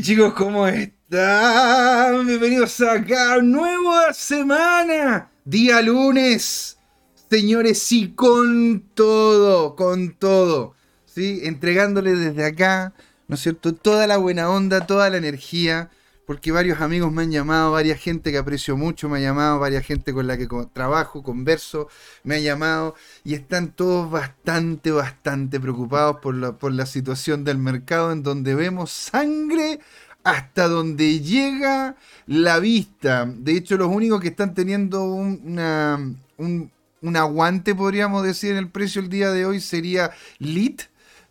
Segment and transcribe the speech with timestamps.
[0.00, 2.24] Chicos, ¿cómo están?
[2.24, 6.78] Bienvenidos acá, nueva semana, día lunes.
[7.28, 10.74] Señores, sí, con todo, con todo.
[11.04, 11.40] ¿Sí?
[11.42, 12.92] Entregándole desde acá,
[13.26, 13.74] ¿no es cierto?
[13.74, 15.90] Toda la buena onda, toda la energía
[16.28, 19.86] porque varios amigos me han llamado, varias gente que aprecio mucho me ha llamado, varias
[19.86, 21.88] gente con la que trabajo, converso,
[22.22, 27.56] me ha llamado y están todos bastante, bastante preocupados por la, por la situación del
[27.56, 29.80] mercado en donde vemos sangre
[30.22, 31.96] hasta donde llega
[32.26, 33.24] la vista.
[33.24, 39.00] De hecho, los únicos que están teniendo un, un aguante, podríamos decir, en el precio
[39.00, 40.82] el día de hoy sería LIT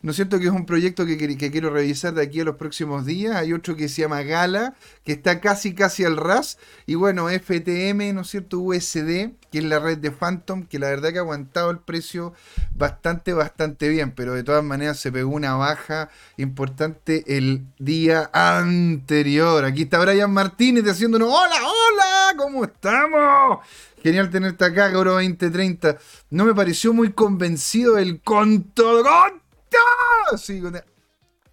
[0.02, 0.40] ¿no es cierto?
[0.40, 3.36] Que es un proyecto que, quiero revisar de aquí a los próximos días.
[3.36, 6.60] Hay otro que se llama Gala, que está casi casi al ras.
[6.86, 8.60] Y bueno, FTM, ¿no es cierto?
[8.60, 12.34] USD, que es la red de Phantom, que la verdad que ha aguantado el precio
[12.76, 14.12] bastante, bastante bien.
[14.12, 19.66] Pero de todas maneras se pegó una baja importante el día anterior.
[19.66, 23.59] Aquí está Brian Martínez haciéndonos, hola, hola, ¿cómo estamos?
[24.03, 25.98] Genial tenerte acá, Goro 2030.
[26.30, 28.22] No me pareció muy convencido el
[29.70, 30.84] con todo, con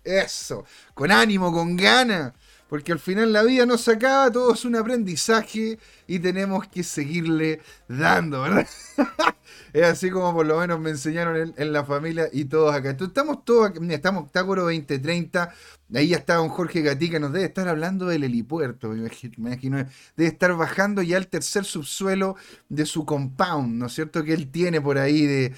[0.05, 2.33] eso, con ánimo, con ganas.
[2.75, 6.83] Porque al final la vida no se acaba, todo es un aprendizaje y tenemos que
[6.83, 8.67] seguirle dando, ¿verdad?
[9.73, 12.91] es así como por lo menos me enseñaron en, la familia y todos acá.
[12.91, 15.55] Entonces, estamos todos, estamos Tácoro 2030,
[15.95, 20.29] ahí ya está don Jorge Gatica, nos debe estar hablando del helipuerto, me imagino, debe
[20.29, 22.35] estar bajando ya el tercer subsuelo
[22.69, 24.25] de su compound, ¿no es cierto?
[24.25, 25.55] Que él tiene por ahí, de,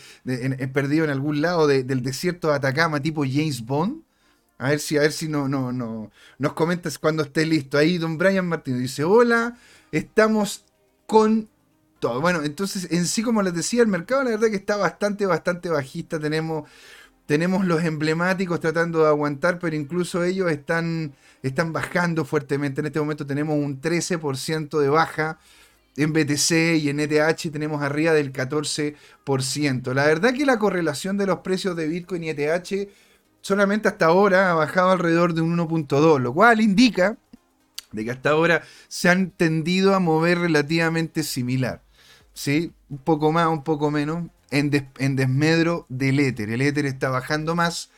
[0.68, 4.05] perdido en algún lado del desierto de Atacama, tipo James Bond.
[4.58, 7.76] A ver si, a ver si no, no, no, nos comentas cuando esté listo.
[7.76, 9.58] Ahí don Brian Martínez dice, hola,
[9.92, 10.64] estamos
[11.06, 11.48] con
[11.98, 12.20] todo.
[12.20, 15.68] Bueno, entonces en sí, como les decía, el mercado la verdad que está bastante, bastante
[15.68, 16.18] bajista.
[16.18, 16.68] Tenemos,
[17.26, 22.80] tenemos los emblemáticos tratando de aguantar, pero incluso ellos están, están bajando fuertemente.
[22.80, 25.38] En este momento tenemos un 13% de baja.
[25.98, 29.94] En BTC y en ETH tenemos arriba del 14%.
[29.94, 32.90] La verdad que la correlación de los precios de Bitcoin y ETH
[33.46, 37.16] solamente hasta ahora ha bajado alrededor de un 1.2, lo cual indica
[37.92, 41.80] de que hasta ahora se han tendido a mover relativamente similar.
[42.32, 42.72] ¿sí?
[42.90, 46.50] Un poco más, un poco menos, en, en desmedro del Ether.
[46.50, 47.90] El Ether está bajando más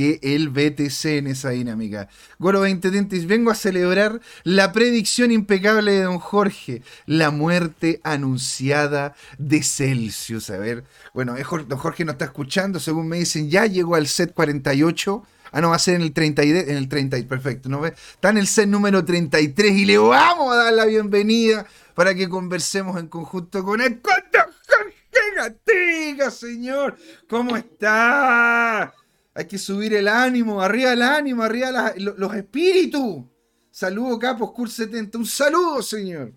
[0.00, 2.08] que el BTC en esa dinámica.
[2.38, 9.62] Goro 2030, vengo a celebrar la predicción impecable de don Jorge, la muerte anunciada de
[9.62, 10.48] Celsius.
[10.48, 11.34] A ver, bueno,
[11.68, 15.22] don Jorge no está escuchando, según me dicen, ya llegó al set 48.
[15.52, 17.68] Ah, no, va a ser en el 30, en el 30, perfecto.
[17.68, 17.84] ¿no?
[17.84, 22.26] Está en el set número 33 y le vamos a dar la bienvenida para que
[22.26, 26.96] conversemos en conjunto con el Jorge Gatiga, señor.
[27.28, 28.94] ¿Cómo está?
[29.34, 33.24] Hay que subir el ánimo, arriba el ánimo, arriba los espíritus.
[33.70, 35.18] Saludo Capos Cur 70.
[35.18, 36.32] Un saludo, señor.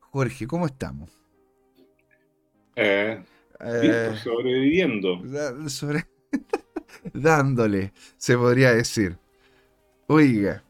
[0.00, 1.10] Jorge, ¿cómo estamos?
[2.76, 3.22] Eh,
[3.60, 5.22] eh sobreviviendo.
[7.12, 9.16] Dándole, se podría decir.
[10.06, 10.62] Oiga,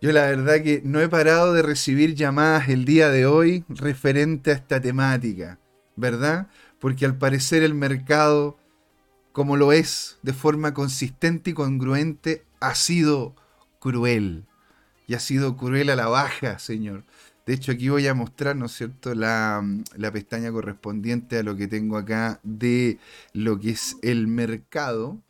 [0.00, 4.50] yo la verdad que no he parado de recibir llamadas el día de hoy referente
[4.50, 5.60] a esta temática,
[5.94, 6.48] ¿verdad?
[6.80, 8.58] Porque al parecer el mercado
[9.36, 13.34] como lo es de forma consistente y congruente, ha sido
[13.80, 14.46] cruel.
[15.06, 17.04] Y ha sido cruel a la baja, Señor.
[17.44, 19.62] De hecho, aquí voy a mostrar, ¿no es cierto?, la,
[20.10, 22.98] pestaña correspondiente a lo que tengo acá de
[23.34, 25.20] lo que es el mercado,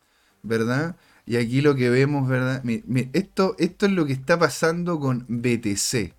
[0.41, 0.95] ¿verdad?
[1.25, 2.63] Y aquí lo que vemos, ¿verdad?
[3.11, 6.13] esto, esto es lo que está pasando con BTC.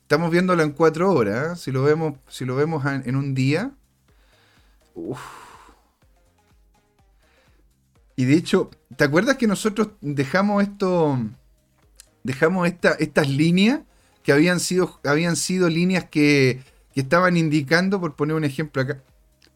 [0.00, 1.58] Estamos viéndolo en cuatro horas.
[1.58, 1.62] ¿eh?
[1.62, 3.72] Si lo vemos, si lo vemos en, un día.
[4.94, 5.43] Uf
[8.16, 11.18] y de hecho, ¿te acuerdas que nosotros dejamos esto,
[12.22, 13.80] dejamos esta, estas líneas
[14.22, 16.62] que habían sido, habían sido líneas que,
[16.94, 19.02] que estaban indicando, por poner un ejemplo acá,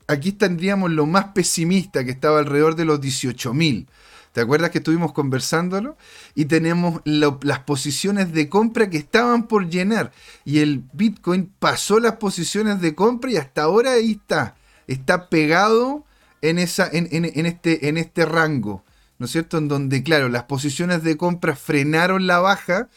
[0.09, 3.87] aquí tendríamos lo más pesimista que estaba alrededor de los 18.000.
[4.33, 5.97] ¿Te acuerdas que estuvimos conversándolo?
[6.35, 10.13] Y tenemos las posiciones de compra que estaban por llenar.
[10.45, 14.55] Y el Bitcoin pasó las posiciones de compra y hasta ahora ahí está.
[14.87, 16.05] Está pegado
[16.43, 18.85] en, esa, en, en, este, en este rango,
[19.19, 19.59] ¿no es cierto?
[19.59, 22.89] En donde, claro, las posiciones de compra frenaron la baja,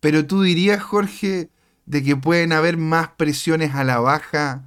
[0.00, 1.50] pero tú dirías, Jorge,
[1.86, 4.64] de que pueden haber más presiones a la baja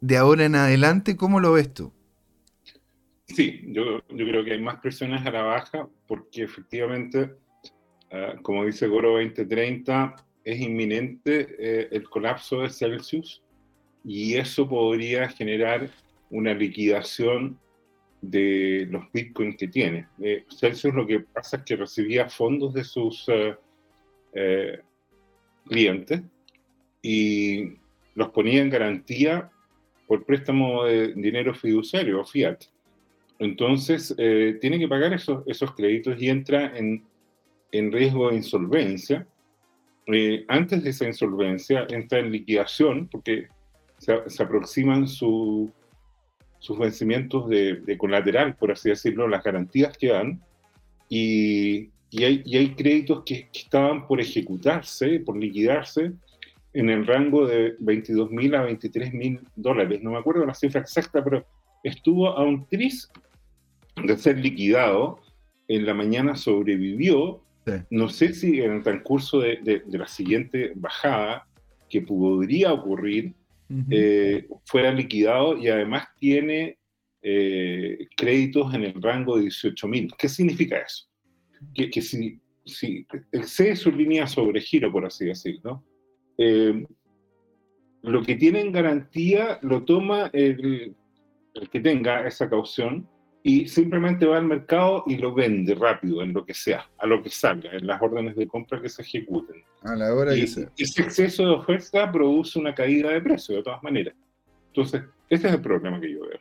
[0.00, 1.16] de ahora en adelante.
[1.16, 1.92] ¿Cómo lo ves tú?
[3.26, 7.34] Sí, yo, yo creo que hay más presiones a la baja porque efectivamente,
[8.10, 13.42] ah, como dice Goro 2030, es inminente eh, el colapso de Celsius
[14.04, 15.90] y eso podría generar
[16.30, 17.58] una liquidación
[18.20, 20.06] de los bitcoins que tiene.
[20.20, 23.56] Eh, Celsius lo que pasa es que recibía fondos de sus eh,
[24.34, 24.80] eh,
[25.66, 26.22] clientes
[27.02, 27.74] y
[28.14, 29.50] los ponía en garantía
[30.06, 32.64] por préstamo de dinero fiduciario o fiat.
[33.38, 37.04] Entonces, tiene que pagar esos, esos créditos y entra en,
[37.70, 39.28] en riesgo de insolvencia.
[40.48, 43.46] antes de esa insolvencia, entra en liquidación porque
[43.98, 45.70] se aproximan su,
[46.58, 50.40] sus vencimientos de, colateral, por así decirlo, las garantías que dan,
[51.08, 56.12] y, y, hay, y hay, créditos que, estaban por ejecutarse, por liquidarse,
[56.74, 60.02] en el rango de 22 mil a 23 mil dólares.
[60.02, 61.46] No me acuerdo la cifra exacta, pero
[61.82, 63.10] estuvo a un tris
[64.04, 65.20] de ser liquidado.
[65.66, 67.42] En la mañana sobrevivió.
[67.90, 71.46] No sé si en el transcurso de, de la siguiente bajada,
[71.88, 73.34] que podría ocurrir,
[73.90, 76.78] eh, fuera liquidado y además tiene
[77.22, 80.10] eh, créditos en el rango de 18 mil.
[80.16, 81.06] ¿Qué significa eso?
[81.74, 85.84] Que, si, si excede su línea sobre giro, por así decirlo,
[86.38, 86.86] eh,
[88.02, 90.94] lo que tiene en garantía lo toma el
[91.72, 93.08] que tenga esa caución
[93.48, 97.22] y simplemente va al mercado y lo vende rápido en lo que sea, a lo
[97.22, 99.64] que salga, en las órdenes de compra que se ejecuten.
[99.84, 100.70] A la hora y, que sea.
[100.76, 104.12] Ese exceso de oferta produce una caída de precio, de todas maneras.
[104.66, 106.38] Entonces, ese es el problema que yo veo.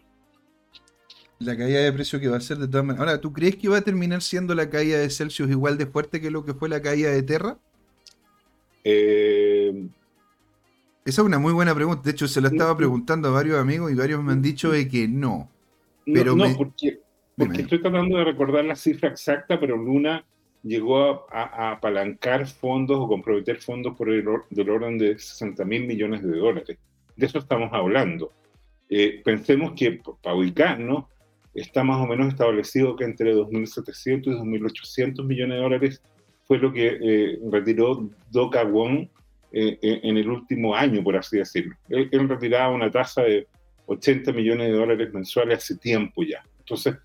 [1.40, 3.08] La caída de precio que va a ser de todas maneras.
[3.08, 6.20] Ahora, ¿tú crees que va a terminar siendo la caída de Celsius igual de fuerte
[6.20, 7.58] que lo que fue la caída de Terra?
[8.84, 9.88] Eh,
[11.06, 12.02] Esa es una muy buena pregunta.
[12.04, 14.90] De hecho, se la estaba preguntando a varios amigos y varios me han dicho de
[14.90, 15.50] que no.
[16.14, 17.00] Pero no, porque,
[17.36, 20.24] porque estoy tratando de recordar la cifra exacta, pero Luna
[20.64, 26.24] llegó a, apalancar fondos o comprometer fondos por el del orden de 60 mil millones
[26.24, 26.78] de dólares.
[27.16, 28.32] De eso estamos hablando.
[28.90, 31.06] Eh, pensemos que, para ubicarnos,
[31.54, 36.02] está más o menos establecido que entre 2.700 y 2.800 millones de dólares
[36.46, 39.08] fue lo que eh, retiró Doca Wong
[39.52, 41.76] eh, en el último año, por así decirlo.
[41.90, 43.48] Él, él retiraba una tasa de
[43.88, 46.44] 80 millones de dólares mensuales hace tiempo ya.
[46.60, 46.96] Entonces,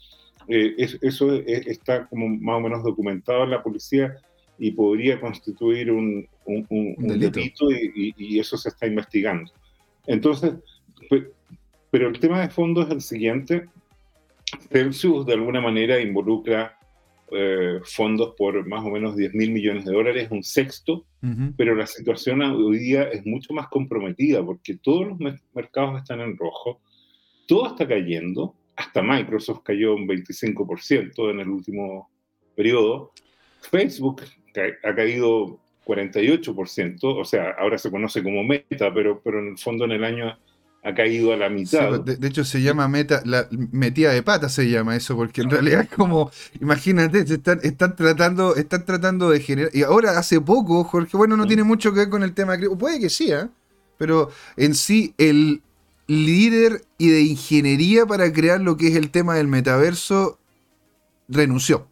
[0.49, 4.17] eh, eso está como más o menos documentado en la policía
[4.59, 9.51] y podría constituir un, un, delito, y, eso se está investigando.
[10.07, 10.55] Entonces,
[11.91, 13.69] pero el tema de fondo es el siguiente.
[14.71, 16.79] Celsius de alguna manera involucra
[17.35, 21.07] eh, fondos por más o menos 10 mil millones de dólares, un sexto,
[21.57, 25.19] pero la situación hoy día es mucho más comprometida porque todos los
[25.55, 26.81] mercados están en rojo,
[27.47, 32.11] todo está cayendo, hasta Microsoft cayó un 25% en el último
[32.57, 33.13] periodo,
[33.71, 34.23] Facebook
[34.83, 39.85] ha caído 48%, o sea, ahora se conoce como Meta, pero, pero en el fondo
[39.85, 40.39] en el año
[40.85, 42.01] ha caído a la mitad.
[42.01, 45.83] de, hecho, se llama meta, la metida de pata se llama eso, porque en realidad
[45.83, 46.31] es como,
[46.61, 49.71] imagínate, están, están tratando, están tratando de generar.
[49.73, 52.99] Y ahora hace poco, Jorge, bueno, no tiene mucho que ver con el tema puede
[52.99, 53.49] que sí, ¿eh?
[53.97, 55.63] pero en sí el
[56.09, 60.41] líder y de ingeniería para crear lo que es el tema del metaverso
[61.29, 61.87] renunció.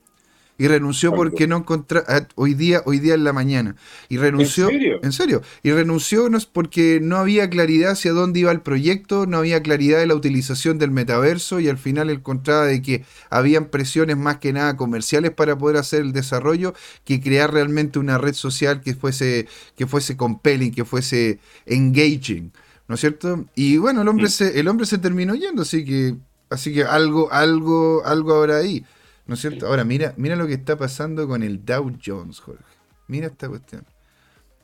[0.60, 3.76] Y renunció porque no encontró, ah, hoy día, hoy día en la mañana.
[4.10, 4.68] Y renunció.
[4.68, 5.00] ¿En serio?
[5.02, 5.42] En serio.
[5.62, 9.62] Y renunció no es porque no había claridad hacia dónde iba el proyecto, no había
[9.62, 14.36] claridad de la utilización del metaverso y al final encontraba de que habían presiones más
[14.36, 16.74] que nada comerciales para poder hacer el desarrollo
[17.06, 22.52] que crear realmente una red social que fuese, que fuese compelling, que fuese engaging.
[22.86, 23.46] ¿No es cierto?
[23.54, 26.16] Y bueno, el hombre, se, el hombre se terminó yendo, así que,
[26.50, 28.84] así que algo, algo, algo habrá ahí.
[29.30, 29.68] ¿No es cierto?
[29.68, 32.64] Ahora, mira, mira lo que está pasando con el Dow Jones, Jorge.
[33.06, 33.86] Mira esta cuestión.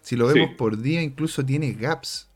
[0.00, 2.28] Si lo vemos por día, incluso tiene gaps.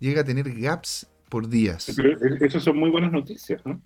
[0.00, 1.94] Llega a tener gaps por días.
[1.94, 3.80] Pero esas son muy buenas noticias, ¿no?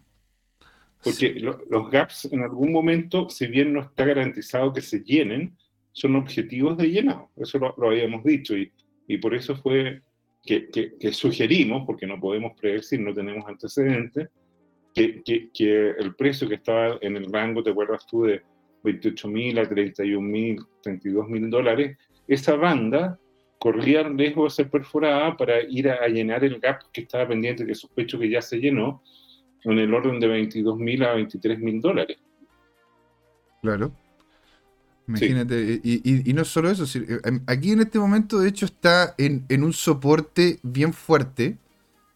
[1.04, 5.54] Porque los gaps en algún momento, si bien no está garantizado que se llenen,
[5.92, 7.28] son objetivos de llenado.
[7.36, 8.72] Eso lo, habíamos dicho y,
[9.08, 10.00] y, por eso fue
[10.42, 14.30] que, que, que, sugerimos, porque no podemos predecir, no tenemos antecedentes,
[14.94, 18.24] que, que, el precio que estaba en el rango, ¿te acuerdas tú?
[18.24, 18.42] De
[18.82, 23.18] 28 mil a 31 mil, 32 mil dólares, esa banda
[23.58, 27.66] corría el riesgo de ser perforada para ir a, llenar el gap que estaba pendiente,
[27.66, 29.02] que sospecho que ya se llenó,
[29.62, 32.16] en el orden de 22 mil a 23 mil dólares.
[33.60, 33.92] Claro.
[35.06, 36.84] Imagínate, y, y, no solo eso,
[37.24, 41.58] em, aquí en este momento de hecho está en, en un soporte bien fuerte,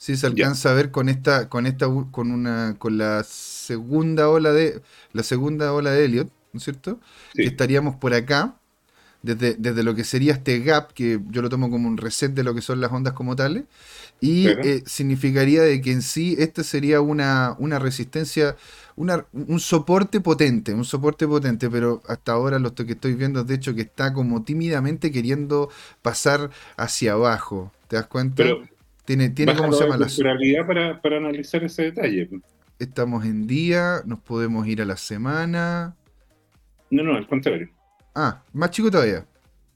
[0.05, 4.53] Sí, se alcanza a ver con esta, con esta, con una, con la segunda ola
[4.53, 4.83] de,
[5.15, 7.01] la segunda ola de Elliot, ¿no es cierto?
[7.33, 8.55] Que estaríamos por acá.
[9.23, 12.45] desde, desde lo que sería este gap, que yo lo tomo como un reset de
[12.45, 13.65] lo que son las ondas como tales,
[14.21, 18.57] y eh, significaría de que en sí esta sería una, una resistencia,
[18.97, 23.47] una, un soporte potente, un soporte potente, pero hasta ahora lo que estoy viendo es
[23.47, 25.71] de hecho que está como tímidamente queriendo
[26.03, 27.73] pasar hacia abajo.
[27.89, 28.45] ¿Te das cuenta?
[29.05, 32.29] Tiene, tiene ¿cómo se llama la para, para analizar ese detalle.
[32.79, 35.95] Estamos en día, nos podemos ir a la semana.
[36.91, 37.69] No, no, al contrario.
[38.15, 39.27] Ah, más chico todavía.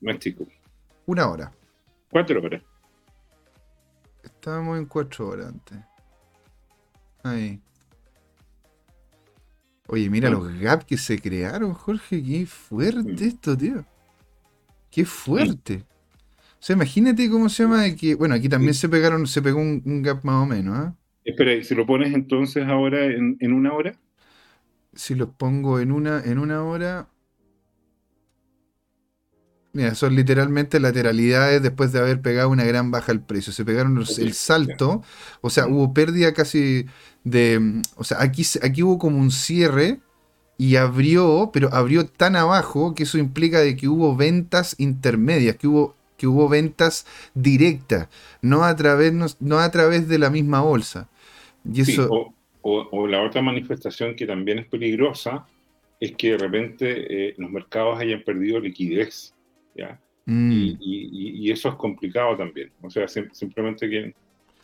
[0.00, 0.46] Más chico.
[1.06, 1.52] Una hora.
[2.10, 2.62] Cuatro horas.
[4.22, 5.78] Estábamos en cuatro horas antes.
[7.22, 7.60] Ahí.
[9.88, 12.22] Oye, mira los gaps que se crearon, Jorge.
[12.22, 13.84] Qué fuerte esto, tío.
[14.90, 15.84] Qué fuerte.
[16.58, 18.14] O sea, imagínate cómo se llama de que.
[18.16, 20.94] Bueno, aquí también se pegaron, se pegó un, gap más o menos, ¿ah?
[21.24, 23.94] Espera, ¿y si lo pones entonces ahora en, en, una hora?
[24.94, 27.08] Si lo pongo en una, en una hora.
[29.72, 33.52] Mira, son literalmente lateralidades después de haber pegado una gran baja al precio.
[33.52, 35.02] Se pegaron el salto,
[35.42, 36.86] o sea, hubo pérdida casi
[37.22, 37.82] de...
[37.94, 40.00] O sea, aquí, aquí hubo como un cierre
[40.56, 45.68] y abrió, pero abrió tan abajo que eso implica de que hubo ventas intermedias, que
[45.68, 48.08] hubo, que hubo ventas directas,
[48.42, 51.08] no a través, no, a través de la misma bolsa.
[51.64, 52.34] Y eso...
[52.60, 55.46] o, la otra manifestación que también es peligrosa
[56.00, 59.34] es que de repente eh, los mercados hayan perdido liquidez.
[60.26, 60.76] Mm.
[60.80, 62.70] Y, eso es complicado también.
[62.82, 64.14] O sea, simplemente que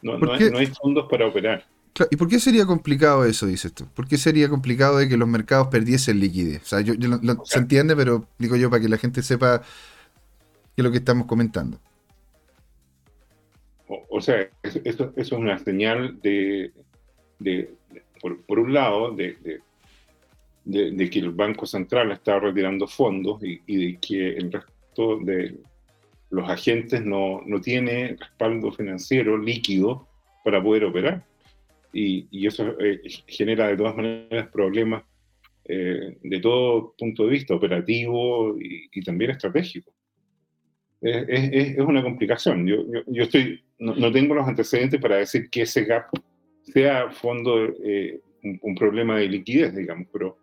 [0.02, 1.64] no, hay, fondos para operar.
[2.10, 3.86] ¿Y por qué sería complicado eso, dices tú?
[3.94, 6.62] ¿Por qué sería complicado de que los mercados perdiesen liquidez?
[6.62, 6.94] O sea, yo,
[7.44, 9.62] se entiende, pero digo yo para que la gente sepa
[10.74, 11.78] qué es lo que estamos comentando.
[13.86, 16.72] O, sea, eso, es una señal de,
[18.20, 19.60] por, un lado, de,
[20.64, 25.56] de, que el Banco Central está retirando fondos y, de que el resto de
[26.30, 30.08] los agentes no, no tiene respaldo financiero líquido
[30.44, 31.24] para poder operar.
[31.92, 35.04] Y, y eso eh, genera de todas maneras problemas
[35.66, 39.93] eh, de todo punto de vista, operativo y, también estratégico.
[41.04, 42.66] Es, es, es, una complicación.
[42.66, 46.06] Yo, yo, estoy, no, tengo los antecedentes para decir que ese gap
[46.62, 50.38] sea fondo eh, un, un, problema de liquidez, digamos, pero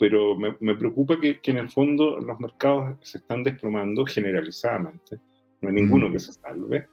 [0.00, 5.18] pero me, preocupa que, en el fondo los mercados se están desplomando generalizadamente.
[5.60, 6.12] No hay ninguno mm.
[6.12, 6.86] que se salve.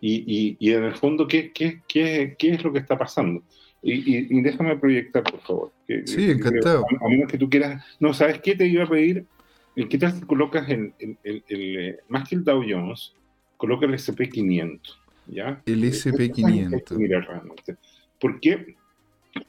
[0.00, 3.42] Y, y, en el fondo, ¿qué, qué, qué, qué es lo que está pasando?
[3.82, 5.72] Y, déjame proyectar, por favor.
[6.06, 6.86] sí, encantado.
[6.98, 7.84] a, menos que tú quieras.
[8.00, 9.26] No, ¿sabes qué te iba a pedir?
[9.76, 13.14] ¿Qué tal si colocas el, el, el, más que el Dow Jones,
[13.58, 14.80] coloca el SP500?
[15.28, 15.62] ¿ya?
[15.66, 16.96] El SP500.
[16.96, 17.76] Mira realmente.
[18.20, 18.74] ¿Por qué?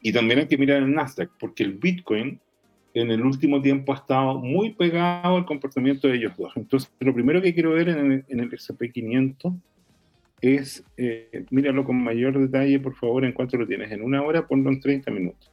[0.02, 2.40] Y también hay que mirar el Nasdaq, porque el Bitcoin
[2.94, 6.52] en el último tiempo ha estado muy pegado al comportamiento de ellos dos.
[6.56, 9.60] Entonces, lo primero que quiero ver en el, SP500
[10.42, 13.92] es, eh, míralo con mayor detalle, por favor, en cuánto lo tienes.
[13.92, 15.52] En una hora, ponlo en 30 minutos.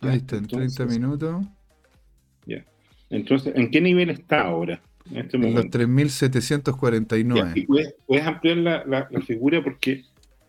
[0.00, 1.46] Ahí está, en 30 minutos.
[3.14, 4.80] Entonces, ¿en qué nivel está ahora?
[5.10, 7.66] En, este en los 3.749.
[7.66, 10.04] Puedes, puedes, ampliar la, la, la figura porque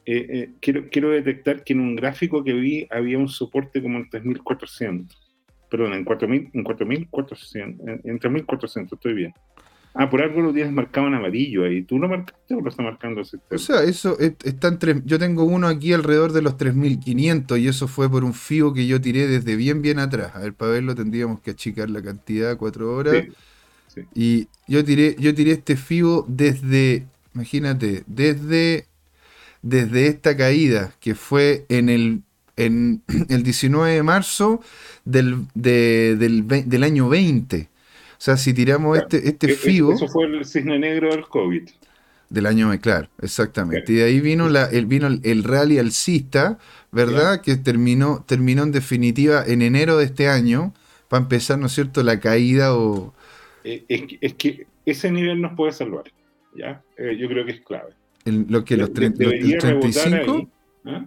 [0.07, 3.97] eh, eh, quiero, quiero detectar que en un gráfico que vi había un soporte como
[3.97, 5.07] en 3.400.
[5.69, 9.33] Perdón, en 4.000, en 4.400, en, 3.400, estoy bien.
[9.95, 11.81] Ah, por algo lo tienes marcado en amarillo ahí.
[11.83, 15.67] ¿Tú lo marcaste o lo está marcando O sea, eso está entre, Yo tengo uno
[15.67, 19.55] aquí alrededor de los 3.500 y eso fue por un FIO que yo tiré desde
[19.55, 20.35] bien, bien atrás.
[20.35, 23.25] A ver, para verlo tendríamos que achicar la cantidad, cuatro horas.
[24.13, 28.87] Y yo tiré, yo tiré este FIO desde, imagínate, desde
[29.65, 32.21] desde esta caída, que fue en el,
[32.55, 34.61] en el 19 de marzo
[35.03, 37.67] del, del, año 20.
[38.25, 39.93] O sea, si tiramos este, este e-, FIBO...
[39.93, 41.69] Eso fue el cisne negro del COVID.
[42.27, 43.93] Del año, claro, exactamente.
[43.93, 46.57] Y de ahí vino, la, el, vino el, rally alcista,
[46.91, 47.41] ¿verdad?
[47.41, 50.73] Que terminó, terminó en definitiva en enero de este año,
[51.07, 53.13] para empezar, ¿no es cierto?, la caída o...
[53.63, 56.05] Eh, es, que, ese nivel nos puede salvar,
[56.55, 56.81] ¿ya?
[56.97, 57.93] Eh, yo creo que es clave
[58.25, 60.49] lo que los, 35
[60.85, 61.05] ¿ah?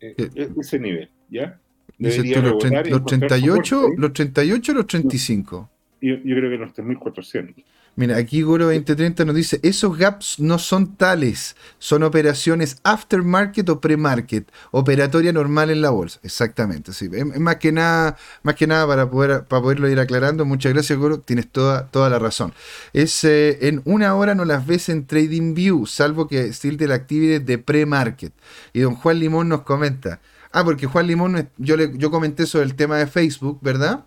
[0.00, 1.60] eh, eh, ese nivel, ¿ya?
[1.98, 5.70] los, 38, los 38 o los 35.
[6.04, 7.64] Yo, creo que los 3400.
[7.96, 13.80] Mira, aquí Goro 2030 nos dice, esos gaps no son tales, son operaciones aftermarket o
[13.80, 16.20] pre-market, operatoria normal en la bolsa.
[16.22, 17.08] Exactamente, sí.
[17.10, 20.44] Es, más que nada, más que nada para poder para poderlo ir aclarando.
[20.44, 22.52] Muchas gracias, Goro, tienes toda, toda la razón.
[22.92, 26.88] Es eh, en una hora no las ves en Trading View, salvo que still de
[26.88, 28.34] la actividad de pre-market.
[28.74, 30.20] Y don Juan Limón nos comenta,
[30.52, 34.04] ah, porque Juan Limón, yo, le, yo comenté sobre el tema de Facebook, ¿verdad?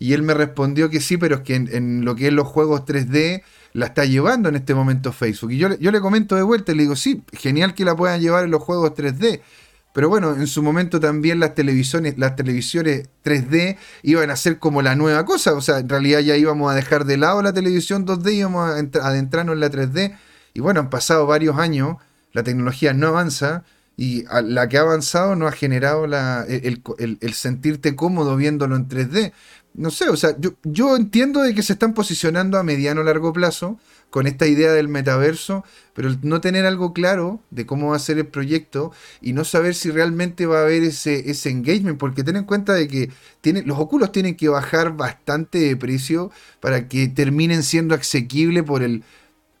[0.00, 2.86] Y él me respondió que sí, pero es que en, lo que es los juegos
[2.86, 3.42] 3D
[3.74, 5.52] la está llevando en este momento Facebook.
[5.52, 8.20] Y yo, yo le comento de vuelta y le digo, sí, genial que la puedan
[8.20, 9.42] llevar en los juegos 3D.
[9.92, 14.80] Pero bueno, en su momento también las televisiones, las televisiones 3D iban a ser como
[14.80, 15.52] la nueva cosa.
[15.52, 18.70] O sea, en realidad ya íbamos a dejar de lado la televisión 2D y íbamos
[18.70, 20.16] a adentrarnos en la 3D.
[20.54, 21.96] Y bueno, han pasado varios años,
[22.32, 23.64] la tecnología no avanza
[24.00, 26.82] y la que ha avanzado no ha generado el,
[27.20, 29.32] el, sentirte cómodo viéndolo en 3D.
[29.72, 33.32] No sé, o sea, yo, yo entiendo de que se están posicionando a mediano largo
[33.32, 33.78] plazo
[34.10, 38.18] con esta idea del metaverso, pero no tener algo claro de cómo va a ser
[38.18, 42.36] el proyecto y no saber si realmente va a haber ese, ese engagement, porque ten
[42.36, 43.10] en cuenta de que
[43.40, 48.82] tiene, los óculos tienen que bajar bastante de precio para que terminen siendo asequibles por
[48.82, 49.04] el,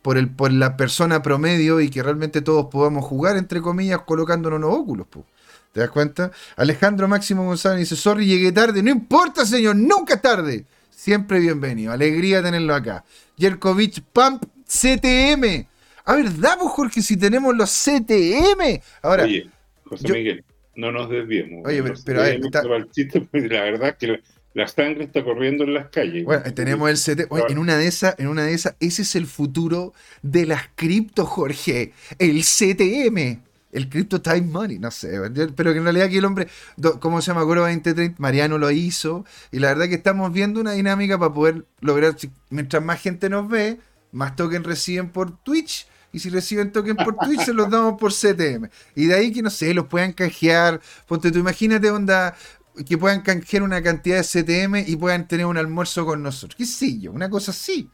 [0.02, 4.60] por, el, por la persona promedio y que realmente todos podamos jugar, entre comillas, colocándonos
[4.60, 5.06] los óculos.
[5.72, 6.32] ¿Te das cuenta?
[6.56, 8.82] Alejandro Máximo González dice, sorry, llegué tarde.
[8.82, 10.64] No importa, señor, nunca tarde.
[10.90, 11.92] Siempre bienvenido.
[11.92, 13.04] Alegría tenerlo acá.
[13.38, 15.66] Jerkovich Pump CTM.
[16.04, 18.80] A ver, damos, Jorge, si tenemos los CTM.
[19.00, 19.48] Ahora, Oye,
[19.84, 21.64] José Miguel, no nos desviemos.
[21.64, 24.20] Oye, pero, a ver, la verdad que
[24.54, 26.24] la, sangre está corriendo en las calles.
[26.24, 27.26] Bueno, tenemos el CTM.
[27.30, 30.68] Oye, en una de esas, en una de esas, ese es el futuro de las
[30.74, 31.92] cripto, Jorge.
[32.18, 35.20] El CTM el Crypto Time Money, no sé,
[35.54, 36.48] pero que en realidad aquí el hombre,
[37.00, 37.42] ¿cómo se llama?
[37.42, 41.66] Goro 2030, Mariano lo hizo, y la verdad que estamos viendo una dinámica para poder
[41.80, 42.16] lograr,
[42.48, 43.80] mientras más gente nos ve,
[44.12, 48.12] más token reciben por Twitch, y si reciben token por Twitch, se los damos por
[48.12, 48.68] CTM.
[48.96, 52.34] Y de ahí que, no sé, los puedan canjear, ponte tú, imagínate onda,
[52.88, 56.66] que puedan canjear una cantidad de CTM y puedan tener un almuerzo con nosotros, qué
[56.66, 57.88] sé yo, una cosa así.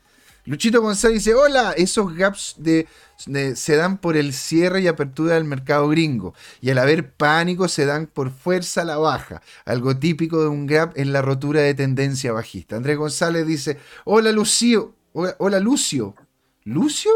[0.47, 2.87] Luchito González dice, hola, esos gaps de,
[3.17, 6.35] se dan por el cierre y apertura del mercado gringo.
[6.61, 9.43] Y al haber pánico se dan por fuerza a la baja.
[9.65, 12.77] Algo típico de un gap en la rotura de tendencia bajista.
[12.77, 16.15] Andrés González dice, hola Lucio, hola, Lucio.
[16.65, 17.11] ¿Lucio?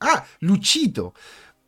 [0.00, 1.14] ah, Luchito.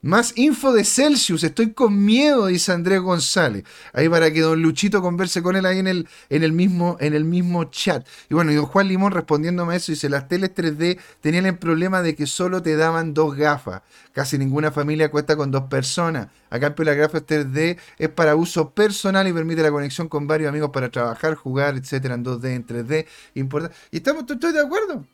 [0.04, 3.64] Más info de Celsius, estoy con miedo, dice Andrés González.
[3.94, 7.14] Ahí para que don Luchito converse con él ahí en el, en el, mismo, en
[7.14, 8.06] el mismo chat.
[8.28, 11.56] Y bueno, y don Juan Limón respondiéndome a eso, dice, las teles 3D tenían el
[11.56, 13.80] problema de que solo te daban dos gafas.
[14.12, 16.28] Casi ninguna familia cuesta con dos personas.
[16.50, 20.50] A cambio, la gafas 3D es para uso personal y permite la conexión con varios
[20.50, 23.06] amigos para trabajar, jugar, etcétera, en 2D, en 3D.
[23.36, 23.74] Importante.
[23.90, 25.06] Y estamos, estoy de acuerdo.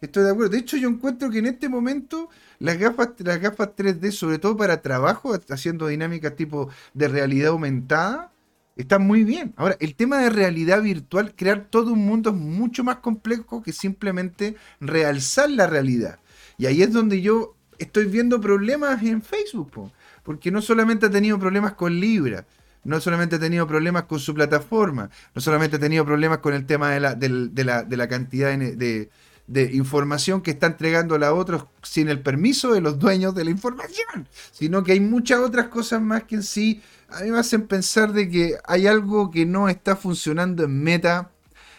[0.00, 0.52] Estoy de acuerdo.
[0.52, 4.56] De hecho, yo encuentro que en este momento las gafas, las gafas 3D, sobre todo
[4.56, 8.32] para trabajo, haciendo dinámicas tipo de realidad aumentada,
[8.76, 9.52] están muy bien.
[9.56, 13.72] Ahora, el tema de realidad virtual, crear todo un mundo es mucho más complejo que
[13.72, 16.20] simplemente realzar la realidad.
[16.58, 19.90] Y ahí es donde yo estoy viendo problemas en Facebook,
[20.22, 22.44] porque no solamente ha tenido problemas con Libra,
[22.84, 26.66] no solamente ha tenido problemas con su plataforma, no solamente ha tenido problemas con el
[26.66, 29.10] tema de la, de la, de la cantidad de,
[29.50, 33.50] de información que está entregando a otros sin el permiso de los dueños de la
[33.50, 37.66] información, sino que hay muchas otras cosas más que en sí a mí me hacen
[37.66, 41.32] pensar de que hay algo que no está funcionando en meta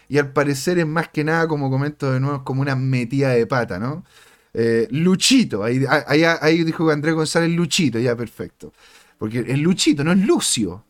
[0.06, 3.46] y al parecer es más que nada, como comento de nuevo, como una metida de
[3.46, 4.04] pata, ¿no?
[4.52, 8.74] Eh, Luchito, ahí, ahí, dijo Andrés González Luchito, ya perfecto.
[9.16, 10.84] Porque es Luchito, no es Lucio.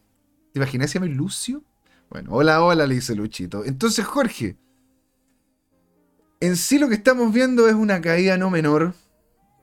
[0.53, 1.63] ¿Te imaginas si llama Lucio?
[2.11, 3.65] Bueno, hola, hola, le dice Luchito.
[3.65, 4.57] Entonces, Jorge,
[6.43, 8.95] en sí lo que estamos viendo es una caída no menor,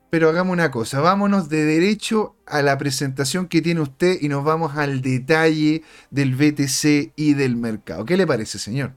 [0.08, 4.44] pero hagamos una cosa, vámonos de derecho a la presentación que tiene usted y nos
[4.44, 8.06] vamos al detalle del BTC y del mercado.
[8.06, 8.94] ¿Qué le parece, señor?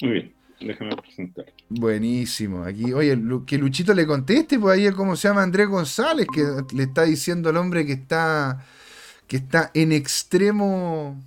[0.00, 1.46] Muy bien, déjame presentar.
[1.68, 2.62] Buenísimo.
[2.62, 6.84] Aquí, oye, que Luchito le conteste, pues ahí cómo se llama Andrés González, que le
[6.84, 8.64] está diciendo al hombre que está,
[9.26, 11.20] que está en extremo,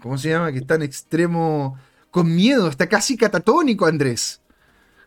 [0.00, 0.50] ¿cómo se llama?
[0.50, 1.78] Que está en extremo
[2.12, 4.40] con miedo, está casi catatónico Andrés.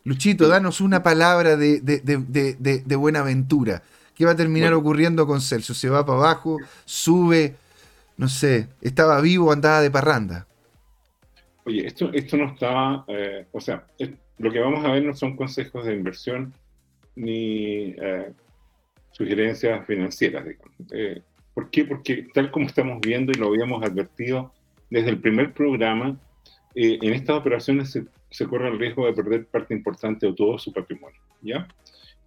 [0.03, 3.81] Luchito, danos una palabra de, de, buena aventura.
[4.15, 5.73] ¿Qué va a terminar ocurriendo con Celso?
[5.73, 6.57] ¿Se va para abajo?
[6.83, 7.55] ¿Sube?
[8.17, 10.47] No sé, ¿estaba vivo o andaba de parranda?
[11.65, 13.85] Oye, esto, esto no estaba, eh, o sea,
[14.39, 16.53] lo que vamos a ver no son consejos de inversión
[17.15, 18.31] ni eh,
[19.11, 20.73] sugerencias financieras, digamos.
[20.91, 21.21] Eh,
[21.53, 21.85] ¿Por qué?
[21.85, 24.51] Porque tal como estamos viendo y lo habíamos advertido
[24.89, 26.17] desde el primer programa,
[26.75, 27.97] eh, en estas operaciones
[28.29, 31.67] se, corre el riesgo de perder parte importante o todo su patrimonio, ¿ya?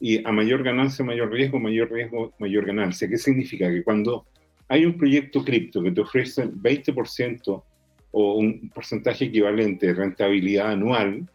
[0.00, 3.08] Y a mayor ganancia, mayor riesgo, mayor riesgo, mayor ganancia.
[3.08, 3.68] ¿Qué significa?
[3.68, 4.26] Que cuando
[4.68, 7.62] hay un proyecto cripto que te ofrece 20%
[8.12, 11.28] o un porcentaje equivalente de rentabilidad anual,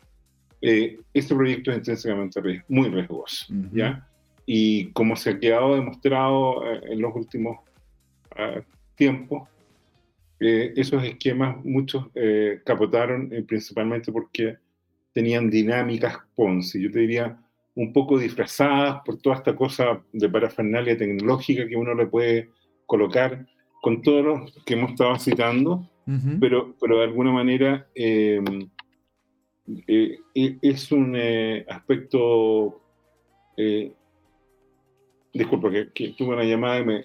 [0.61, 4.07] eh, este proyecto es intrínsecamente muy riesgoso, ¿ya?
[4.45, 7.59] Y como se ha quedado demostrado eh, en los últimos
[8.35, 8.61] ah,
[8.95, 9.47] tiempos,
[10.39, 14.57] eh, esos esquemas muchos eh, capotaron principalmente porque
[15.13, 17.37] tenían dinámicas Ponzi, yo te diría
[17.75, 22.49] un poco disfrazadas por toda esta cosa de parafernalia tecnológica que uno le puede
[22.85, 23.45] colocar
[23.81, 25.89] con todos los que hemos estado citando,
[26.39, 28.69] pero, pero de alguna manera em,
[29.87, 30.19] eh,
[30.61, 32.81] es un eh, aspecto...
[33.57, 33.93] Eh,
[35.33, 37.03] disculpa, que, tuve una llamada y me...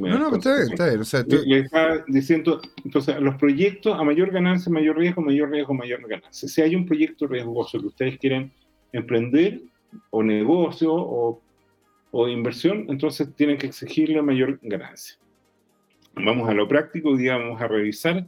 [0.00, 1.00] no, no, está bien, está bien.
[1.00, 5.74] O sea, Le, estaba diciendo, entonces, los proyectos a mayor ganancia, mayor riesgo, mayor riesgo,
[5.74, 6.48] mayor ganancia.
[6.48, 8.52] Si hay un proyecto riesgoso que ustedes quieren
[8.92, 9.62] emprender,
[10.10, 11.40] o negocio, o,
[12.12, 15.16] o inversión, entonces tienen que exigirle mayor ganancia.
[16.14, 18.26] Vamos a lo práctico, vamos a revisar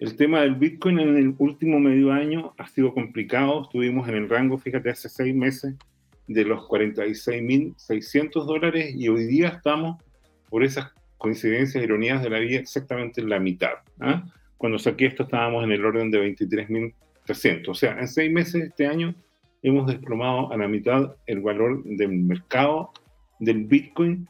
[0.00, 3.64] el tema del Bitcoin en el último medio año ha sido complicado.
[3.64, 5.74] Estuvimos en el rango, fíjate, hace seis meses
[6.30, 10.00] de los 46.600 dólares y hoy día estamos,
[10.48, 13.72] por esas coincidencias, ironías de la vida, exactamente en la mitad.
[13.98, 14.22] ¿ah?
[14.56, 17.68] Cuando saqué esto estábamos en el orden de 23.300.
[17.68, 19.12] O sea, en seis meses este año
[19.60, 22.92] hemos desplomado a la mitad el valor del mercado
[23.40, 24.28] del Bitcoin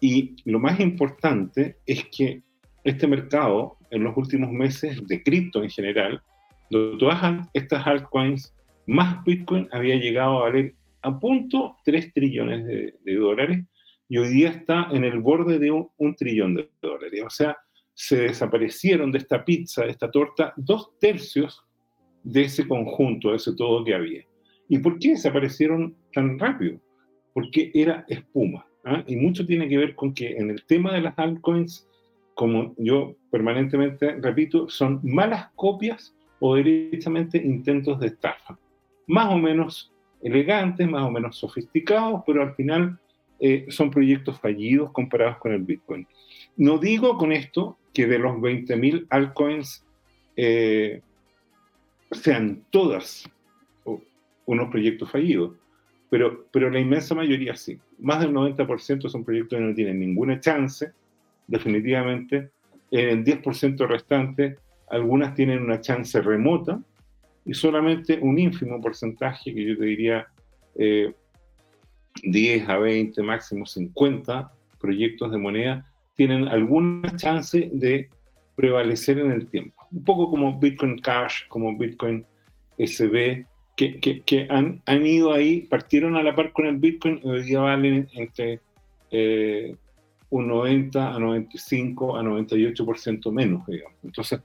[0.00, 2.40] y lo más importante es que
[2.82, 6.22] este mercado en los últimos meses de cripto en general,
[6.70, 8.54] donde todas estas altcoins
[8.86, 13.64] más Bitcoin había llegado a valer a punto 3 trillones de, dólares
[14.08, 17.22] y hoy día está en el borde de un, trillón de dólares.
[17.24, 17.56] O sea,
[17.94, 21.64] se desaparecieron de esta pizza, de esta torta, dos tercios
[22.22, 24.24] de ese conjunto, de ese todo que había.
[24.68, 26.80] ¿Y por qué desaparecieron tan rápido?
[27.32, 28.66] Porque era espuma.
[28.84, 29.02] ¿ah?
[29.06, 31.88] Y mucho tiene que ver con que en el tema de las altcoins
[32.34, 38.58] como yo permanentemente repito, son malas copias o directamente intentos de estafa.
[39.06, 42.98] Más o menos elegantes, más o menos sofisticados, pero al final
[43.40, 46.06] eh, son proyectos fallidos comparados con el Bitcoin.
[46.56, 49.84] No digo con esto que de los 20.000 altcoins
[50.36, 51.00] eh,
[52.10, 53.28] sean todas
[54.44, 55.52] unos proyectos fallidos,
[56.10, 57.78] pero, pero la inmensa mayoría sí.
[57.98, 60.92] Más del 90% son proyectos que no tienen ninguna chance
[61.46, 62.50] definitivamente.
[62.90, 64.56] En el 10% restante,
[64.90, 66.80] algunas tienen una chance remota
[67.44, 70.26] y solamente un ínfimo porcentaje, que yo te diría
[70.76, 71.14] 10
[72.24, 78.08] eh, a 20, máximo 50 proyectos de moneda, tienen alguna chance de
[78.54, 79.82] prevalecer en el tiempo.
[79.90, 82.24] Un poco como Bitcoin Cash, como Bitcoin
[82.78, 87.28] SB, que, que, han, han, ido ahí, partieron a la par con el Bitcoin y
[87.28, 88.60] hoy día valen entre
[89.10, 89.74] eh,
[90.30, 93.98] un 90 a 95 a 98% menos, digamos.
[94.02, 94.40] Entonces,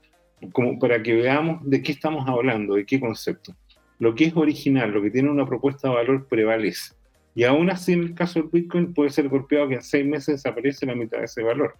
[0.52, 3.54] como para que veamos de qué estamos hablando, de qué concepto.
[3.98, 6.94] Lo que es original, lo que tiene una propuesta de valor prevalece.
[7.34, 10.42] Y aún así, en el caso del Bitcoin, puede ser golpeado que en seis meses
[10.42, 11.76] desaparece la mitad de ese valor.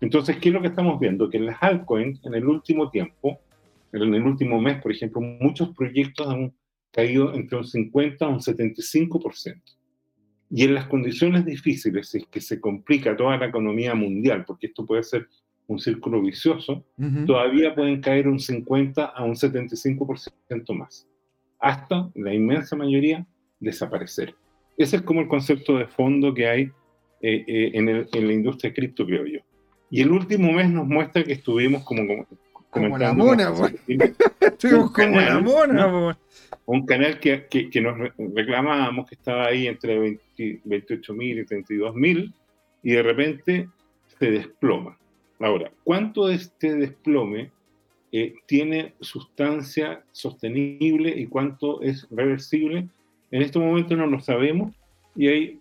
[0.00, 1.30] Entonces, ¿qué es lo que estamos viendo?
[1.30, 3.38] Que en las altcoins, en el último tiempo,
[3.92, 6.52] en el último mes, por ejemplo, muchos proyectos han
[6.90, 9.62] caído entre un 50 a un 75%.
[10.50, 14.84] Y en las condiciones difíciles, es que se complica toda la economía mundial, porque esto
[14.84, 15.28] puede ser
[15.66, 16.84] un círculo vicioso,
[17.26, 21.08] todavía pueden caer un 50 a un 75% más,
[21.58, 23.26] hasta la inmensa mayoría
[23.60, 24.34] desaparecer.
[24.76, 26.62] Ese es como el concepto de fondo que hay
[27.22, 29.40] eh, eh, en, en, la industria cripto, creo yo.
[29.90, 32.26] Y el último mes nos muestra que estuvimos como, como
[32.74, 33.52] como la mona,
[34.40, 36.18] Estuvimos como la mona,
[36.66, 37.96] Un canal que, que, nos
[38.34, 40.18] reclamábamos que estaba ahí entre
[40.64, 42.34] 28 mil y 32 mil
[42.82, 43.68] y de repente
[44.18, 44.98] se desploma.
[45.44, 47.50] Ahora, ¿cuánto de este desplome
[48.12, 52.88] eh, tiene sustancia sostenible y cuánto es reversible?
[53.30, 54.74] En este momento no lo sabemos
[55.14, 55.60] y hay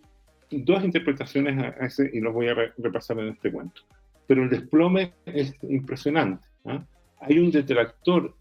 [0.51, 3.81] dos interpretaciones a ese y los voy a repasar en este cuento.
[4.25, 6.47] Pero el desplome es impresionante.
[6.63, 6.81] ¿ah?
[7.19, 8.33] hay un detractor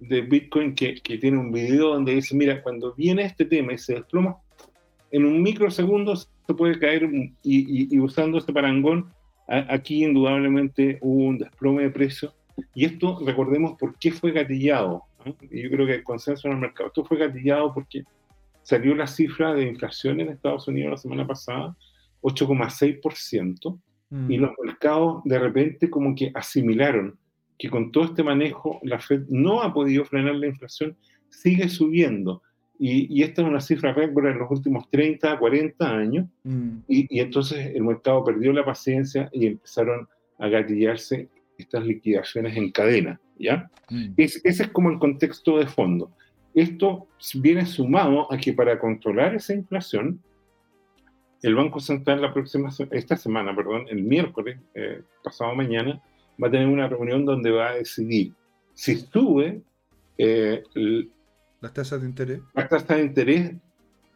[0.00, 3.94] de Bitcoin que, tiene un video donde dice, mira, cuando viene este tema y se
[3.94, 4.36] desploma,
[5.10, 7.08] en un microsegundo se puede caer
[7.42, 9.10] y, usando este parangón,
[9.68, 12.32] aquí indudablemente hubo un desplome de precio.
[12.74, 15.04] Y esto, recordemos por qué fue gatillado.
[15.50, 16.88] Y yo creo que el consenso en el mercado.
[16.88, 18.04] Esto fue gatillado porque
[18.62, 21.76] salió la cifra de inflación en Estados Unidos la semana pasada,
[22.22, 23.78] 8,6%,
[24.10, 24.40] y mm.
[24.40, 27.18] los mercados de repente como que asimilaron
[27.58, 30.96] que con todo este manejo la Fed no ha podido frenar la inflación,
[31.28, 32.42] sigue subiendo.
[32.82, 36.26] Y, esta es una cifra récord en los últimos 30, 40 años.
[36.44, 36.78] Mm.
[36.88, 43.20] Y, entonces el mercado perdió la paciencia y empezaron a gatillarse estas liquidaciones en cadena.
[43.38, 43.70] ¿ya?
[43.90, 44.12] Mm.
[44.16, 46.10] ese es como el contexto de fondo.
[46.54, 50.20] Esto viene sumado a que para controlar esa inflación,
[51.42, 56.02] el Banco Central la próxima, esta semana, perdón, el miércoles, eh, pasado mañana,
[56.42, 58.32] va a tener una reunión donde va a decidir
[58.80, 59.60] si sube
[60.16, 60.62] eh,
[61.60, 63.52] las tasas de interés, las tasas de interés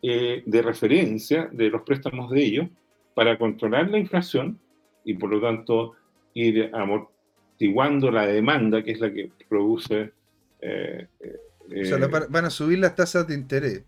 [0.02, 2.68] eh, de referencia de los préstamos de ellos
[3.14, 4.58] para controlar la inflación
[5.04, 5.92] y por lo tanto
[6.34, 10.12] ir amortiguando la demanda que es la que produce...
[10.60, 13.84] Eh, o sea, van a subir las tasas de interés.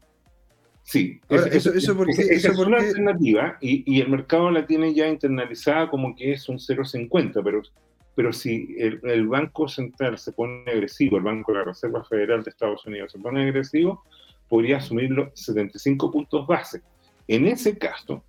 [0.87, 6.15] Sí, eso, eso, porque, es una alternativa y, el mercado la tiene ya internalizada como
[6.15, 7.61] que es un 0,50, pero,
[8.17, 12.51] pero si el, Banco Central se pone agresivo, el Banco de la Reserva Federal de
[12.51, 14.03] Estados Unidos se pone agresivo,
[14.49, 16.81] podría asumir los 75 puntos base.
[17.29, 18.25] En ese caso,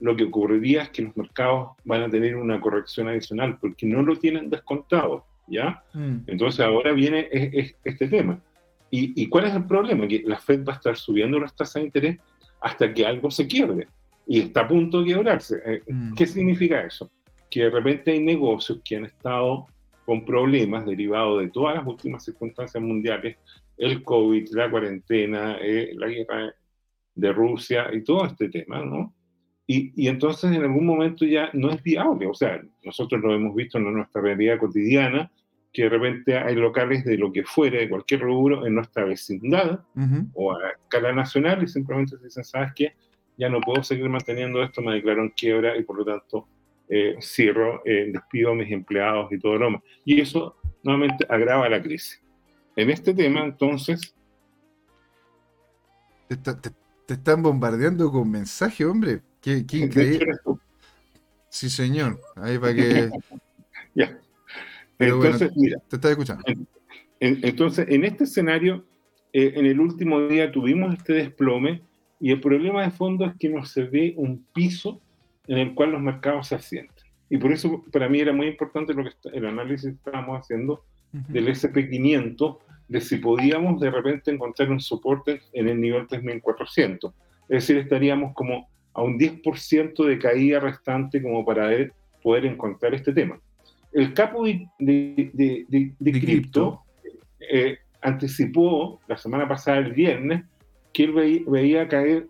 [0.00, 4.02] lo que ocurriría es que los mercados van a tener una corrección adicional porque no
[4.02, 5.84] lo tienen descontado, ¿ya?
[5.92, 6.20] Mm.
[6.28, 8.40] Entonces ahora viene este tema.
[8.90, 10.08] ¿Y, cuál es el problema?
[10.08, 12.18] Que la Fed va a estar subiendo las tasas de interés
[12.62, 13.88] hasta que algo se quiebre
[14.26, 15.60] y está a punto de quebrarse.
[15.66, 16.14] Eh, mm.
[16.14, 17.10] ¿Qué significa eso?
[17.56, 19.66] Que de repente hay negocios que han estado
[20.04, 23.38] con problemas derivados de todas las últimas circunstancias mundiales,
[23.78, 26.54] el COVID, la cuarentena, eh, la guerra
[27.14, 29.14] de Rusia y todo este tema, ¿no?
[29.66, 32.26] Y, y, entonces en algún momento ya no es viable.
[32.26, 35.32] O sea, nosotros lo hemos visto en nuestra realidad cotidiana,
[35.72, 39.80] que de repente hay locales de lo que fuere, de cualquier rubro, en nuestra vecindad
[40.34, 42.92] o a escala nacional y simplemente se dicen, ¿sabes qué?
[43.38, 46.46] Ya no puedo seguir manteniendo esto, me declaro en quiebra y por lo tanto
[46.88, 49.82] eh, cierro, eh, despido a mis empleados y todo lo demás.
[50.04, 52.22] Y eso nuevamente agrava la crisis.
[52.76, 54.14] En este tema, entonces...
[56.28, 59.20] Te, están bombardeando con mensajes, hombre.
[59.40, 60.26] Qué, increíble.
[61.48, 62.20] Sí, señor.
[62.36, 63.10] Ahí para que...
[63.94, 64.18] ya
[64.98, 66.42] entonces, mira, te estás escuchando.
[67.20, 68.84] entonces, en este escenario,
[69.32, 71.82] eh, en el último día tuvimos este desplome
[72.18, 75.00] y el problema de fondo es que no se ve un piso
[75.48, 77.04] en el cual los mercados se asienten.
[77.28, 80.84] Y por eso para mí era muy importante lo que el análisis que estábamos haciendo
[81.12, 87.12] del SP500, de si podíamos de repente encontrar un soporte en el nivel 3400.
[87.48, 91.70] Es decir, estaríamos como a un 10% de caída restante como para
[92.22, 93.40] poder encontrar este tema
[93.96, 96.82] el capo de, de, cripto
[97.40, 100.44] eh, anticipó la semana pasada, el viernes,
[100.92, 102.28] que él veía, caer,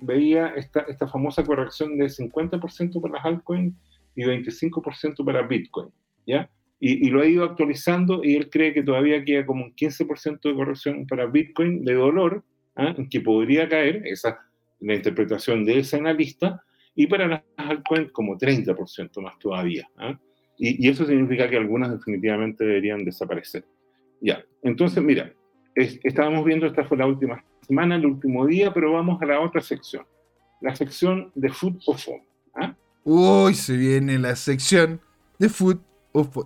[0.00, 3.74] veía esta, esta famosa corrección de 50% para las altcoins
[4.14, 5.88] y 25% para Bitcoin,
[6.26, 6.48] ¿ya?
[6.78, 10.54] Y, lo ha ido actualizando y él cree que todavía queda como un 15% de
[10.54, 12.44] corrección para Bitcoin de dolor,
[12.76, 12.94] ¿ah?
[13.10, 14.40] que podría caer, esa
[14.80, 16.62] la interpretación de ese analista,
[16.94, 19.88] y para las altcoins como 30% más todavía.
[19.96, 20.18] ¿ah?
[20.58, 23.64] Y, eso significa que algunas definitivamente deberían desaparecer.
[24.20, 25.32] Ya, entonces, mira,
[25.74, 29.60] estábamos viendo, esta fue la última semana, el último día, pero vamos a la otra
[29.60, 30.04] sección.
[30.60, 32.20] La sección de Food o FOM.
[32.54, 32.74] ¿ah?
[33.04, 35.00] Uy, se viene la sección
[35.38, 35.78] de Food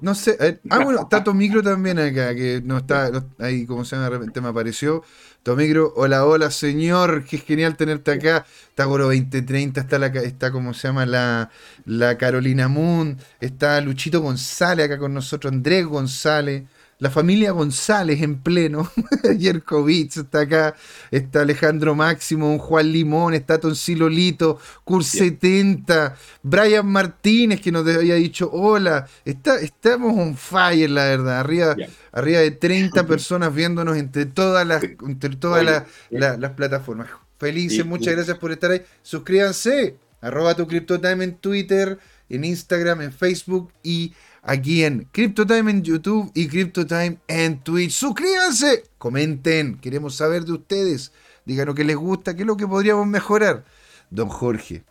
[0.00, 0.60] no sé.
[0.70, 4.40] ah, bueno, está Tomicro también acá, que no está ahí, como se llama, de repente
[4.40, 5.04] me apareció.
[5.42, 8.44] Tomicro, hola, hola, señor, qué genial tenerte acá.
[8.68, 11.50] Está Goro 2030, está, la, está como se llama la,
[11.84, 16.64] la Carolina Moon, está Luchito González acá con nosotros, Andrés González
[17.00, 18.90] la familia González en pleno.
[19.38, 20.76] Yerkovitz está acá,
[21.10, 28.14] está Alejandro Máximo, Juan Limón, está Toncilo Lito, Cur 70, Brian Martínez que nos había
[28.14, 29.06] dicho hola.
[29.24, 31.40] Está, estamos on fire, la verdad.
[31.40, 31.74] Arriba,
[32.12, 35.64] arriba de 30 personas viéndonos entre todas las, entre todas
[36.10, 37.08] las, plataformas.
[37.38, 38.82] Felices, muchas gracias por estar ahí.
[39.02, 45.82] Suscríbanse, arroba tu CryptoTime en Twitter, en Instagram, en Facebook y aquí en CryptoTime en
[45.82, 47.92] YouTube y CryptoTime en Twitch.
[47.92, 51.12] Suscríbanse, comenten, queremos saber de ustedes.
[51.44, 53.64] Díganos qué les gusta, qué es lo que podríamos mejorar.
[54.10, 54.84] Don Jorge,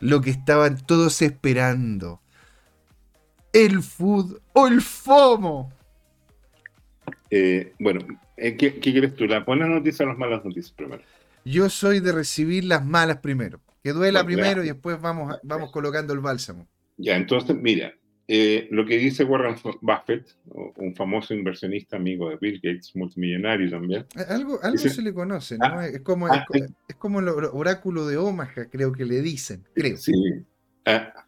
[0.00, 2.20] lo que estaban todos esperando.
[3.52, 5.72] El food o el FOMO.
[7.30, 8.00] Eh, bueno,
[8.36, 9.26] eh, ¿qué, quieres tú?
[9.26, 11.02] ¿Las buenas noticias o las malas noticias primero?
[11.44, 13.60] Yo soy de recibir las malas primero.
[13.82, 16.66] Que duela primero y después vamos, vamos colocando el bálsamo.
[16.98, 17.94] Ya, entonces, mira,
[18.32, 20.36] eh, lo que dice Warren Buffett,
[20.76, 24.06] un famoso inversionista amigo de Bill Gates, multimillonario también.
[24.28, 25.64] Algo, algo se le conoce, ¿no?
[25.66, 29.96] Ah, es como, ah, es, como el oráculo de Omaha, creo que le dicen, creo.
[29.96, 30.12] Sí.
[30.86, 31.26] Ah,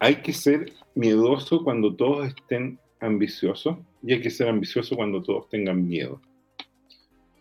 [0.00, 5.48] hay que ser miedoso cuando todos estén ambiciosos y hay que ser ambicioso cuando todos
[5.48, 6.20] tengan miedo.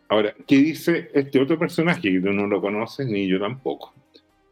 [0.09, 3.95] Ahora, ¿qué dice este otro personaje que tú no lo conoces ni yo tampoco?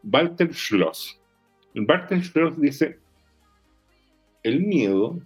[0.01, 1.19] Walter Schloss.
[1.75, 2.97] Walter Schloss dice,
[4.47, 5.19] el miedo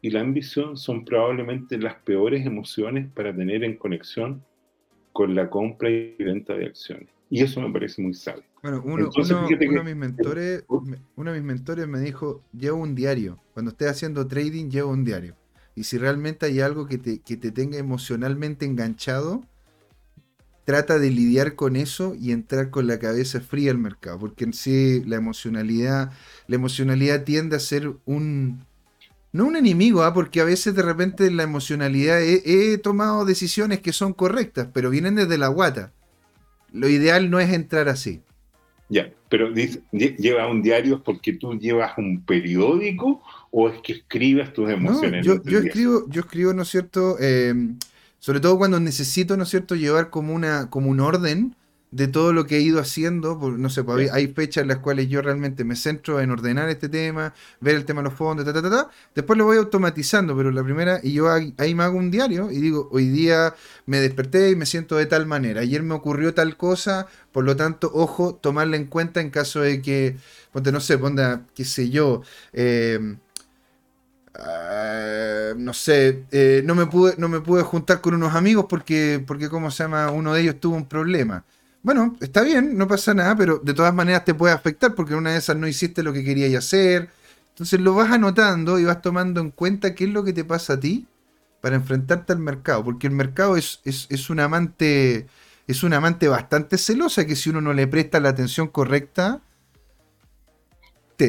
[0.00, 4.44] y la ambición son probablemente las peores emociones para tener en conexión
[5.12, 7.08] con la compra y venta de acciones.
[7.30, 8.44] Y eso me parece muy sabio.
[8.62, 13.38] Bueno, uno, de mis mentores, uno de mis mentores me dijo, lleva un diario.
[13.54, 15.36] Cuando estés haciendo trading, lleva un diario.
[15.74, 19.42] Y si realmente hay algo que te, que te tenga emocionalmente enganchado,
[20.64, 24.18] trata de lidiar con eso y entrar con la cabeza fría al mercado.
[24.18, 26.12] Porque en sí la emocionalidad,
[26.46, 28.64] la emocionalidad tiende a ser un,
[29.32, 30.14] no un enemigo, ¿ah?
[30.14, 34.90] porque a veces de repente en la emocionalidad he, tomado decisiones que son correctas, pero
[34.90, 35.92] vienen desde la guata.
[36.72, 38.22] Lo ideal no es entrar así.
[38.88, 39.50] Ya, pero
[39.90, 45.24] ¿lleva un diario porque tú llevas un periódico o es que escribes tus emociones?
[45.24, 47.16] yo, escribo, yo escribo, ¿no es cierto?
[47.18, 47.54] Eh,
[48.22, 51.56] sobre todo cuando necesito, ¿no es cierto?, llevar como, una, como un orden
[51.90, 55.08] de todo lo que he ido haciendo, no sé, pues, hay fechas en las cuales
[55.08, 58.52] yo realmente me centro en ordenar este tema, ver el tema de los fondos, ta,
[58.52, 62.12] ta, ta, después lo voy automatizando, pero la primera, y yo ahí me hago un
[62.12, 63.56] diario y digo, hoy día
[63.86, 67.56] me desperté y me siento de tal manera, ayer me ocurrió tal cosa, por lo
[67.56, 70.16] tanto, ojo, tomarla en cuenta en caso de que,
[70.52, 73.16] ponte, no sé, ponga, qué sé yo, eh,
[74.34, 79.22] ah, no sé, eh, no, me pude, no me pude juntar con unos amigos porque,
[79.26, 80.10] porque, ¿cómo se llama?
[80.10, 81.44] Uno de ellos tuvo un problema
[81.82, 85.32] bueno, está bien, no pasa nada, pero de todas maneras te puede afectar porque una
[85.32, 87.10] de esas no hiciste lo que querías hacer.
[87.50, 90.74] Entonces lo vas anotando y vas tomando en cuenta qué es lo que te pasa
[90.74, 91.06] a ti
[91.60, 95.26] para enfrentarte al mercado, porque el mercado es, es, un amante
[95.68, 99.40] es un amante bastante celosa que si uno no le presta la atención correcta,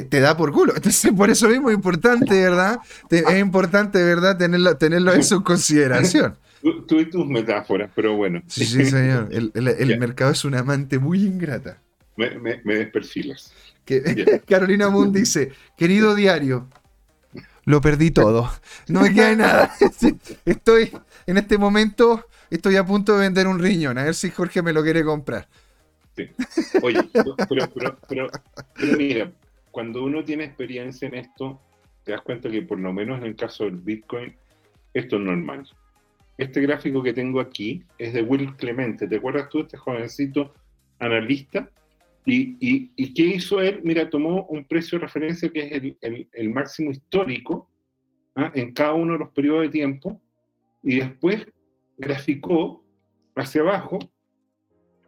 [0.01, 0.73] te, da por culo.
[0.75, 2.79] Entonces, por eso mismo es importante, ¿verdad?
[3.09, 4.37] es importante, ¿verdad?
[4.37, 6.37] Tenerlo, tenerlo en consideración.
[6.87, 8.41] Tú, y tus metáforas, pero bueno.
[8.47, 9.27] Sí, sí, señor.
[9.31, 11.81] El, mercado es una amante muy ingrata.
[12.15, 13.51] Me, me, desperfilas.
[14.47, 16.69] Carolina Moon dice, querido diario,
[17.65, 18.49] lo perdí todo.
[18.87, 19.75] No me queda nada.
[20.45, 20.91] Estoy,
[21.25, 23.97] en este momento, estoy a punto de vender un riñón.
[23.97, 25.49] A ver si Jorge me lo quiere comprar.
[26.15, 26.29] Sí.
[26.81, 28.27] Oye, pero, pero, pero,
[28.97, 29.31] mira,
[29.73, 31.59] cuando uno tiene experiencia en esto,
[32.05, 34.33] te das cuenta que por lo menos en el caso del Bitcoin,
[34.93, 35.67] esto es normal
[36.37, 39.07] este gráfico que tengo aquí es de Will Clemente.
[39.07, 40.53] ¿Te acuerdas tú, este jovencito
[40.99, 41.69] analista?
[42.25, 42.57] ¿Y,
[42.95, 43.81] y, qué hizo él?
[43.83, 47.69] Mira, tomó un precio de referencia que es el, máximo histórico
[48.35, 48.51] ¿ah?
[48.55, 50.21] en cada uno de los periodos de tiempo
[50.81, 51.45] y después
[51.97, 52.83] graficó
[53.35, 53.99] hacia abajo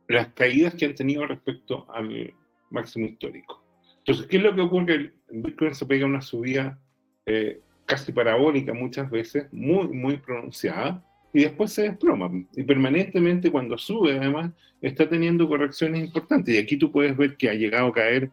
[0.09, 2.33] las caídas que han tenido respecto al
[2.69, 3.64] máximo histórico.
[4.05, 4.93] Entonces, ¿qué es lo que ocurre?
[4.93, 6.79] El Bitcoin se pega una subida
[7.25, 12.31] eh, casi parabólica muchas veces, muy, muy pronunciada, y después se desploma.
[12.55, 16.53] Y permanentemente cuando sube, además, está teniendo correcciones importantes.
[16.53, 18.29] Y aquí tú puedes ver que ha llegado a caer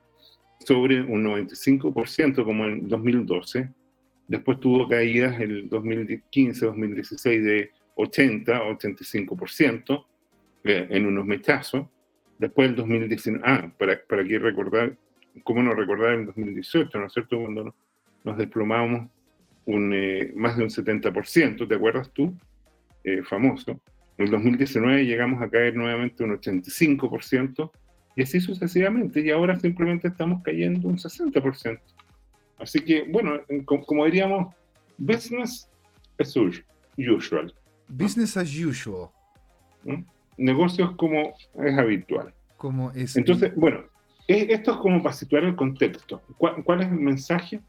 [0.59, 3.71] sobre un 95% como en 2012.
[4.29, 10.05] Después tuvo caídas en el 2015, 2016 de 80, 85%
[10.65, 11.87] eh, en unos mechazos.
[12.39, 14.97] Después el 2019, ah, para, para aquí recordar,
[15.45, 17.41] ¿cómo no recordar el 2018, ¿no es cierto?
[17.41, 17.75] Cuando
[18.25, 19.09] nos, desplomamos
[19.67, 22.37] un, eh, más de un 70%, ¿te acuerdas tú?
[23.05, 23.81] Eh, famoso.
[24.19, 27.71] En el 2019 llegamos a caer nuevamente un 85%
[28.15, 31.81] y así sucesivamente y ahora simplemente estamos cayendo un 60%.
[32.59, 34.55] Así que, bueno, como, diríamos,
[34.99, 35.69] business
[36.19, 37.53] as usual.
[37.89, 39.11] Business as usual.
[40.37, 42.33] Negocios como es habitual.
[42.57, 43.17] Como es.
[43.17, 43.85] Entonces, bueno,
[44.29, 46.23] esto es como para situar el contexto.
[46.39, 47.61] ¿Cuál es el mensaje?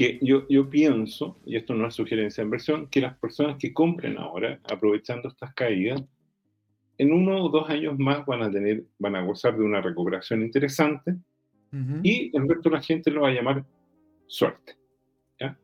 [0.00, 3.74] que yo, yo pienso, y esto no es sugerencia de inversión, que las personas que
[3.74, 6.02] compren ahora, aprovechando estas caídas,
[6.96, 10.40] en uno o dos años más van a tener, van a gozar de una recuperación
[10.40, 11.16] interesante
[12.02, 13.64] y el resto de la gente lo va a llamar
[14.26, 14.74] suerte.
[15.38, 15.58] ¿ya?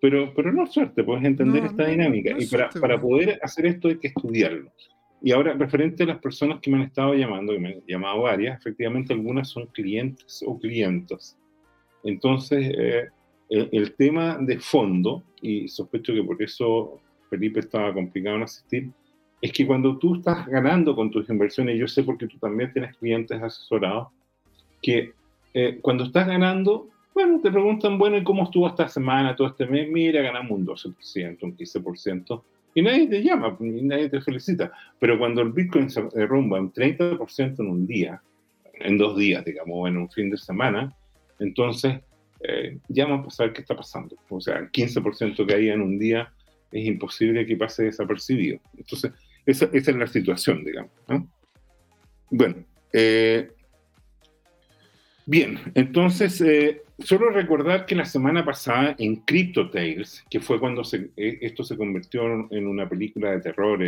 [0.00, 2.36] Pero, pero no suerte, puedes entender esta dinámica.
[2.38, 4.70] y para, para poder hacer esto hay que estudiarlo.
[5.22, 8.22] Y ahora, referente a las personas que me han estado llamando, que me han llamado
[8.22, 11.38] varias, efectivamente algunas son clientes o clientes.
[12.02, 13.08] Entonces, eh,
[13.50, 18.90] el, tema de fondo, y sospecho que por eso Felipe estaba complicado en asistir,
[19.42, 22.96] es que cuando tú estás ganando con tus inversiones, yo sé porque tú también tienes
[22.96, 24.08] clientes asesorados,
[24.80, 25.12] que
[25.52, 29.66] eh, cuando estás ganando, bueno, te preguntan, bueno, ¿y cómo estuvo esta semana, todo este
[29.66, 29.88] mes?
[29.90, 32.42] Mira, ganamos un 12%, un 15%,
[32.74, 34.72] y nadie te llama, y nadie te felicita.
[34.98, 38.22] Pero cuando el Bitcoin se derrumba un 30% en un día,
[38.74, 40.94] en dos días, digamos, en un fin de semana,
[41.38, 42.00] entonces
[42.40, 44.16] eh, ya vamos a saber qué está pasando.
[44.28, 46.32] O sea, el 15% que hay en un día
[46.70, 48.60] es imposible que pase desapercibido.
[48.76, 49.12] Entonces,
[49.46, 50.92] esa, es la situación, digamos.
[52.30, 52.56] Bueno,
[52.92, 53.50] eh,
[55.26, 60.82] bien, entonces, eh, solo recordar que la semana pasada en Crypto Tales, que fue cuando
[61.16, 63.80] esto se convirtió en una película de terror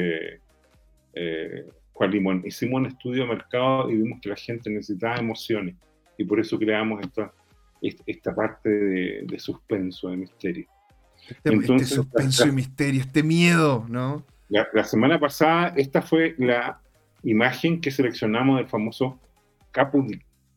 [1.92, 5.76] Juan Limón, hicimos un estudio de mercado y vimos que la gente necesitaba emociones
[6.18, 7.32] y por eso creamos esta,
[8.06, 10.66] esta parte de, suspenso, de misterio.
[11.28, 14.24] Este, este suspenso y misterio, este miedo, ¿no?
[14.48, 16.80] La, semana pasada, esta fue la
[17.22, 19.18] imagen que seleccionamos del famoso
[19.70, 20.04] Capo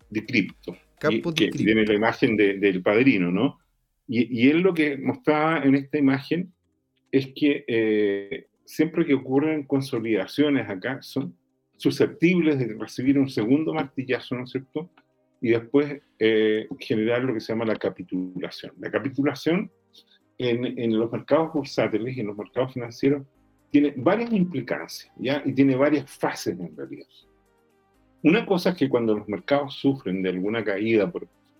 [0.10, 0.76] de Cripto,
[1.10, 3.60] que tiene la imagen del padrino, ¿no?
[4.08, 6.53] Y, él lo que mostraba en esta imagen
[7.12, 11.36] es que eh, siempre que ocurren consolidaciones acá, son
[11.78, 14.89] susceptibles de recibir un segundo martillazo, ¿no es cierto?
[15.41, 18.74] Y después eh, generar lo que se llama la capitulación.
[18.80, 19.72] La capitulación
[20.38, 23.24] en, en los mercados bursátiles y en los mercados financieros
[23.72, 25.41] tiene varias implicancias, ¿ya?
[25.45, 27.08] Y tiene varias fases en realidad.
[28.26, 31.14] Una cosa es que cuando los mercados sufren de alguna caída,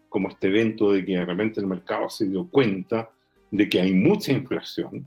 [0.10, 3.12] como este evento de que de repente el mercado se dio cuenta
[3.52, 5.06] de que hay mucha inflación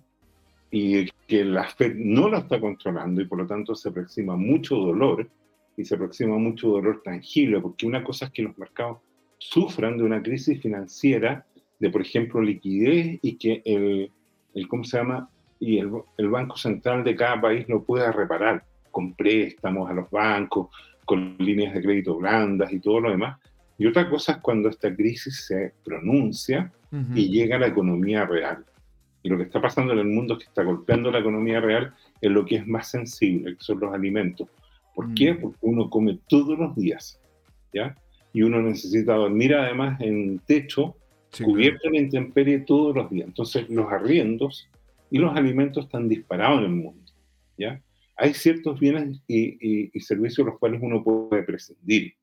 [0.70, 4.76] y que la Fed no la está controlando y por lo tanto se aproxima mucho
[4.76, 5.28] dolor
[5.76, 8.98] y se aproxima mucho dolor tangible, porque una cosa es que los mercados
[9.38, 11.44] sufran de una crisis financiera
[11.80, 14.12] de, por ejemplo, liquidez y que el,
[14.54, 15.28] el ¿cómo se llama?
[15.58, 20.08] y el, el, Banco Central de cada país lo pueda reparar con préstamos a los
[20.08, 20.68] bancos,
[21.08, 23.38] con líneas de crédito blandas y todo lo demás.
[23.78, 26.70] Y otra cosa es cuando esta crisis se pronuncia
[27.14, 28.64] y llega a la economía real.
[29.22, 31.94] Y lo que está pasando en el mundo es que está golpeando la economía real
[32.20, 34.48] en lo que es más sensible, que son los alimentos.
[34.94, 35.32] ¿Por qué?
[35.32, 35.40] Mm.
[35.40, 37.18] Porque uno come todos los días,
[37.72, 37.96] ¿ya?
[38.34, 40.96] Y uno necesita dormir además en techo,
[41.42, 43.28] cubierto en intemperie todos los días.
[43.28, 44.68] Entonces los arriendos
[45.10, 47.12] y los alimentos están disparados en el mundo.
[47.56, 47.80] ¿ya?
[48.18, 52.14] Hay ciertos bienes y, y, servicios los cuales uno puede prescindir,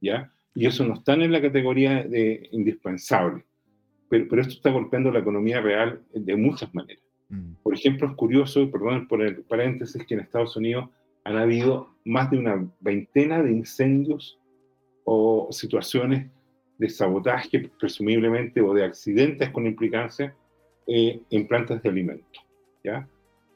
[0.00, 0.30] ¿ya?
[0.54, 3.44] y eso no está en la categoría de indispensable.
[4.08, 7.02] Pero, pero esto está golpeando la economía real de muchas maneras.
[7.28, 7.52] Mm.
[7.62, 10.88] Por ejemplo, es curioso, perdón por el paréntesis, que en Estados Unidos
[11.24, 14.38] han habido más de una veintena de incendios
[15.04, 16.30] o situaciones
[16.78, 20.34] de sabotaje, presumiblemente, o de accidentes con implicancia
[20.86, 22.44] eh, en plantas de alimentos.
[22.82, 23.06] ¿ya?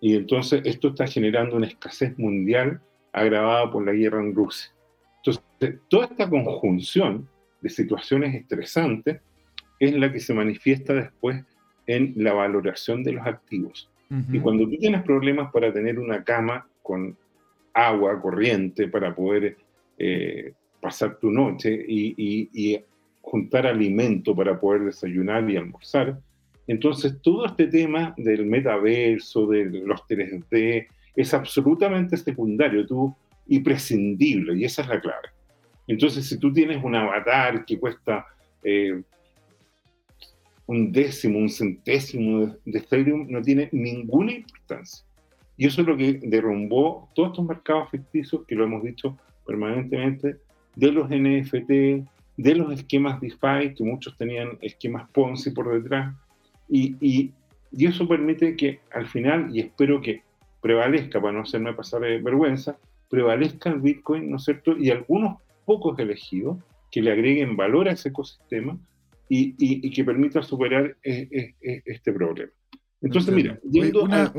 [0.02, 2.80] Y entonces esto está generando una escasez mundial
[3.12, 4.72] agravada por la guerra en Rusia.
[5.18, 7.28] Entonces, toda esta conjunción
[7.60, 9.20] de situaciones estresantes
[9.78, 11.44] es la que se manifiesta después
[11.86, 13.88] en la valoración de los activos.
[14.30, 17.16] Y cuando tú tienes problemas para tener una cama con
[17.72, 19.56] agua corriente para poder
[19.96, 22.14] eh, pasar tu noche y,
[22.52, 22.84] y,
[23.22, 26.18] juntar alimento para poder desayunar y almorzar,
[26.72, 33.14] entonces, todo este tema del metaverso, de los 3D, es absolutamente secundario tú,
[33.46, 35.28] y prescindible, y esa es la clave.
[35.86, 38.24] Entonces, si tú tienes un avatar que cuesta
[38.64, 39.02] eh,
[40.64, 45.04] un décimo, un centésimo de Ethereum, no tiene ninguna importancia.
[45.58, 50.38] Y eso es lo que derrumbó todos estos mercados ficticios, que lo hemos dicho permanentemente,
[50.74, 51.70] de los NFT,
[52.38, 56.14] de los esquemas DeFi, que muchos tenían esquemas Ponzi por detrás,
[56.72, 57.32] y,
[57.86, 60.22] eso permite que al final, y espero que
[60.60, 64.76] prevalezca, para no hacerme pasar vergüenza, prevalezca el Bitcoin, ¿no es cierto?
[64.76, 66.58] Y algunos pocos elegidos
[66.90, 68.78] que le agreguen valor a ese ecosistema
[69.28, 72.52] y, que permita superar e, e, e, este problema.
[73.00, 73.58] Entonces, mira,
[74.00, 74.32] una,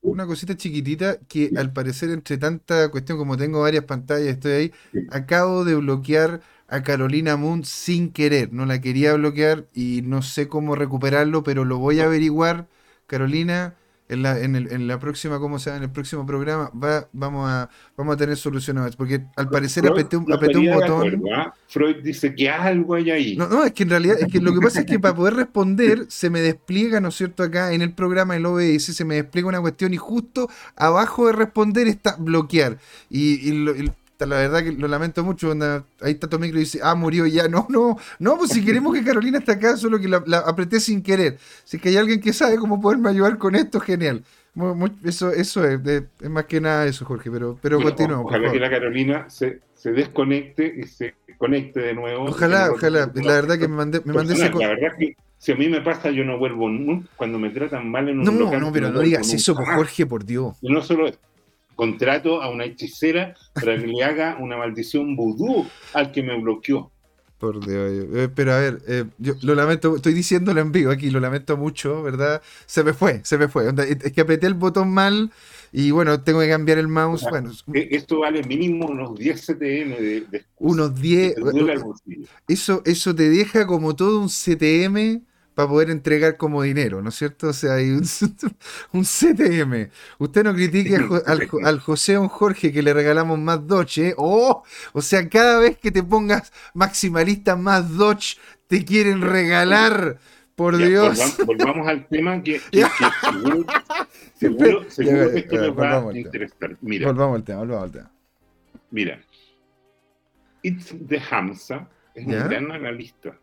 [0.00, 4.72] una, cosita chiquitita que al parecer entre tanta cuestión como tengo varias pantallas, estoy ahí,
[5.10, 6.40] acabo de bloquear
[6.70, 8.52] a Carolina Moon sin querer.
[8.52, 12.68] No la quería bloquear y no sé cómo recuperarlo, pero lo voy a averiguar,
[13.06, 13.74] Carolina.
[14.08, 15.76] En la, en, el, en la próxima, ¿cómo se llama?
[15.76, 18.96] En el próximo programa va, vamos, a, vamos a tener soluciones.
[18.96, 21.22] Porque al parecer apreté un, botón.
[21.68, 23.36] Freud dice que algo hay ahí.
[23.36, 25.34] No, no, es que en realidad, es que lo que pasa es que para poder
[25.36, 27.44] responder se me despliega, ¿no es cierto?
[27.44, 31.32] Acá en el programa, el OBS, se me despliega una cuestión y justo abajo de
[31.32, 32.78] responder está bloquear.
[33.10, 33.92] Y, y,
[34.26, 35.52] la verdad que lo lamento mucho.
[36.00, 37.48] ahí está tu micro y dice, ah, murió ya.
[37.48, 41.02] No, no, no, pues si queremos que Carolina esté acá, solo que la, apreté sin
[41.02, 41.38] querer.
[41.64, 44.22] Si es que hay alguien que sabe cómo poderme ayudar con esto, genial.
[45.04, 48.26] eso eso es, es, más que nada eso, Jorge, pero, pero continuamos.
[48.26, 52.24] Ojalá que la Carolina se, se, desconecte y se conecte de nuevo.
[52.24, 53.10] Ojalá, ojalá.
[53.14, 54.50] la verdad que me mandé, me mandé ese...
[54.50, 57.08] La verdad que si a mí me pasa, yo no vuelvo nunca.
[57.16, 60.04] Cuando me tratan mal en un No, local, no, pero no, digas eso, pues, Jorge,
[60.04, 60.54] por Dios.
[60.60, 61.10] Y no solo
[61.80, 66.92] contrato a una hechicera para que le haga una maldición vudú al que me bloqueó.
[67.38, 71.08] Por Dios, eh, pero a ver, eh, yo lo lamento, estoy diciéndolo en vivo aquí,
[71.08, 72.42] lo lamento mucho, ¿verdad?
[72.66, 73.72] Se me fue, se me fue.
[74.04, 75.30] Es que apreté el botón mal
[75.72, 77.24] y bueno, tengo que cambiar el mouse.
[77.30, 81.36] bueno, eh, esto vale mínimo unos 10 CTM de, de Unos 10.
[82.46, 85.22] Eso, eso te deja como todo un CTM
[85.54, 87.48] para poder entregar como dinero, ¿no es cierto?
[87.48, 88.04] O sea, hay un,
[88.92, 89.90] un CTM.
[90.18, 93.66] Usted no critique al, Jo- al Jo- al José o Jorge que le regalamos más
[93.66, 94.14] Dodge, ¿eh?
[94.16, 98.38] Oh, o sea, cada vez que te pongas maximalista más Dodge,
[98.68, 100.18] te quieren regalar.
[100.54, 101.18] Por Ya, Dios.
[101.18, 102.90] volvam- volvamos al tema que, que- Ya.
[102.98, 103.64] que seguro,
[104.34, 106.76] seguro, seguro Ya, que esto les va a interesar.
[106.82, 108.10] Mira, Volvamos al tema, volvamos al tema.
[108.90, 109.20] mira.
[110.62, 112.42] It's de Hamza es ¿Ya?
[112.42, 113.38] un gran analista.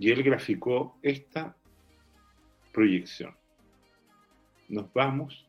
[0.00, 1.54] Y él graficó esta
[2.72, 3.34] proyección.
[4.70, 5.46] Nos vamos,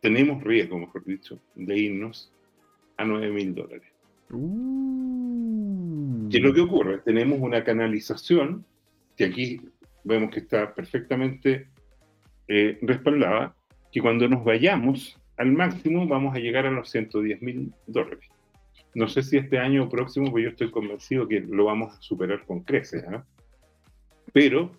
[0.00, 2.32] tenemos riesgo, mejor dicho, de irnos
[2.96, 3.90] a 9 mil dólares.
[4.30, 6.28] Uh.
[6.30, 6.98] ¿Qué es lo que ocurre?
[6.98, 8.64] Tenemos una canalización
[9.16, 9.60] que aquí
[10.04, 11.66] vemos que está perfectamente
[12.46, 13.56] eh, respaldada,
[13.90, 18.30] que cuando nos vayamos al máximo vamos a llegar a los 110 mil dólares.
[18.94, 22.02] No sé si este año o próximo, pero yo estoy convencido que lo vamos a
[22.02, 23.04] superar con creces.
[23.08, 23.24] ¿ah?
[24.32, 24.72] Pero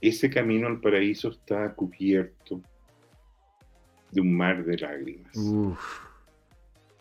[0.00, 2.60] ese camino al paraíso está cubierto
[4.10, 5.34] de un mar de lágrimas.
[5.36, 6.12] Uf.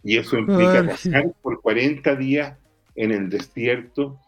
[0.04, 2.58] Y eso implica pasar por 40 días
[2.96, 4.20] en el desierto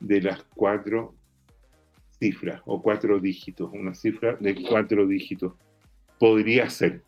[0.00, 1.14] de las cuatro
[2.18, 5.54] cifras o cuatro dígitos, una cifra de cuatro dígitos.
[6.18, 7.02] Podría ser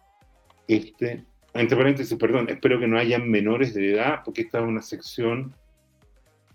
[0.68, 1.24] este,
[1.54, 5.54] entre paréntesis, perdón, espero que no hayan menores de edad, porque esta es una sección,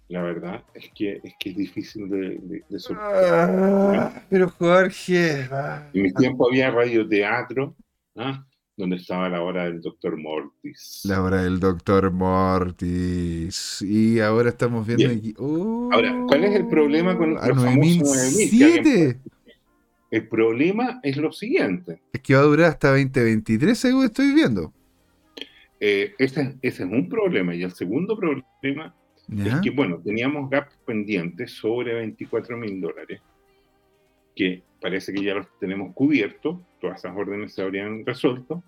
[0.10, 3.50] la verdad, es que es, que es difícil de, de, de soportar.
[3.96, 5.48] Ah, pero Jorge.
[5.52, 5.88] ah.
[5.94, 7.76] En mi tiempo había radioteatro,
[8.18, 8.44] ¿ah?
[8.76, 11.02] donde estaba la hora del doctor Mortis.
[11.04, 13.82] La hora del doctor Mortis.
[13.82, 15.20] Y ahora estamos viendo Bien.
[15.20, 15.34] aquí.
[15.38, 18.50] Oh, Ahora, ¿cuál es el problema con a los famosos 9000?
[18.50, 19.20] Que alguien 9007?
[20.12, 22.02] El problema es lo siguiente.
[22.14, 24.74] Es que va a durar hasta 2023, según estoy viendo.
[25.80, 27.56] Eh, ese, ese es un problema.
[27.56, 28.94] Y el segundo problema
[29.28, 29.56] ¿Ya?
[29.56, 33.22] es que, bueno, teníamos gaps pendientes sobre 24 mil dólares,
[34.36, 38.64] que parece que ya los tenemos cubiertos, todas esas órdenes se habrían resuelto.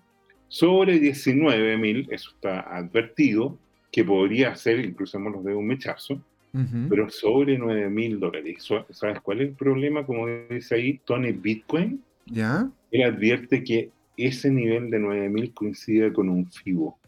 [0.48, 3.58] Sobre 19 mil, eso está advertido,
[3.90, 6.22] que podría ser, crucemos los dedos, un mechazo,
[6.54, 6.88] Ujú.
[6.90, 8.68] pero sobre 9 mil dólares.
[8.90, 10.04] ¿Sabes cuál es el problema?
[10.04, 12.70] Como dice ahí Tony Bitcoin, ¿Ya?
[12.90, 16.98] él advierte que ese nivel de 9 mil coincide con un FIBO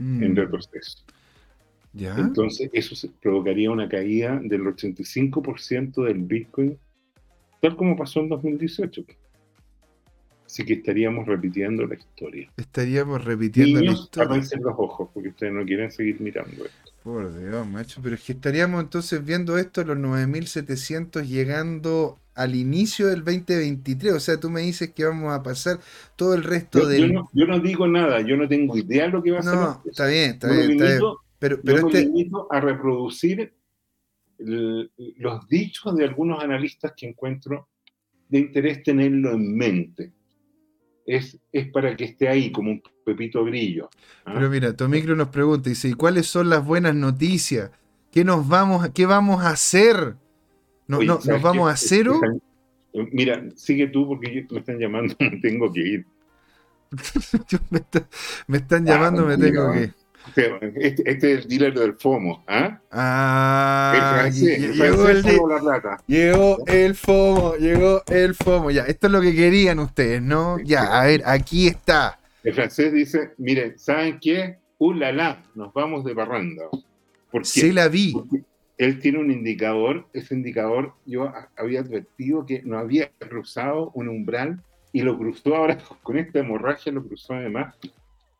[0.00, 0.98] Mm, en retroceso.
[1.92, 2.16] ¿Ya?
[2.16, 6.78] Entonces, eso provocaría una caída del 85% del Bitcoin,
[7.60, 9.04] tal como pasó en 2018.
[10.46, 12.50] Así que estaríamos repitiendo la historia.
[12.56, 14.28] Estaríamos repitiendo la Niños, historia.
[14.28, 16.92] tápense los ojos, porque ustedes no quieren seguir mirando esto.
[17.04, 18.00] Por Dios, macho.
[18.02, 24.12] Pero es que estaríamos entonces viendo esto, los 9700 llegando al inicio del 2023.
[24.14, 25.78] O sea, tú me dices que vamos a pasar
[26.16, 27.00] todo el resto Yo, del.
[27.08, 29.42] yo no, yo no digo nada, yo no tengo idea de lo que va a
[29.42, 29.54] ser.
[29.54, 30.96] No, está bien, está Yo bien, está bien.
[30.98, 32.00] limito- Pero, yo pero me este.
[32.04, 33.52] limito a reproducir
[34.38, 37.68] el- los dichos de algunos analistas que encuentro
[38.28, 40.12] de interés tenerlo en mente.
[41.06, 43.90] Es, es para que esté ahí como un pepito grillo.
[44.24, 44.32] ¿ah?
[44.34, 47.70] Pero mira, Tomicro nos pregunta, dice, ¿y cuáles son las buenas noticias?
[48.12, 50.16] ¿Qué nos vamos, a- qué vamos a hacer?
[50.90, 51.72] ¿No- Oye, no- ¿sabes ¿Nos vamos qué?
[51.72, 52.20] a cero?
[53.12, 56.06] Mira, sigue tú porque me están llamando, tengo que ir.
[57.70, 58.08] Me, está-
[58.48, 59.48] me están Ah, llamando, me mira.
[59.50, 59.92] tengo que...
[60.74, 62.44] Este, este es el dealer del FOMO.
[62.48, 62.80] ¿ah?
[62.90, 66.02] Ah, el francés, el llegó, el FOMO la plata.
[66.06, 68.70] llegó el FOMO, llegó el FOMO.
[68.72, 70.58] Ya, esto es lo que querían ustedes, ¿no?
[70.58, 72.18] Ya, a ver, aquí está.
[72.42, 74.58] El francés dice, miren, ¿saben qué?
[74.78, 75.42] ¡Uh, la, la!
[75.54, 76.64] Nos vamos de parranda.
[77.30, 77.48] ¿Por qué?
[77.48, 78.12] Se la vi.
[78.12, 78.42] Porque
[78.80, 84.62] él tiene un indicador, ese indicador yo había advertido que no había cruzado un umbral
[84.92, 87.74] y lo cruzó ahora con esta hemorragia, lo cruzó además.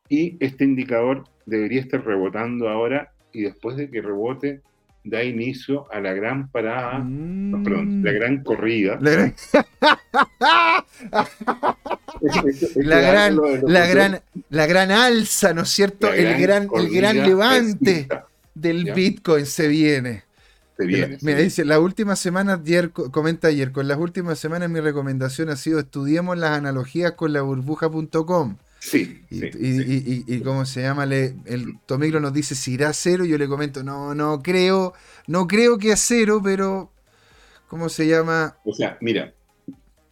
[0.08, 4.60] Y este indicador debería estar rebotando ahora y después de que rebote
[5.04, 7.62] da inicio a la gran parada, no, Mm.
[7.64, 8.98] perdón, la gran corrida.
[9.00, 9.34] La gran,
[12.22, 13.36] Este- este- este la gran,
[13.66, 14.20] la gran,
[14.50, 16.08] la gran alza, ¿no es cierto?
[16.08, 18.08] la El gran, el gran levante
[18.54, 18.94] del Ya.
[18.94, 20.24] Bitcoin se viene.
[20.80, 24.80] Se viene, Mira, dice, las últimas semanas, ayer, comenta ayer, con las últimas semanas mi
[24.80, 28.56] recomendación ha sido estudiemos las analogías con la burbuja.com.
[28.78, 30.24] Sí, Y, sí, y, sí.
[30.26, 33.46] y- cómo se llama, Le- el Tomicro nos dice si irá a cero, yo le
[33.46, 34.94] comento, no, no creo,
[35.26, 36.90] no creo que a cero, pero
[37.68, 38.56] ¿cómo se llama?
[38.64, 39.34] O sea, mira,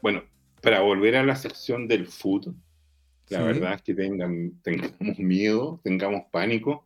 [0.03, 0.23] bueno,
[0.61, 2.49] para volver a la sección del food,
[3.31, 3.45] la Sí.
[3.45, 6.85] verdad es que tengan, tengamos miedo, tengamos pánico,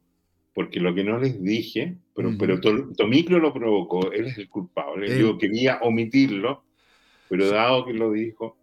[0.55, 2.39] porque lo que no les dije, pero, Ujú.
[2.39, 5.07] pero To- Tomicro lo provocó, él es el culpable.
[5.07, 5.21] Él.
[5.21, 6.65] Yo quería omitirlo,
[7.29, 8.57] pero dado que lo dijo,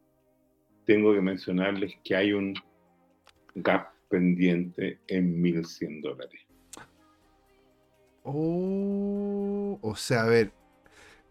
[0.85, 2.53] tengo que mencionarles que hay un
[3.55, 6.41] gap pendiente en 1.100 dólares.
[8.23, 10.51] Oh, o sea, a ver,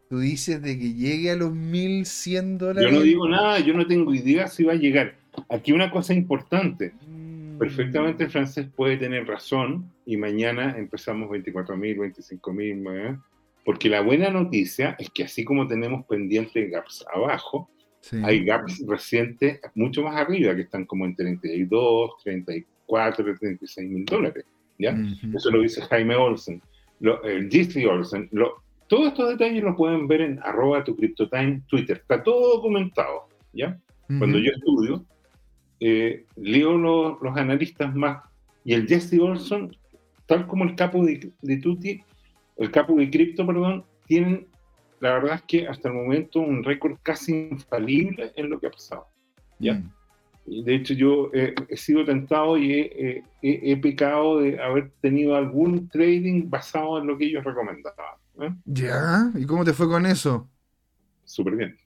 [0.08, 2.90] Tú dices de que llegue a los 1100 dólares.
[2.90, 5.16] Yo no digo nada, yo no tengo idea si va a llegar.
[5.50, 6.94] Aquí una cosa importante.
[7.06, 7.27] Mm.
[7.58, 13.18] Perfectamente el francés puede tener razón y mañana empezamos 24.000, 25.000, ¿eh?
[13.64, 18.16] porque la buena noticia es que así como tenemos pendientes gaps abajo, Sí.
[18.22, 24.44] hay gaps recientes mucho más arriba que están como en 32, 34, 36 mil dólares.
[24.78, 24.92] ¿ya?
[24.92, 25.36] Ujú.
[25.36, 26.62] Eso lo dice Jaime Olsen.
[27.00, 28.28] Lo, el Jesse Olsen.
[28.30, 31.98] Lo, todos estos detalles los pueden ver en arroba tu CryptoTime Twitter.
[31.98, 33.28] Está todo documentado.
[33.52, 33.76] ¿ya?
[34.06, 34.46] Cuando Ujú.
[34.46, 35.04] yo estudio,
[35.80, 38.22] eh, leo lo- los analistas más.
[38.64, 39.74] Y el Jesse Olson,
[40.26, 42.02] tal como el capo de, de Tutti,
[42.56, 44.46] el capo de Crypto, perdón, tienen,
[45.00, 48.70] la verdad es que hasta el momento, un récord casi infalible en lo que ha
[48.70, 49.06] pasado.
[49.58, 49.74] ¿ya?
[49.74, 49.92] Mm.
[50.50, 54.58] Y de hecho, yo eh, he sido tentado y he, eh, he- he pecado de
[54.60, 58.16] haber tenido algún trading basado en lo que ellos recomendaban.
[58.40, 58.54] ¿eh?
[58.64, 60.48] Ya, ¿y cómo te fue con eso?
[61.24, 61.76] Súper bien.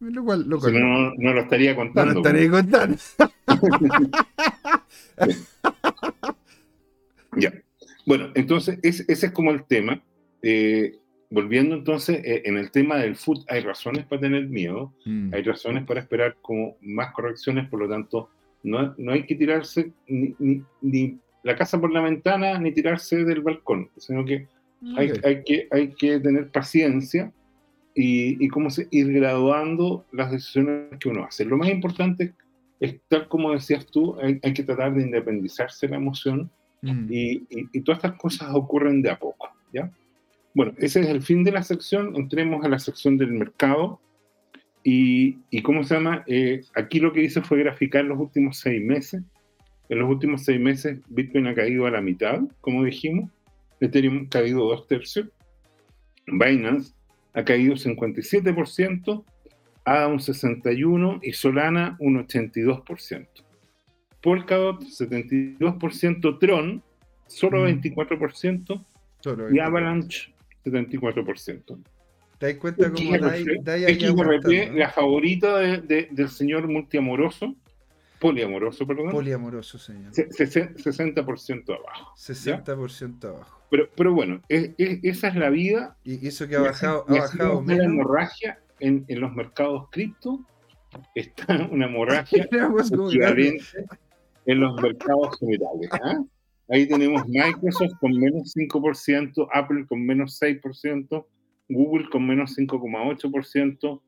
[0.00, 2.14] Lo cual, lo Si cual no, no, no lo estaría no contando.
[2.14, 2.96] lo estaré contando.
[7.36, 7.52] Ya.
[8.06, 10.02] Bueno, entonces es- ese es como el tema.
[10.42, 10.96] Eh,
[11.30, 15.32] volviendo entonces, eh, en el tema del food, hay razones para tener miedo, Mm.
[15.34, 18.30] hay razones para esperar como más correcciones, por lo tanto,
[18.64, 23.24] no, no hay que tirarse ni, ni- ni la casa por la ventana ni tirarse
[23.24, 24.48] del balcón, sino que
[24.96, 27.30] hay, hay que, hay que tener paciencia
[27.94, 31.44] y, y cómo se, ir graduando las decisiones que uno hace.
[31.44, 32.34] Lo más importante
[32.78, 36.50] es, tal como decías tú, hay, hay que tratar de independizarse de la emoción
[36.82, 37.12] Mm.
[37.12, 39.90] y, y- y todas estas cosas ocurren de a poco, ¿ya?
[40.54, 44.00] Bueno, ese es el fin de la sección, entremos a la sección del mercado
[44.82, 46.24] y, y ¿cómo se llama?
[46.26, 49.22] Eh, aquí lo que hice fue graficar los últimos seis meses.
[49.90, 53.30] En los últimos seis meses Bitcoin ha caído a la mitad, como dijimos,
[53.80, 55.28] Ethereum ha caído dos tercios,
[56.26, 56.94] Binance
[57.34, 59.24] ha caído 57%,
[59.84, 63.26] ADA un 61% y Solana un 82%.
[64.22, 66.82] Polkadot 72%, Tron
[67.26, 67.80] solo Mm.
[67.80, 68.84] 24%
[69.20, 69.58] Solo y.
[69.60, 70.32] Avalanche
[70.64, 71.78] 74%.
[72.38, 77.54] ¿Te das cuenta cómo XRP, Dai ahí XRP, la favorita de- de- del señor multiamoroso,
[78.20, 80.12] poliamoroso, perdón, Poliamoroso, señor.
[80.14, 82.12] se- se- 60% abajo.
[82.16, 83.60] 60% abajo.
[83.70, 85.96] Pero, pero bueno, es- es- esa es la vida.
[86.04, 87.84] Y eso que ha bajado, ha así bajado menos.
[87.86, 90.40] hemorragia en, en los mercados cripto,
[91.14, 92.46] está una hemorragia
[94.46, 95.90] en los mercados generales.
[95.92, 96.22] ¿ah?
[96.68, 101.26] Ahí tenemos Microsoft con menos 5%, Apple con menos 6%,
[101.68, 104.00] Google con menos 5,8%,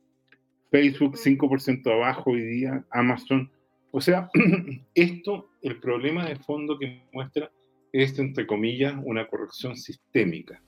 [0.71, 3.51] Facebook 5% abajo hoy día, Amazon.
[3.93, 4.31] O sea,
[4.95, 7.51] esto, el problema de fondo que muestra
[7.93, 10.61] es, entre comillas, una corrección sistémica.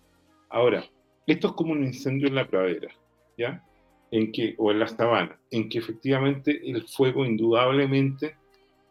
[0.50, 0.84] Ahora,
[1.26, 2.94] esto es como un incendio en la pradera,
[3.36, 3.64] ¿ya?
[4.10, 8.36] En que, o en la sabana, en que efectivamente el fuego indudablemente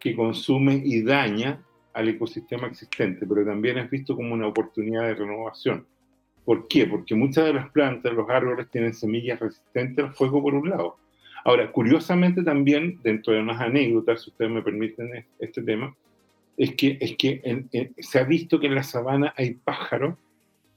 [0.00, 5.14] que consume y daña al ecosistema existente, pero también es visto como una oportunidad de
[5.14, 5.86] renovación.
[6.44, 6.86] ¿Por qué?
[6.86, 10.98] Porque muchas de las plantas, los árboles, tienen semillas resistentes al fuego por un lado.
[11.44, 15.94] Ahora, curiosamente también, dentro de unas anécdotas, si ustedes me permiten es- este tema,
[16.56, 20.16] es que, es que se ha visto que en la sabana hay pájaros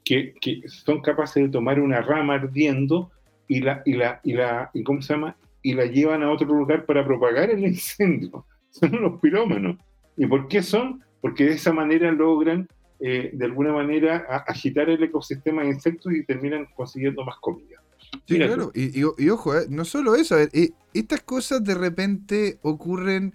[0.04, 3.12] que, que son capaces de tomar una rama ardiendo
[3.48, 5.36] y la, y la, y la, y ¿cómo se llama?
[5.62, 8.46] Y la llevan a otro lugar para propagar el incendio.
[8.72, 9.78] Son los pirómanos.
[10.18, 11.02] ¿Y por qué son?
[11.22, 12.68] Porque de esa manera logran,
[13.00, 17.77] eh, de alguna manera, agitar el ecosistema de insectos y terminan consiguiendo más comida.
[18.12, 18.72] Sí, Mira claro.
[18.74, 22.60] Y, y- y ojo, eh, no solo eso, a ver, eh, estas cosas de repente
[22.62, 23.34] ocurren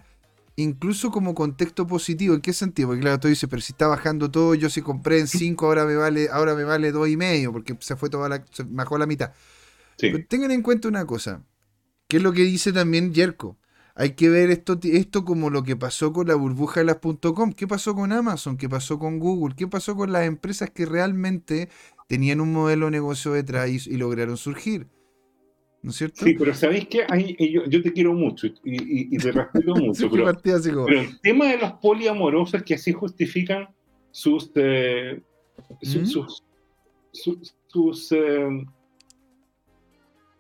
[0.56, 2.34] incluso como contexto positivo.
[2.34, 2.88] ¿En qué sentido?
[2.88, 5.84] Porque claro, tú dices, pero si está bajando todo, yo si compré en 5, ahora
[5.86, 8.98] me vale, ahora me vale dos y medio, porque se fue toda la, se bajó
[8.98, 9.32] la mitad.
[9.98, 10.10] Sí.
[10.10, 11.42] Pero tengan en cuenta una cosa,
[12.08, 13.58] que es lo que dice también Yerko.
[13.94, 16.96] Hay que ver esto, esto como lo que pasó con la burbuja de las
[17.34, 17.52] .com.
[17.52, 18.56] ¿Qué pasó con Amazon?
[18.56, 19.54] ¿Qué pasó con Google?
[19.54, 21.68] ¿Qué pasó con las empresas que realmente
[22.12, 24.86] tenían un modelo de negocio detrás y, y lograron surgir?
[25.82, 26.26] ¿No es cierto?
[26.26, 27.06] Sí, pero ¿sabéis qué?
[27.38, 30.24] Y yo, yo te quiero mucho y, y- y te respeto mucho, pero,
[31.00, 33.66] el tema de los poliamorosos que así justifican
[34.10, 35.22] sus, eh,
[35.80, 36.04] su- ¿Mm?
[36.06, 36.42] sus,
[37.12, 38.46] sus, sus, eh,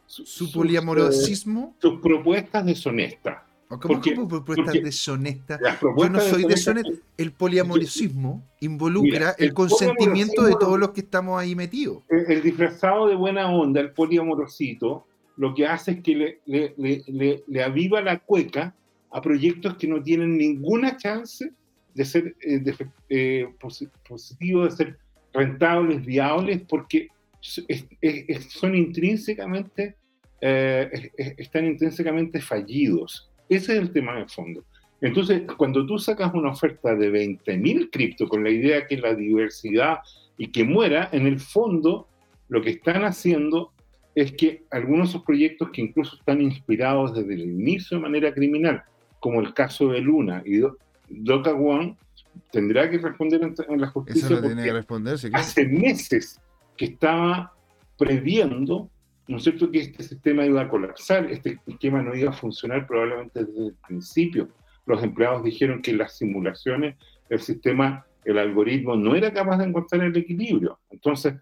[0.06, 1.70] su- su sus, poliamorosismo.
[1.74, 3.38] eh, sus propuestas deshonestas.
[3.74, 5.60] ¿O ¿Cómo porque- como propuestas porque- deshonestas?
[5.62, 6.90] Las Yo no soy deshonesta.
[7.16, 12.02] El poliamorosismo involucra Mira, el el consentimiento de todos los que estamos ahí metidos.
[12.10, 15.06] el, el disfrazado de buena onda, el poliamorosito,
[15.38, 16.74] lo que hace es que le, le-
[17.08, 18.74] le- le- aviva la cueca
[19.10, 21.50] a proyectos que no tienen ninguna chance
[21.94, 22.76] de ser eh, de-
[23.08, 24.98] eh, posi- positivos, de ser
[25.32, 27.08] rentables, viables, porque
[28.50, 29.96] son intrínsecamente,
[30.40, 33.30] eh, están intrínsecamente fallidos.
[33.48, 34.64] Ese es el tema de fondo.
[35.00, 39.98] Entonces, cuando tú sacas una oferta de 20.000 cripto con la idea que la diversidad
[40.38, 42.08] y que muera, en el fondo
[42.48, 43.72] lo que están haciendo
[44.14, 48.32] es que algunos de esos proyectos que incluso están inspirados desde el inicio de manera
[48.32, 48.82] criminal,
[49.20, 50.60] como el caso de Luna y
[51.08, 51.96] Doca One,
[52.50, 54.26] tendrá que responder en, la justicia.
[54.26, 56.40] Eso tiene que responder, Hace meses
[56.76, 57.52] que estaba
[57.98, 58.90] previendo,
[59.28, 62.86] ¿no es cierto?, que este sistema iba a colapsar, este esquema no iba a funcionar
[62.86, 64.48] probablemente desde el principio.
[64.86, 66.96] Los empleados dijeron que las simulaciones
[67.32, 70.78] el sistema, el algoritmo no era capaz de encontrar el equilibrio.
[70.90, 71.34] Entonces,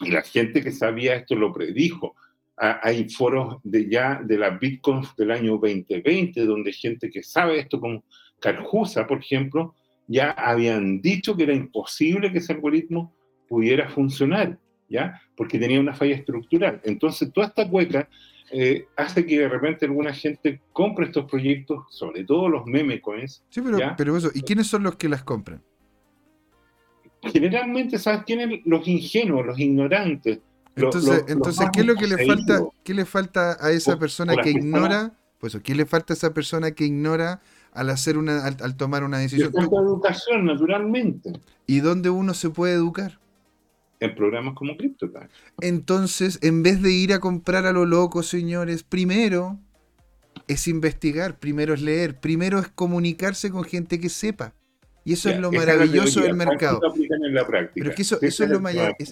[0.00, 2.14] y la gente que sabía esto lo predijo.
[2.56, 7.80] Hay foros de ya de la Bitcoin del año 2020 donde gente que sabe esto,
[7.80, 8.04] como
[8.40, 9.74] Carjusa, por ejemplo,
[10.06, 13.12] ya habían dicho que era imposible que ese algoritmo
[13.48, 14.58] pudiera funcionar,
[14.92, 15.20] ¿ya?
[15.36, 16.80] Porque tenía una falla estructural.
[16.84, 18.08] Entonces, toda esta cueca
[18.52, 23.42] eh, hace que de repente alguna gente compre estos proyectos, sobre todo los meme coins.
[23.48, 25.62] Sí, pero, pero eso, ¿y quiénes son los que las compran?
[27.30, 28.60] generalmente, ¿sabes quiénes?
[28.64, 30.40] Los ingenuos, los ignorantes.
[30.74, 34.50] Entonces, entonces ¿qué es lo que le falta, qué le falta a esa persona que
[34.50, 35.12] ignora?
[35.38, 37.40] Pues, ¿qué le falta a esa persona que ignora
[37.72, 39.52] al hacer una, al, tomar una decisión?
[39.52, 41.32] Le educación, naturalmente.
[41.66, 43.18] ¿Y dónde uno se puede educar?
[44.02, 45.28] En programas como CryptoTime.
[45.60, 49.58] Entonces, en vez de ir a comprar a lo loco, señores, primero
[50.48, 54.54] es investigar, primero es leer, primero es comunicarse con gente que sepa.
[55.04, 56.80] Y eso es lo maravilloso del mercado.
[57.74, 58.62] Pero que eso, es lo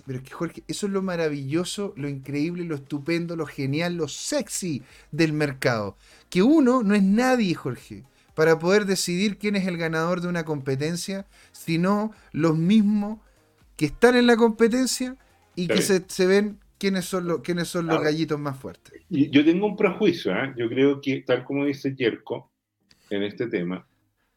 [0.06, 4.82] pero que Jorge, eso es lo maravilloso, lo increíble, lo estupendo, lo genial, lo sexy
[5.10, 5.96] del mercado.
[6.28, 10.44] Que uno no es nadie, Jorge, para poder decidir quién es el ganador de una
[10.44, 13.18] competencia, sino los mismos
[13.80, 15.16] que están en la competencia
[15.56, 18.92] y que se, ven quiénes son, los, quiénes son los gallitos más fuertes.
[19.08, 20.52] Yo tengo un prejuicio, ¿eh?
[20.54, 22.52] yo creo que, tal como dice Yerko
[23.08, 23.88] en este tema,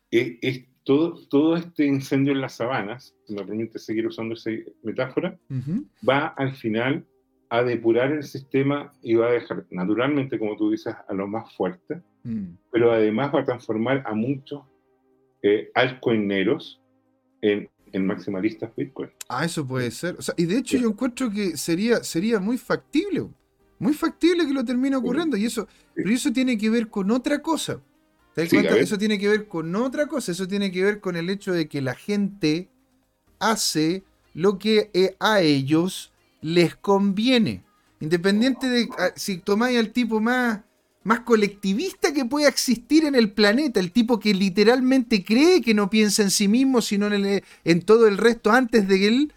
[0.10, 4.50] es todo, este incendio en las sabanas, si me permite seguir usando esa
[4.82, 5.38] metáfora,
[6.08, 7.06] va al final
[7.50, 11.54] a depurar el sistema y va a dejar, naturalmente, como tú dices, a lo más
[11.54, 12.46] fuerte, mm.
[12.72, 14.64] pero además va a transformar a muchos
[15.42, 16.82] eh, altcoineros
[17.42, 19.10] en, en, maximalistas Bitcoin.
[19.30, 20.18] Ah, eso puede ser.
[20.36, 23.30] y de hecho yo encuentro que sería, sería muy factible,
[23.80, 27.42] muy factible que lo termine ocurriendo, y eso, pero eso tiene que ver con otra
[27.42, 27.82] cosa.
[28.36, 31.68] Eso tiene que ver con otra cosa, eso tiene que ver con el hecho de
[31.68, 32.70] que la gente
[33.40, 37.64] hace lo que eh, a ellos les conviene.
[38.00, 40.62] Independiente de ah, si tomáis al tipo más,
[41.04, 45.90] más colectivista que pueda existir en el planeta, el tipo que literalmente cree que no
[45.90, 49.34] piensa en sí mismo, sino en, en todo el resto antes de él,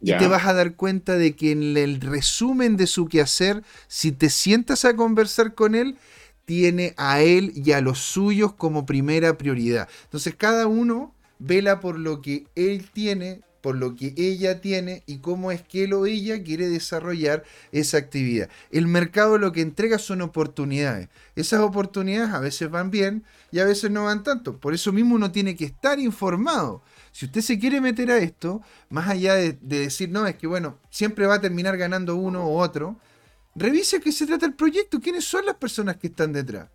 [0.00, 4.12] y te vas a dar cuenta de que en el resumen de su quehacer, si
[4.12, 5.96] te sientas a conversar con él,
[6.44, 9.88] tiene a él y a los suyos como primera prioridad.
[10.04, 15.18] Entonces cada uno vela por lo que él tiene, por lo que ella tiene y
[15.18, 18.48] cómo es que él o ella quiere desarrollar esa actividad.
[18.70, 21.08] El mercado lo que entrega son oportunidades.
[21.36, 24.58] Esas oportunidades a veces van bien y a veces no van tanto.
[24.58, 26.82] Por eso mismo uno tiene que estar informado.
[27.12, 30.46] Si usted se quiere meter a esto, más allá de, de decir, no, es que
[30.46, 32.98] bueno, siempre va a terminar ganando uno u otro,
[33.58, 36.68] Revise qué se trata el proyecto, quiénes son las personas que están detrás.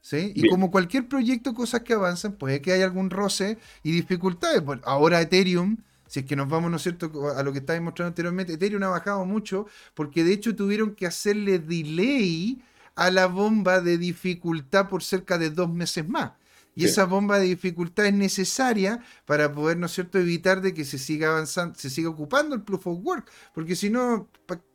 [0.00, 0.32] ¿Sí?
[0.34, 4.62] Y como cualquier proyecto, cosas que avanzan, puede que haya algún roce y dificultades.
[4.84, 5.76] Ahora Ethereum,
[6.12, 8.82] si es que nos vamos, ¿no es cierto?, a lo que estaba mostrando anteriormente, Ethereum
[8.82, 12.62] ha bajado mucho porque de hecho tuvieron que hacerle delay
[12.96, 16.32] a la bomba de dificultad por cerca de dos meses más.
[16.74, 20.84] Y esa bomba de dificultad es necesaria para poder, ¿no es cierto?, evitar de que
[20.84, 24.28] se siga avanzando, se siga ocupando el proof of work, porque si no,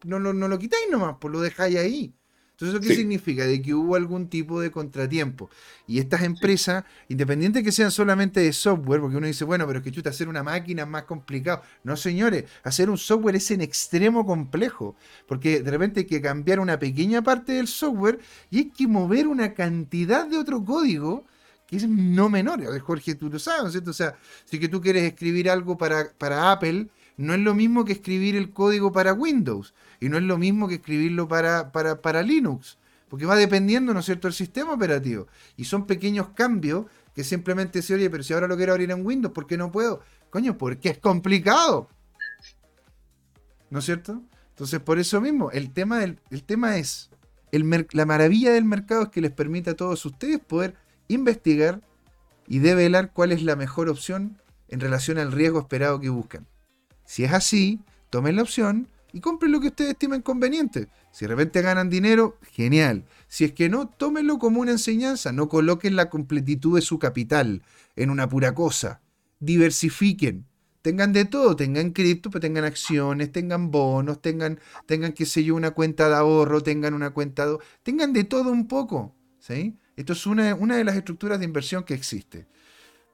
[0.05, 2.15] no, no, lo quitáis nomás, pues lo dejáis ahí.
[2.59, 3.45] Entonces, ¿eso qué significa?
[3.45, 5.47] De que hubo algún tipo de contratiempo.
[5.85, 9.85] Y estas empresas, independiente que sean solamente de software, porque uno dice, bueno, pero es
[9.85, 11.61] que chuta, hacer una máquina es más complicado.
[11.83, 14.95] No, señores, hacer un software es en extremo complejo,
[15.27, 18.17] porque de repente hay que cambiar una pequeña parte del software
[18.49, 21.25] y hay que mover una cantidad de otro código
[21.67, 22.79] que es no menor.
[22.79, 23.91] Jorge, tú lo sabes, ¿cierto?
[23.91, 26.87] O sea, si que tú quieres escribir algo para, para Apple,
[27.17, 29.75] no es lo mismo que escribir el código para Windows.
[29.99, 32.77] Y no es lo mismo que escribirlo para, para, para Linux.
[33.09, 35.27] Porque va dependiendo, ¿no es cierto?, del sistema operativo.
[35.55, 36.85] Y son pequeños cambios
[37.15, 39.71] que simplemente se oye, pero si ahora lo quiero abrir en Windows, ¿por qué no
[39.71, 40.01] puedo?
[40.29, 41.89] Coño, porque es complicado.
[43.69, 44.21] ¿No es cierto?
[44.49, 47.09] Entonces, por eso mismo, el tema, del, el tema es,
[47.51, 50.75] el la maravilla del mercado es que les permite a todos ustedes poder
[51.07, 51.81] investigar
[52.47, 56.47] y develar cuál es la mejor opción en relación al riesgo esperado que buscan.
[57.05, 58.87] Si es así, tomen la opción
[59.17, 60.89] y compren lo que ustedes estimen conveniente.
[61.11, 63.03] Si de repente ganan dinero, genial.
[63.27, 65.31] Si es que no, tómenlo como una enseñanza.
[65.31, 67.63] No coloquen la completitud de su capital
[67.95, 69.01] en una pura cosa.
[69.39, 70.45] Diversifiquen.
[70.83, 75.55] Tengan de todo, tengan cripto, pero tengan acciones, tengan bonos, tengan, tengan, qué sé yo,
[75.55, 77.57] una cuenta de ahorro, tengan una cuenta de...
[77.81, 79.15] Tengan de todo un poco.
[79.39, 79.79] ¿sí?
[79.95, 82.45] Esto es una, una de las estructuras de inversión que existe.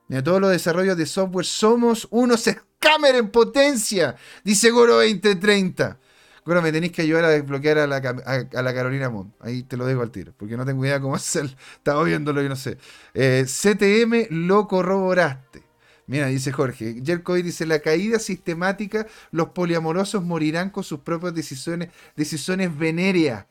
[0.08, 5.98] De todos los desarrollos de software somos unos scammers en potencia, dice Goro 2030.
[6.46, 9.34] Goro, me tenéis que ayudar a desbloquear a la, a, la Carolina Mont.
[9.40, 11.46] Ahí te lo dejo al tiro, porque no tengo idea cómo hacer.
[11.76, 12.78] Estaba viéndolo y no sé.
[13.14, 15.64] Eh, CTM lo corroboraste.
[16.06, 17.02] Mira, dice Jorge.
[17.04, 23.46] Jerkoy dice: La caída sistemática, los poliamorosos morirán con sus propias decisiones, decisiones venéreas.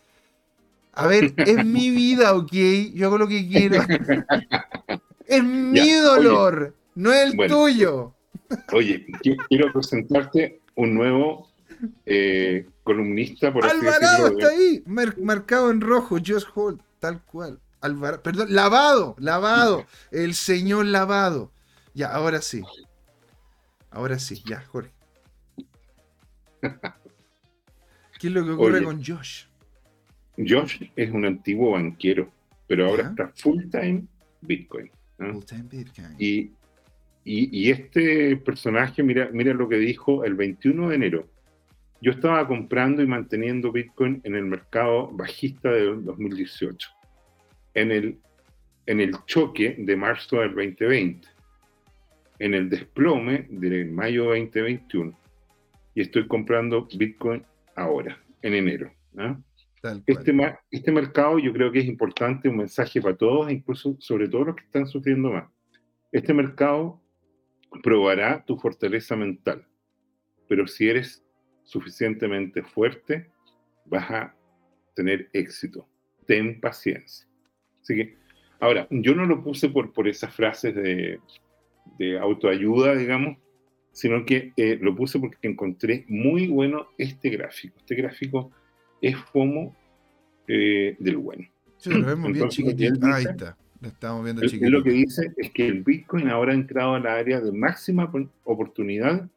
[0.92, 2.53] A ver, es mi vida, ok.
[2.92, 3.82] Yo hago lo que quiero.
[5.27, 8.14] Es mi dolor, no es el tuyo.
[8.73, 9.07] Oye,
[9.49, 11.49] quiero presentarte un nuevo
[12.07, 17.61] eh, columnista, por Alvarado está ahí, marcado en rojo, Just Hold, tal cual.
[17.81, 21.51] Alvarado, perdón, lavado, lavado, el señor lavado.
[21.95, 22.62] Ya, ahora sí.
[23.91, 24.93] Ahora sí, ya, Jorge.
[28.20, 29.47] ¿Qué es lo que ocurre con Josh?
[30.39, 32.31] Josh es un antiguo banquero,
[32.66, 34.05] pero ahora está full time
[34.41, 34.91] Bitcoin.
[36.18, 36.53] Y,
[37.25, 41.29] y, este personaje, mira, mira lo que dijo el 21 de enero.
[42.01, 46.89] Yo estaba comprando y manteniendo Bitcoin en el mercado bajista del 2018,
[47.75, 48.18] en el,
[48.87, 51.29] en el choque de marzo del 2020,
[52.41, 55.16] en el desplome de mayo 2021,
[55.95, 57.45] y estoy comprando Bitcoin
[57.77, 58.91] ahora, en enero.
[60.07, 60.33] Este,
[60.70, 64.57] este mercado yo creo que es importante, un mensaje para todos, incluso sobre todo los
[64.57, 65.51] que están sufriendo más.
[66.12, 67.01] Este mercado
[67.83, 69.66] probará tu fortaleza mental,
[70.49, 71.24] pero si eres
[71.64, 73.30] suficientemente fuerte,
[73.87, 74.37] vas a
[74.95, 75.89] tener éxito.
[76.26, 77.26] Ten paciencia.
[77.80, 78.16] Así que,
[78.61, 81.18] ahora, yo no lo puse por, por esas frases de,
[81.99, 83.39] de autoayuda, digamos,
[83.91, 87.76] sino que eh, lo puse porque encontré muy bueno este gráfico.
[87.78, 88.51] Este gráfico
[89.03, 89.76] es FOMO
[90.48, 91.44] eh, del bueno.
[91.76, 93.07] Sí, lo vemos bien chiquitito.
[93.07, 93.57] Ahí está.
[93.80, 94.70] Lo estamos viendo chiquitito.
[94.70, 98.11] Lo que dice es que el Bitcoin ahora ha entrado al área de máxima
[98.44, 99.28] oportunidad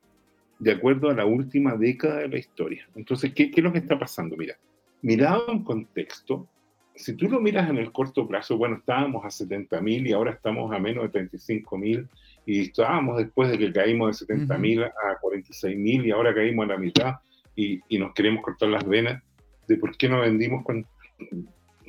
[0.59, 2.87] de acuerdo a la última década de la historia.
[2.95, 4.37] Entonces, ¿qué, qué es lo que está pasando?
[4.37, 4.55] Mira,
[5.01, 6.47] mirado en contexto,
[6.95, 10.31] si tú lo miras en el corto plazo, bueno, estábamos a 70 mil y ahora
[10.31, 12.07] estamos a menos de 35 mil
[12.45, 16.65] y estábamos después de que caímos de 70 mil a 46 mil y ahora caímos
[16.65, 17.15] a la mitad
[17.55, 19.21] y, y, nos queremos cortar las venas
[19.67, 20.87] de por qué no vendimos cuando,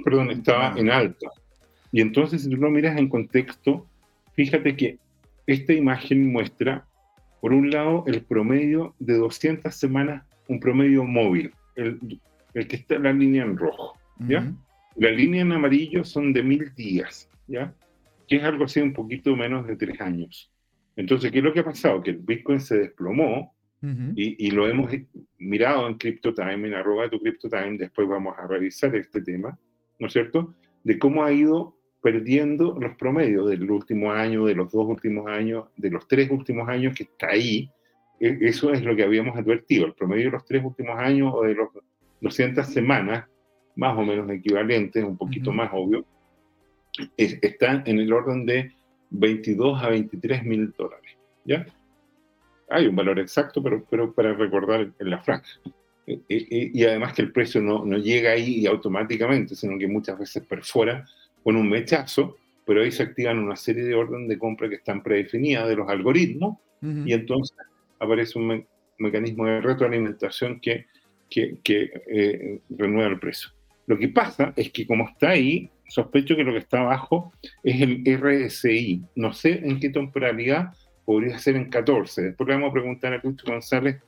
[0.05, 1.31] perdón, estaba en alta.
[1.93, 3.87] Y entonces, si tú lo miras en contexto,
[4.35, 4.99] fíjate que
[5.47, 6.87] esta imagen muestra,
[7.41, 11.99] por un lado, el promedio de 200 semanas, un promedio móvil, el,
[12.53, 14.53] que está en la línea en rojo, ¿ya?
[14.97, 17.75] La línea en amarillo son de mil días, ¿ya?
[18.27, 20.51] Que es algo así un poquito menos de tres años.
[20.97, 22.03] Entonces, ¿qué es lo que ha pasado?
[22.03, 23.55] Que el Bitcoin se desplomó
[24.15, 24.91] y, lo hemos
[25.39, 29.59] mirado en CryptoTime, en arroba tu CryptoTime, después vamos a revisar este tema,
[29.99, 30.55] ¿no es cierto?
[30.83, 35.67] De cómo ha ido perdiendo los promedios del último año, de los dos últimos años,
[35.77, 37.71] de los tres últimos años que está ahí.
[38.21, 41.43] E, eso es lo que habíamos advertido, el promedio de los tres últimos años o
[41.43, 41.69] de los
[42.21, 43.27] 200 semanas,
[43.75, 46.05] más o menos equivalentes, un poquito más obvio,
[47.17, 48.73] están en el orden de
[49.11, 51.17] 22 a 23 mil dólares.
[51.45, 51.67] ¿Ya?
[52.69, 55.49] Hay un valor exacto, pero, pero para recordar en la franja.
[56.07, 59.89] E, e, e, y, además que el precio no, no, llega ahí automáticamente, sino que
[59.89, 61.05] muchas veces perfora
[61.43, 65.03] con un mechazo, pero ahí se activan una serie de órdenes de compra que están
[65.03, 67.57] predefinidas de los algoritmos y entonces
[67.99, 68.65] aparece un
[68.99, 70.87] mecanismo de retroalimentación que,
[71.29, 73.51] que, que eh, renueva el precio.
[73.87, 77.81] Lo que pasa es que como está ahí, sospecho que lo que está abajo es
[77.81, 79.03] el RSI.
[79.17, 80.73] No sé en qué temporalidad
[81.07, 82.21] podría ser en 14.
[82.23, 84.03] Después le vamos a preguntar a Luis González,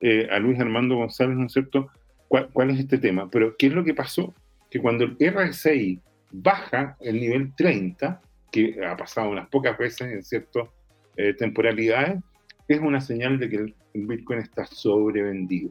[0.00, 1.88] eh, a Luis Armando González, ¿no es cierto?,
[2.26, 3.30] ¿Cuál, es este tema.
[3.30, 4.34] Pero, ¿qué es lo que pasó?
[4.70, 5.98] Que cuando el RSI
[6.30, 8.20] baja el nivel 30,
[8.52, 10.68] que ha pasado unas pocas veces en ciertas
[11.16, 12.18] eh, temporalidades,
[12.66, 15.70] es una señal de que el, Bitcoin está sobrevendido.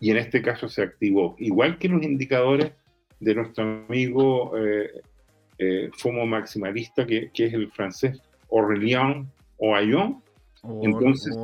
[0.00, 1.36] Y en este caso se activó.
[1.38, 2.72] Igual que los indicadores
[3.20, 4.52] de nuestro amigo
[5.58, 8.20] eh, FOMO maximalista, que, que, es el francés
[8.50, 10.22] Aurélien o Ayón.
[10.82, 11.36] Entonces,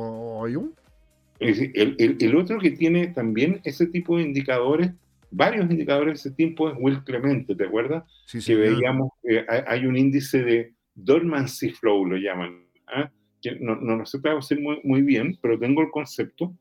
[1.39, 4.91] El, el, otro que tiene también ese tipo de indicadores,
[5.31, 8.03] varios indicadores de ese tiempo, es Will Clemente, ¿te acuerdas?
[8.25, 13.09] Sí, que veíamos, eh, hay un índice de dormancy flow, lo llaman, ¿ah?
[13.41, 16.53] que no, no, no sé traducir muy, muy bien, pero tengo el concepto,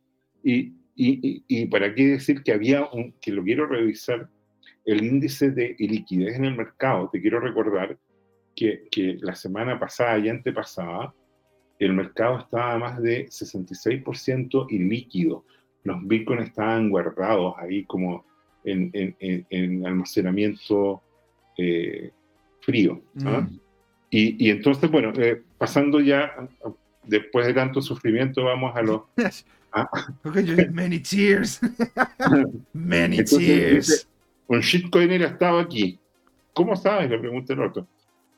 [0.43, 4.29] y, Y, para qué decir que había un, que lo quiero revisar,
[4.85, 7.09] el índice de liquidez en el mercado.
[7.13, 7.99] Te quiero recordar
[8.57, 11.15] que, que la semana pasada y antepasada,
[11.79, 15.45] el mercado estaba más de 66% ilíquido.
[15.85, 18.25] Los bitcoins estaban guardados ahí como
[18.65, 21.03] en, en, en almacenamiento
[21.57, 22.11] eh,
[22.61, 23.01] frío.
[23.25, 23.41] ¿ah?
[23.41, 23.61] Mm.
[24.11, 26.33] Y, y, entonces, bueno, eh, pasando ya,
[27.05, 29.03] después de tanto sufrimiento, vamos a los...
[29.71, 29.87] Ah.
[30.73, 31.61] Many tears.
[32.73, 34.09] Many tears.
[34.47, 35.99] un shitcoiner estaba aquí.
[36.55, 37.11] ¿Cómo sabes?
[37.11, 37.87] Le pregunta el otro.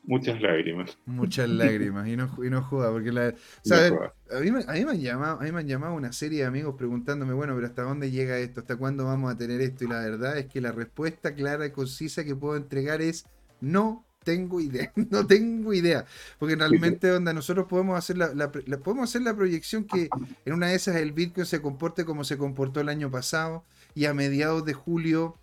[0.04, 0.98] Muchas lágrimas.
[1.06, 2.08] Muchas lágrimas.
[2.08, 3.28] Y no, y no joda, porque la.
[3.28, 6.46] A, mí, a, mí me han llamado, a mí me han llamado una serie de
[6.46, 8.60] amigos preguntándome, bueno, pero ¿hasta dónde llega esto?
[8.60, 9.84] ¿Hasta cuándo vamos a tener esto?
[9.84, 13.26] Y la verdad es que la respuesta clara y concisa que puedo entregar es
[13.60, 16.04] no tengo idea, no tengo idea,
[16.38, 20.08] porque realmente donde nosotros podemos hacer la, podemos hacer la proyección que
[20.44, 24.04] en una de esas el Bitcoin se comporte como se comportó el año pasado y
[24.04, 25.36] a mediados de julio,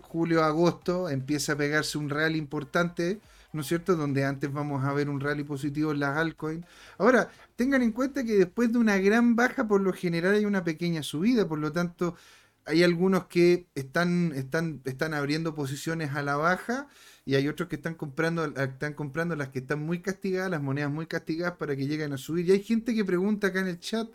[0.00, 3.20] julio agosto empieza a pegarse un real importante,
[3.52, 3.96] ¿no es cierto?
[3.96, 6.66] Donde antes vamos a ver un rally positivo en las altcoins.
[6.98, 10.64] Ahora, tengan en cuenta que después de una gran baja, por lo general hay una
[10.64, 12.16] pequeña subida, por lo tanto,
[12.64, 16.88] hay algunos que están, están, están abriendo posiciones a la baja
[17.24, 20.90] y hay otros que están comprando, están comprando las que están muy castigadas, las monedas
[20.90, 22.48] muy castigadas para que lleguen a subir.
[22.48, 24.08] Y hay gente que pregunta acá en el chat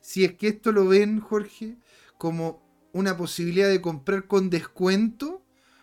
[0.00, 1.76] si es que esto lo ven, Jorge,
[2.18, 2.60] como
[2.92, 5.42] una posibilidad de comprar con descuento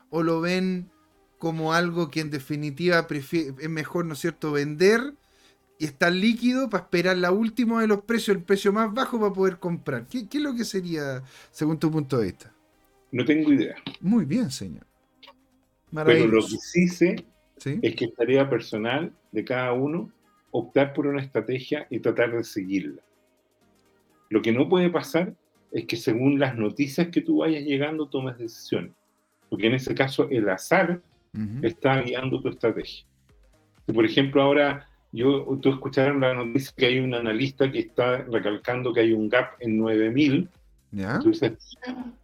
[0.10, 0.92] o lo ven
[1.40, 5.14] como algo que en definitiva es mejor, ¿no es cierto?, vender
[5.80, 9.34] y estar líquido para esperar la última de los precios, el precio más bajo para
[9.34, 10.06] poder comprar.
[10.08, 12.54] ¿Qué, ¿Qué, es lo que sería, según tu punto de vista?
[13.12, 13.76] No tengo idea.
[14.02, 14.86] Muy bien, señor.
[15.92, 17.26] Pero lo que sí sé
[17.64, 20.12] es que es tarea personal de cada uno
[20.52, 23.02] optar por una estrategia y tratar de seguirla.
[24.30, 25.34] Lo que no puede pasar
[25.72, 28.92] es que según las noticias que tú vayas llegando tomes decisiones.
[29.50, 31.02] Porque en ese caso el azar
[31.62, 33.06] está guiando tu estrategia.
[33.94, 38.94] por ejemplo ahora yo, tú escucharon la noticia que hay un analista que está recalcando
[38.94, 40.50] que hay un gap en 9000
[40.92, 41.20] ¿Ya?
[41.20, 41.54] Tú dices,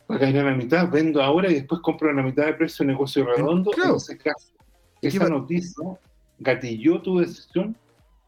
[0.10, 2.54] va a caer a la mitad, vendo ahora y después compro a la mitad de
[2.54, 3.72] precio, negocio redondo.
[3.78, 4.54] En ese caso,
[5.02, 5.84] esa noticia
[6.40, 7.78] gatilló tu decisión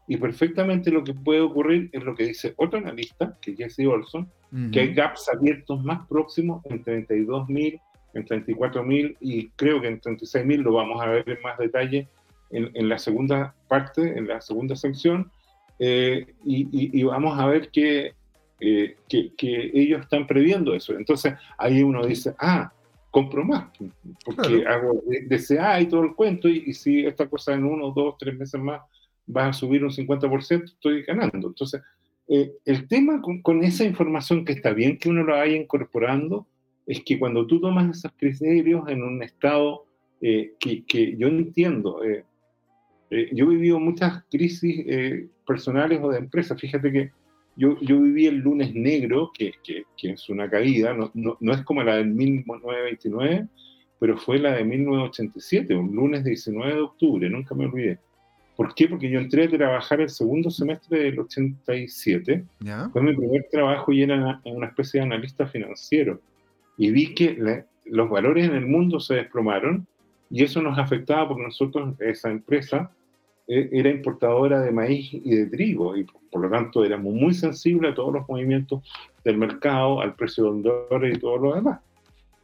[0.06, 3.86] y perfectamente lo que puede ocurrir es lo que dice otro analista, que es Jesse
[3.86, 4.30] Olson,
[4.72, 7.80] que hay gaps abiertos más próximos en 32.000,
[8.18, 12.08] en 34.000 y creo que en 36.000 lo vamos a ver en más detalle
[12.50, 15.30] en, en, la segunda parte, en la segunda sección,
[15.78, 18.14] eh, y, y, vamos a ver que
[18.60, 20.94] eh, que, ellos están previendo eso.
[20.94, 22.72] Entonces ahí uno dice, ah,
[23.10, 23.68] compro más,
[24.24, 28.36] porque hago DCA y todo el cuento, y, si esta cosa en uno, dos, tres
[28.36, 28.80] meses más
[29.34, 31.48] va a subir un 50%, estoy ganando.
[31.48, 31.80] Entonces,
[32.26, 36.46] eh, el tema con, esa información que está bien que uno lo vaya incorporando,
[36.88, 39.84] es que cuando tú tomas esos criterios en un estado
[40.20, 44.84] eh, que, que, yo entiendo, yo he vivido muchas crisis
[45.46, 47.12] personales o de empresas, fíjate que
[47.58, 51.52] yo, yo viví el lunes negro, que, que, que es una caída, no, no, no,
[51.52, 53.48] es como la del 1929,
[53.98, 57.98] pero fue la de 1987, un lunes 19 de octubre, nunca me olvidé.
[58.56, 58.88] ¿Por qué?
[58.88, 62.44] Porque yo entré a trabajar el segundo semestre del 87.
[62.92, 66.20] Fue mi primer trabajo y era una especie de analista financiero.
[66.78, 69.86] Y vi que los valores en el mundo se desplomaron
[70.30, 72.90] y eso nos afectaba porque nosotros, esa empresa,
[73.46, 77.92] e, era importadora de maíz y de trigo y por lo tanto éramos muy sensibles
[77.92, 78.82] a todos los movimientos
[79.24, 81.80] del mercado, al precio de dólares y todo lo demás.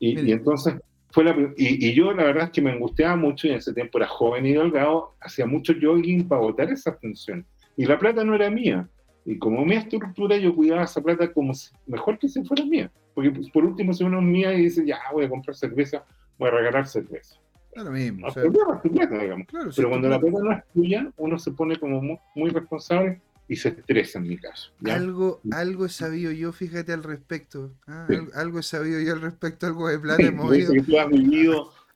[0.00, 0.74] Y, entonces
[1.10, 3.98] fue la, y, yo la verdad es que me angustiaba mucho y en ese tiempo
[3.98, 7.46] era joven y delgado, hacía mucho jogging para botar esa tensión.
[7.76, 8.88] Y la plata no era mía.
[9.24, 11.52] Y como mi estructura, yo cuidaba esa plata como
[11.86, 12.90] mejor que si fuera mía.
[13.14, 16.04] Porque pues, por último, si uno es mía y dice, ya voy a comprar cerveza,
[16.38, 17.36] voy a regalar cerveza.
[17.72, 18.28] Claro mismo.
[18.34, 23.70] Pero cuando la plata no es tuya, uno se pone como muy, responsable y se
[23.70, 24.72] estresa en mi caso.
[24.84, 27.72] Algo, algo he sabido yo, fíjate al respecto.
[27.86, 28.06] ¿ah?
[28.34, 30.72] Algo, he sabido yo al respecto, algo de plata he movido.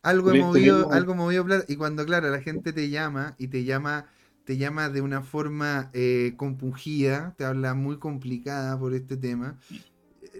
[0.02, 1.64] algo he movido, algo movido plata.
[1.68, 4.06] Y cuando, claro, la gente te llama y te llama,
[4.48, 9.58] te llama de una forma eh, compungida, te habla muy complicada por este tema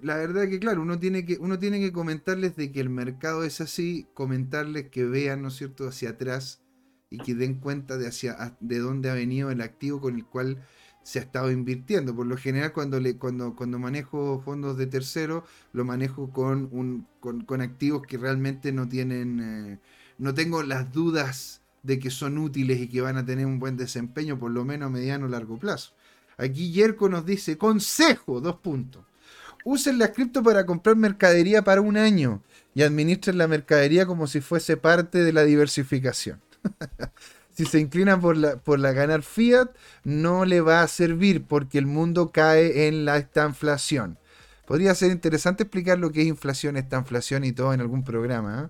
[0.01, 3.43] la verdad que claro, uno tiene que, uno tiene que comentarles de que el mercado
[3.43, 6.61] es así, comentarles que vean, ¿no es cierto?, hacia atrás
[7.09, 10.63] y que den cuenta de hacia de dónde ha venido el activo con el cual
[11.03, 12.15] se ha estado invirtiendo.
[12.15, 15.43] Por lo general, cuando le, cuando, cuando manejo fondos de tercero,
[15.73, 19.79] lo manejo con un, con, activos que realmente no tienen, eh,
[20.17, 23.77] no tengo las dudas de que son útiles y que van a tener un buen
[23.77, 25.93] desempeño, por lo menos a mediano o largo plazo.
[26.37, 29.03] Aquí Yerko nos dice, consejo, dos puntos
[29.63, 32.41] usen las cripto para comprar mercadería para un año
[32.73, 36.41] y administren la mercadería como si fuese parte de la diversificación.
[37.53, 39.69] si se inclinan por la, por la ganar fiat,
[40.03, 44.17] no le va a servir porque el mundo cae en la estanflación.
[44.65, 48.69] Podría ser interesante explicar lo que es inflación, estanflación y todo en algún programa.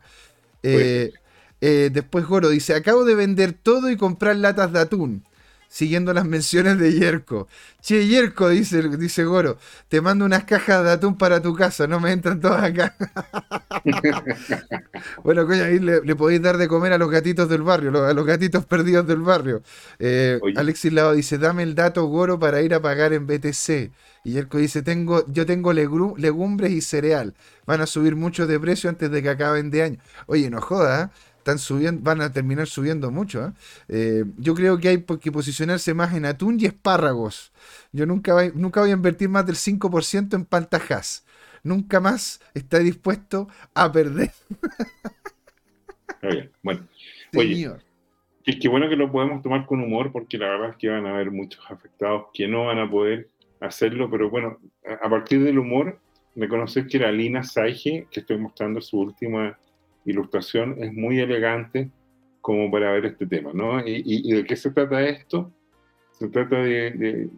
[0.64, 1.12] ¿eh?
[1.12, 1.14] Eh,
[1.62, 5.24] eh, después Goro dice, acabo de vender todo y comprar latas de atún
[5.70, 7.48] siguiendo las menciones de Yerko.
[7.82, 9.58] Che, Yerko, dice, dice Goro,
[9.88, 12.96] te mando unas cajas de atún para tu casa, no me entran todas acá.
[15.24, 18.26] bueno, coño, ahí le, podéis dar de comer a los gatitos del barrio, a los
[18.26, 19.62] gatitos perdidos del barrio.
[20.00, 23.92] Eh, Alexis Lado dice, dame el dato Goro para ir a pagar en BTC.
[24.26, 27.36] Y Yerko dice, tengo, yo tengo legumbres y cereal.
[27.66, 30.00] Van a subir mucho de precio antes de que acaben de año.
[30.26, 31.29] Oye, no joda, ¿eh?
[31.58, 33.48] Subiendo, van a terminar subiendo mucho.
[33.48, 33.52] ¿eh?
[33.88, 37.52] Eh, yo creo que hay que posicionarse más en atún y espárragos.
[37.92, 41.26] Yo nunca, voy, nunca voy a invertir más del 5% en pantajas.
[41.64, 44.32] Nunca más está dispuesto a perder.
[46.64, 46.88] bueno.
[47.36, 47.72] Oye,
[48.46, 51.06] es que bueno que lo podemos tomar con humor porque la verdad es que van
[51.06, 53.28] a haber muchos afectados que no van a poder
[53.60, 54.58] hacerlo, pero bueno,
[55.02, 56.00] a partir del humor,
[56.36, 59.58] reconocer que la Lina Saige, que estoy mostrando su última
[60.10, 61.90] ilustración es muy elegante
[62.42, 63.82] como para ver este tema, ¿no?
[63.86, 65.52] ¿Y, de qué se trata esto?
[66.12, 67.30] Se trata de,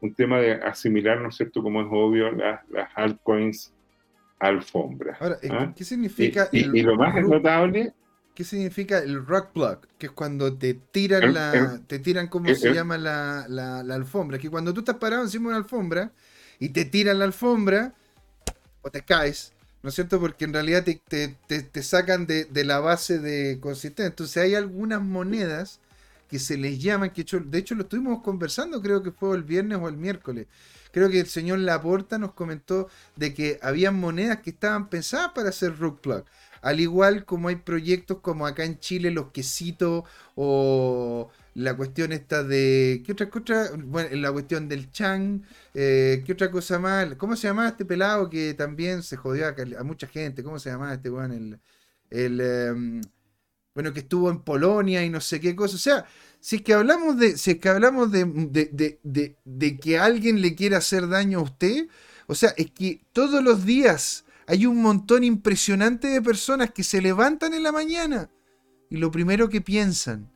[0.00, 2.60] un tema de asimilar, ¿no es cierto?, como es obvio, las,
[2.94, 3.72] altcoins
[4.38, 5.20] alfombras.
[5.20, 5.72] Ahora, ¿ah?
[5.76, 6.48] ¿qué significa?
[6.52, 7.92] Y, lo más notable...
[8.34, 9.80] ¿Qué significa el rock plug?
[9.98, 14.38] Que es cuando te tiran la, te tiran, ¿cómo se llama la, la, la, alfombra?
[14.38, 16.12] Que cuando tú estás parado encima de una alfombra
[16.58, 17.92] y te tiran la alfombra
[18.80, 19.52] o te caes,
[19.82, 20.20] ¿no es cierto?
[20.20, 24.06] Porque en realidad te, sacan de, la base de consistencia.
[24.06, 25.80] Entonces hay algunas monedas
[26.28, 29.78] que se les llaman, que de hecho lo estuvimos conversando, creo que fue el viernes
[29.80, 30.46] o el miércoles.
[30.92, 35.48] Creo que el señor Laporta nos comentó de que había monedas que estaban pensadas para
[35.48, 36.24] hacer rook plug.
[36.62, 40.04] Al igual como hay proyectos como acá en Chile, los quesitos
[40.34, 41.30] o
[41.60, 43.02] la cuestión esta de.
[43.04, 43.70] ¿Qué otra cosa?
[43.76, 45.42] Bueno, la cuestión del Chang.
[45.74, 47.14] Eh, ¿Qué otra cosa más?
[47.16, 50.42] ¿Cómo se llamaba este pelado que también se jodió a, mucha gente?
[50.42, 51.32] ¿Cómo se llamaba este weón?
[51.32, 51.60] El.
[52.10, 53.00] el em,
[53.74, 55.76] bueno, que estuvo en Polonia y no sé qué cosa.
[55.76, 56.06] O sea,
[56.40, 57.36] si es que hablamos de.
[57.36, 61.42] Si es que hablamos de, de, de, de que alguien le quiera hacer daño a
[61.42, 61.88] usted.
[62.26, 67.02] O sea, es que todos los días hay un montón impresionante de personas que se
[67.02, 68.30] levantan en la mañana
[68.88, 70.30] y lo primero que piensan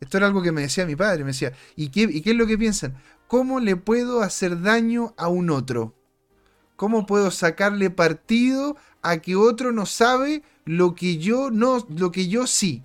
[0.00, 2.36] esto era algo que me decía mi padre, me decía, ¿y qué, ¿y qué es
[2.36, 2.96] lo que piensan?
[3.28, 5.94] ¿Cómo le puedo hacer daño a un otro?
[6.76, 12.28] ¿Cómo puedo sacarle partido a que otro no sabe lo que yo no, lo que
[12.28, 12.82] yo sí?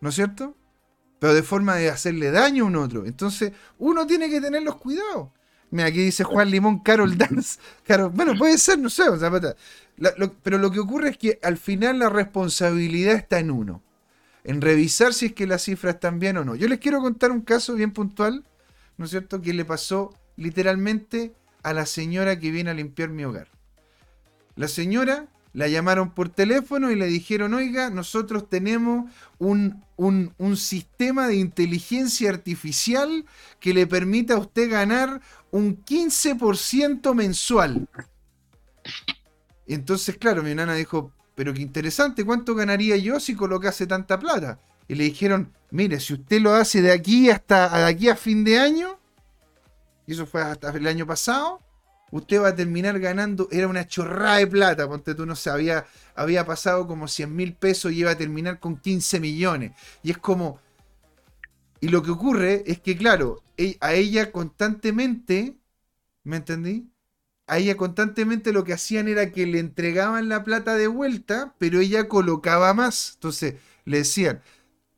[0.00, 0.56] ¿No es cierto?
[1.20, 3.06] Pero de forma de hacerle daño a un otro.
[3.06, 5.28] Entonces, uno tiene que tener los cuidados.
[5.70, 7.60] Mira, aquí dice Juan Limón, Carol Dance.
[8.12, 9.04] bueno, puede ser, no sé,
[10.42, 13.82] pero lo que ocurre es que al final la responsabilidad está en uno
[14.48, 16.54] en revisar si es que las cifras están bien o no.
[16.54, 18.46] Yo les quiero contar un caso bien puntual,
[18.96, 23.24] ¿no es cierto?, que le pasó literalmente a la señora que viene a limpiar mi
[23.24, 23.48] hogar.
[24.56, 30.56] La señora la llamaron por teléfono y le dijeron, oiga, nosotros tenemos un, un, un,
[30.56, 33.26] sistema de inteligencia artificial
[33.60, 35.20] que le permite a usted ganar
[35.50, 37.86] un 15% mensual.
[39.66, 44.58] Entonces, claro, mi nana dijo, pero qué interesante, ¿cuánto ganaría yo si colocase tanta plata?
[44.88, 48.58] Y le dijeron, mire, si usted lo hace de aquí hasta aquí a fin de
[48.58, 48.98] año,
[50.04, 51.60] y eso fue hasta el año pasado,
[52.10, 56.44] usted va a terminar ganando, era una chorrada de plata, ponte tú no sé, había,
[56.44, 59.76] pasado como 100 mil pesos y iba a terminar con 15 millones.
[60.02, 60.58] Y es como...
[61.78, 65.56] Y lo que ocurre es que, claro, e, a ella constantemente,
[66.24, 66.90] ¿me entendí?
[67.48, 71.80] A ella constantemente lo que hacían era que le entregaban la plata de vuelta, pero
[71.80, 73.12] ella colocaba más.
[73.14, 73.54] Entonces
[73.86, 74.42] le decían,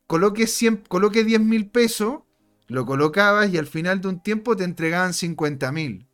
[0.05, 2.19] coloque, 100, coloque 10 mil pesos,
[2.67, 6.07] lo colocabas y al final de un tiempo te entregaban 50 mil.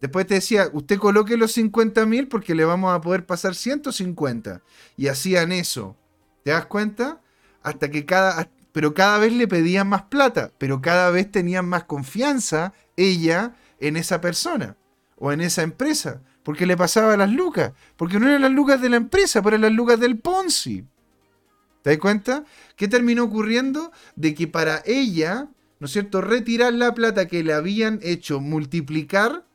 [0.00, 4.62] Después te decía, usted coloque los 50 mil porque le vamos a poder pasar 150.
[4.96, 5.96] Y hacían eso.
[6.42, 7.22] ¿Te das cuenta?
[7.62, 8.50] Hasta que cada...
[8.72, 13.96] Pero cada vez le pedían más plata, pero cada vez tenían más confianza ella en
[13.96, 14.76] esa persona
[15.16, 18.90] o en esa empresa, porque le pasaba las lucas, porque no eran las lucas de
[18.90, 20.84] la empresa, pero eran las lucas del Ponzi.
[21.82, 22.44] ¿Te das cuenta?
[22.76, 23.92] ¿Qué terminó ocurriendo?
[24.16, 25.48] De que para ella,
[25.80, 29.46] ¿no es cierto?, retirar la plata que le habían hecho multiplicar,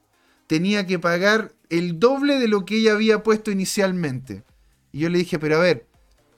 [0.47, 4.43] tenía que pagar el doble de lo que ella había puesto inicialmente.
[4.91, 5.87] Y yo le dije, pero a ver,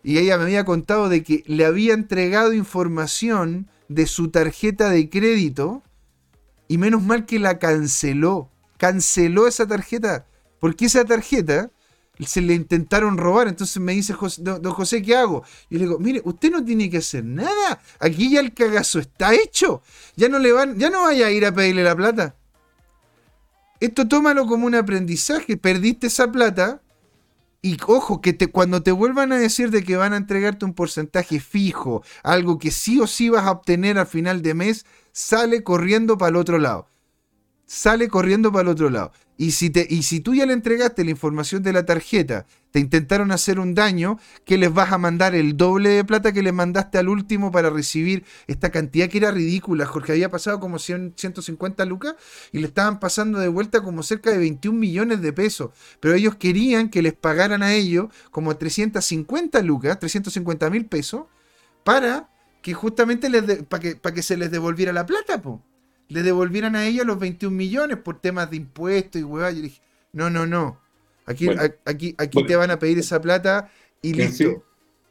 [0.04, 5.10] y ella me había contado de que le había entregado información de su tarjeta de
[5.10, 5.84] crédito
[6.68, 8.50] y menos mal que la canceló
[8.82, 10.26] canceló esa tarjeta.
[10.60, 11.70] Porque esa tarjeta
[12.26, 13.48] se le intentaron robar.
[13.48, 15.44] Entonces me dice, don, José, ¿qué hago?
[15.70, 17.80] Y le digo, mire, usted no tiene que hacer nada.
[18.00, 19.84] Aquí ya el cagazo está hecho.
[20.16, 22.36] Ya no le van, ya no vaya a ir a pedirle la plata.
[23.80, 25.58] Esto tómalo como un aprendizaje.
[25.58, 26.82] Perdiste esa plata.
[27.62, 31.40] Y ojo, que cuando te vuelvan a decir de que van a entregarte un porcentaje
[31.40, 36.18] fijo, algo que sí o sí vas a obtener al final de mes, sale corriendo
[36.18, 36.88] para el otro lado.
[37.74, 39.14] Sale corriendo para el otro lado.
[39.38, 42.82] Y si, te, y si tú ya le entregaste la información de la tarjeta, te
[42.82, 46.52] intentaron hacer un daño, que les vas a mandar el doble de plata que le
[46.52, 49.86] mandaste al último para recibir esta cantidad que era ridícula.
[49.86, 52.16] Jorge había pasado como 100, 150 lucas
[52.52, 55.70] y le estaban pasando de vuelta como cerca de 21 millones de pesos.
[56.02, 61.24] Pero ellos querían que les pagaran a ellos como 350 lucas, 350 mil pesos,
[61.86, 62.30] para
[62.62, 65.64] que justamente les para que, que se les devolviera la plata, po
[66.12, 69.52] le devolvieran a ella los 21 millones por temas de impuestos y huevá.
[69.52, 69.82] Yo dije,
[70.14, 70.80] no, no, no.
[71.26, 71.48] Aquí,
[71.86, 73.72] aquí, aquí te van a pedir esa plata
[74.02, 74.64] y listo.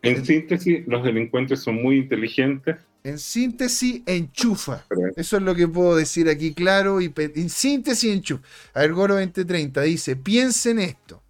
[0.02, 2.76] En, síntesis, los delincuentes son muy inteligentes.
[3.02, 4.84] En síntesis, enchufa.
[5.16, 7.00] Eso es lo que puedo decir aquí claro.
[7.00, 8.42] Y en síntesis, enchufa.
[8.74, 11.22] A ver, Goro 2030 dice, piensen esto.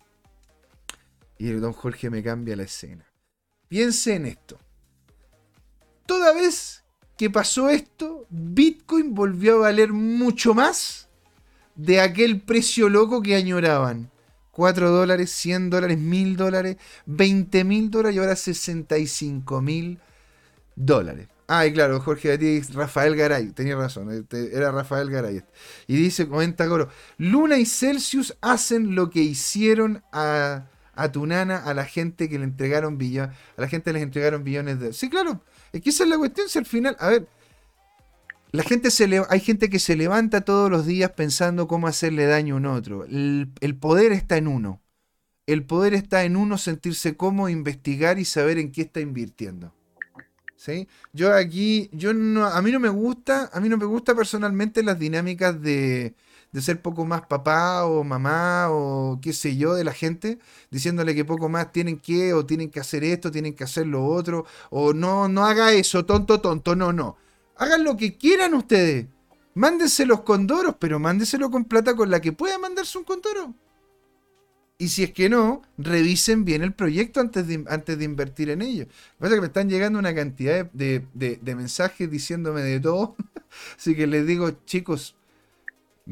[1.38, 3.06] Y el don Jorge me cambia la escena.
[3.68, 4.59] Piense en esto.
[6.06, 6.80] Toda vez
[7.20, 11.06] que pasó esto, Bitcoin volvió a valer mucho más
[11.74, 14.10] de aquel precio loco que añoraban.
[14.52, 19.98] 4 dólares, 100 dólares, 1000 dólares, 20 mil dólares y ahora 65 mil
[20.74, 21.28] dólares.
[21.47, 25.42] Ah, y claro, Jorge Rafael Garay, tenía razón, este, era Rafael Garay.
[25.88, 26.88] Y dice, comenta Coro,
[27.18, 32.44] Luna y Celsius hacen lo que hicieron a, a Tunana, a la gente que le
[32.44, 34.94] entregaron billones, a la gente les entregaron billones de...
[34.94, 35.42] Sí, claro,
[35.72, 37.26] es que esa es la cuestión, si al final, a ver,
[38.52, 42.26] la gente se le, hay gente que se levanta todos los días pensando cómo hacerle
[42.26, 43.05] daño a un otro.
[43.05, 44.80] El, poder está en uno.
[45.47, 49.72] El poder está en uno sentirse cómodo, investigar y saber en qué está invirtiendo.
[50.56, 50.88] ¿Sí?
[51.12, 54.82] Yo aquí, yo no, a mí no me gusta, a mí no me gusta personalmente
[54.82, 56.14] las dinámicas de,
[56.52, 60.39] de ser poco más papá o mamá o qué sé yo de la gente,
[60.70, 64.05] diciéndole que poco más tienen que o tienen que hacer esto, tienen que hacer lo
[64.05, 67.16] otro, o no, no haga eso, tonto, tonto, no, no.
[67.56, 69.06] Hagan lo que quieran ustedes.
[69.55, 73.55] Mándense los condoros, pero mándenselo con plata con la que pueda mandarse un condoro.
[74.78, 78.62] Y si es que no, revisen bien el proyecto antes de, antes de invertir en
[78.62, 78.86] ello.
[79.18, 83.14] Lo que que me están llegando una cantidad de, de mensajes diciéndome de todo.
[83.77, 85.16] Así que les digo, chicos,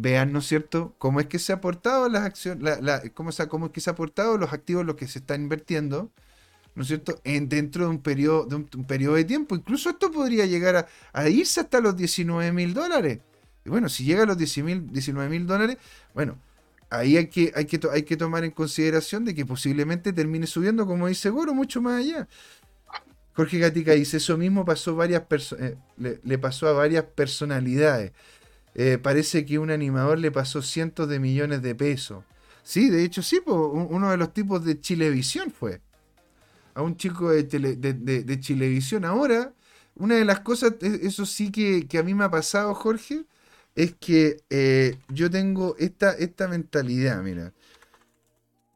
[0.00, 2.78] vean, ¿no es cierto?, cómo es que se ha aportado las acciones,
[3.14, 6.10] cómo, cómo, es que se ha aportado los activos los que se están invirtiendo,
[6.76, 9.56] ¿no es cierto?, en, dentro de un periodo de, un, periodo de tiempo.
[9.56, 13.18] Incluso esto podría llegar a, irse hasta los 19 mil dólares.
[13.64, 15.78] Y bueno, si llega a los 19 mil dólares,
[16.14, 16.38] bueno,
[16.90, 20.86] ahí hay que, hay, que, hay que tomar en consideración de que posiblemente termine subiendo,
[20.86, 22.28] como dice Goro, mucho más allá.
[23.34, 25.22] Jorge Gatica dice, eso mismo pasó varias
[25.58, 25.76] eh,
[26.22, 28.12] le pasó a varias personalidades.
[28.80, 32.22] Eh, parece que un animador le pasó cientos de millones de pesos.
[32.62, 35.80] Sí, de hecho sí, uno de los tipos de Chilevisión fue.
[36.74, 39.04] A un chico de, de, Chilevisión.
[39.04, 39.52] Ahora,
[39.96, 43.24] una de las cosas, e, eso sí que, a mí me ha pasado, Jorge,
[43.74, 47.52] es que eh, yo tengo esta, esta mentalidad, mira.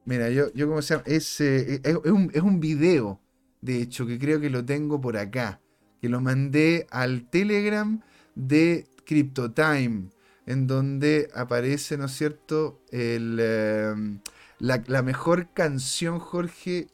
[0.04, 1.04] Mira, yo, yo ¿cómo se llama?
[1.06, 3.20] Es, eh, es, un, es un video,
[3.60, 5.60] de hecho, que creo que lo tengo por acá.
[6.00, 8.02] Que lo mandé al Telegram
[8.34, 10.10] de CryptoTime,
[10.46, 14.20] en donde aparece, ¿no es cierto?, el, em,
[14.58, 16.88] la, mejor canción, Jorge,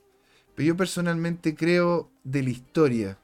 [0.54, 3.18] pero yo personalmente creo, de la historia,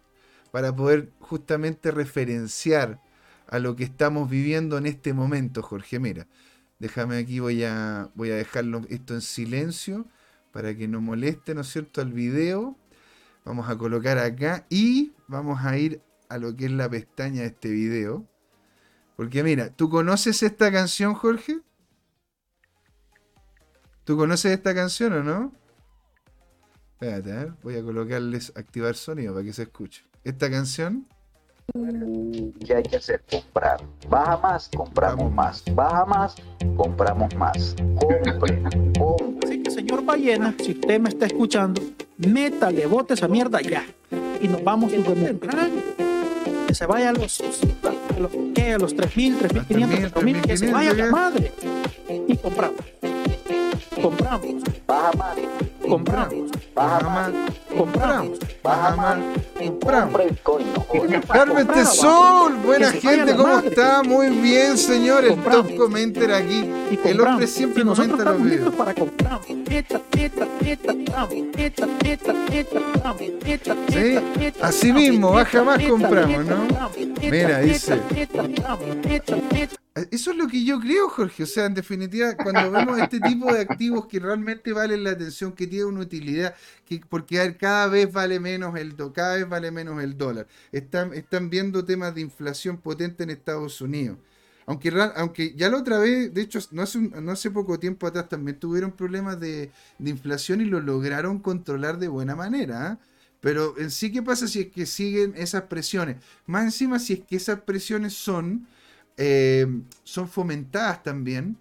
[0.52, 3.01] para poder justamente referenciar
[3.48, 5.98] a lo que estamos viviendo en este momento, Jorge.
[5.98, 6.27] Mira,
[6.78, 10.06] déjame aquí, voy a, voy a dejarlo esto en silencio
[10.52, 12.78] para que no moleste, ¿no es cierto?, al video.
[13.44, 17.48] Vamos a colocar acá y vamos a ir a lo que es la pestaña de
[17.48, 18.27] este video.
[19.16, 21.60] Porque mira, ¿tú conoces esta canción, Jorge?
[24.04, 25.52] ¿Tú conoces esta canción o no?
[26.92, 30.04] Espérate, a ver, voy a colocarles activar sonido para que se escuche.
[30.24, 31.06] Esta canción.
[31.72, 33.22] ¿Qué hay que hacer?
[33.30, 33.80] Comprar.
[34.08, 35.64] Baja más, compramos más.
[35.74, 36.34] Baja más,
[36.76, 37.74] compramos más.
[37.98, 38.62] Compre,
[39.42, 41.80] Así que, señor Ballena, si usted me está escuchando,
[42.18, 43.84] métale, bote esa mierda ya.
[44.40, 44.96] Y nos vamos a
[46.66, 47.40] Que se vaya a los
[48.18, 48.72] los, ¿qué?
[48.72, 51.52] A los 3.000, 3.500, 4.000, que se vaya la madre.
[52.28, 52.80] Y compramos.
[54.00, 54.62] Compramos.
[54.86, 55.36] Baja más
[55.89, 57.35] compramos, Bajamal,
[57.77, 59.23] compramos, Bajamal,
[60.43, 61.24] compramos.
[61.28, 64.02] Carmen Tesol, buena gente, ¿cómo está?
[64.02, 66.69] Muy bien, señor, el top commenter aquí.
[67.05, 68.74] El hombre siempre comenta los videos.
[74.61, 76.90] Así mismo, baja más, compramos, ¿no?
[77.20, 78.01] Mira, dice.
[80.10, 81.44] Eso es lo que yo creo, Jorge.
[81.44, 85.52] O sea, en definitiva, cuando vemos este tipo de activos que realmente valen la atención,
[85.52, 89.70] que tienen una utilidad, que porque cada vez vale menos el do, cada vez vale
[89.70, 90.48] menos el dólar.
[90.72, 94.18] Están, están viendo temas de inflación potente en Estados Unidos.
[94.66, 98.28] Aunque, aunque ya la otra vez, de hecho, no hace, no hace poco tiempo atrás
[98.28, 102.86] también tuvieron problemas de, de inflación y lo lograron controlar de buena manera.
[102.88, 102.98] ¿ah?
[103.40, 106.16] Pero en sí, ¿qué pasa si es que siguen esas presiones?
[106.46, 108.66] Más encima, si es que esas presiones son
[109.16, 109.66] eh,
[110.02, 111.56] son fomentadas también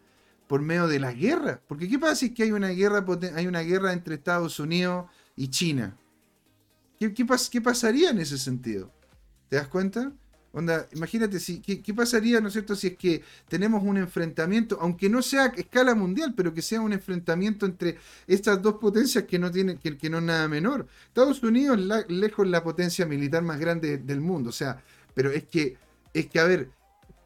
[0.48, 1.60] por medio de las guerras.
[1.68, 3.06] Porque ¿qué pasa si es que hay una guerra,
[3.36, 5.06] hay una guerra entre Estados Unidos
[5.36, 5.98] y China?
[7.00, 8.92] ¿Qué, qué pas- qué pasaría en ese sentido?
[9.50, 10.12] ¿Te das cuenta?
[10.56, 14.78] Onda, imagínate, si, ¿qué, qué pasaría, ¿no es cierto?, si es que tenemos un enfrentamiento,
[14.80, 17.98] aunque no sea a escala mundial, pero que sea un enfrentamiento entre
[18.28, 20.88] estas dos potencias que no tienen, que, que no es nada menor.
[21.08, 24.80] Estados Unidos la- lejos la potencia militar más grande del mundo, o sea,
[25.16, 25.76] pero es que,
[26.14, 26.70] es que, a ver,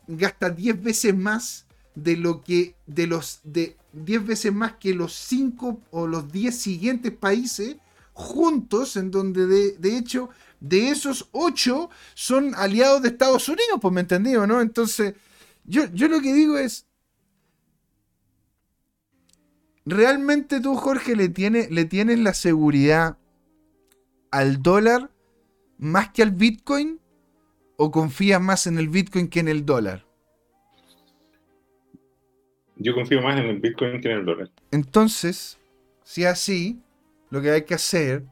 [0.08, 1.66] gasta 10 veces más
[1.96, 6.56] de lo que de los de 10 veces más que los 5 o los 10
[6.56, 7.78] siguientes países
[8.14, 10.30] juntos en donde de, de hecho
[10.60, 14.60] de esos 8 son aliados de Estados Unidos, pues me entendí, ¿o ¿no?
[14.60, 15.14] Entonces,
[15.66, 16.88] yo, yo lo que digo es
[19.88, 23.18] ¿Realmente tú, Jorge, le, tiene, le tienes la seguridad
[24.32, 25.12] al dólar
[25.78, 27.00] más que al Bitcoin?
[27.78, 30.04] o confías más en el Bitcoin que en el dólar?
[32.76, 34.50] Yo confío más en el Bitcoin que en el dólar.
[34.72, 35.58] Entonces,
[36.04, 36.82] si es así,
[37.30, 38.24] lo que hay que hacer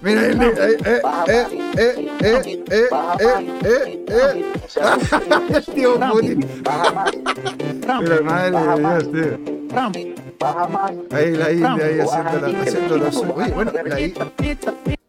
[0.00, 0.36] Mira, el
[11.10, 13.34] Ahí la India ahí haciendo, la, haciendo lo suyo.
[13.34, 13.72] Oye, bueno,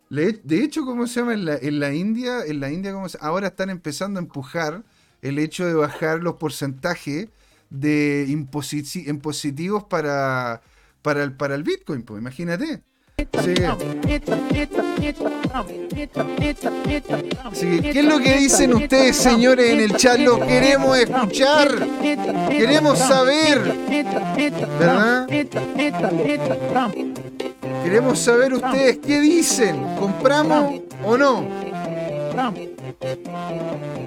[0.09, 1.33] la, de hecho, ¿cómo se llama?
[1.33, 4.83] En la, en la India, en la India ¿cómo se- ahora están empezando a empujar
[5.21, 7.29] el hecho de bajar los porcentajes
[7.71, 10.61] de imposi- impositivos para,
[11.01, 12.83] para, el, para el Bitcoin, pues imagínate.
[13.17, 13.53] Así
[17.81, 20.17] que, ¿qué es lo que dicen ustedes, señores, en el chat?
[20.19, 21.87] Lo queremos escuchar.
[22.49, 23.61] Queremos saber.
[24.79, 25.27] ¿Verdad?
[27.83, 29.95] Queremos saber ustedes qué dicen.
[29.97, 31.47] ¿Compramos o no?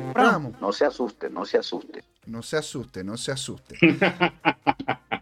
[0.04, 0.52] Compramos.
[0.60, 2.02] No se asuste, no se asuste.
[2.26, 3.78] No se asuste, no se asuste.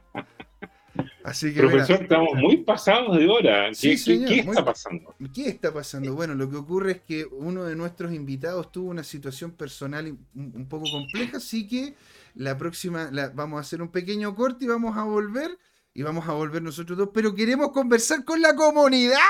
[1.24, 3.68] Así que, mira, Profesor, estamos muy pasados de hora.
[3.70, 5.14] ¿Qué, Sí, qué- señor, qué muy- está pasando?
[5.34, 6.14] ¿qué está pasando?
[6.14, 10.52] Bueno, lo que ocurre es que uno de nuestros invitados tuvo una situación personal un,
[10.54, 11.94] un poco compleja, así que
[12.34, 15.58] la próxima la- vamos a hacer un pequeño corte y vamos a volver.
[15.96, 19.20] Y vamos a volver nosotros dos, pero queremos conversar con la comunidad.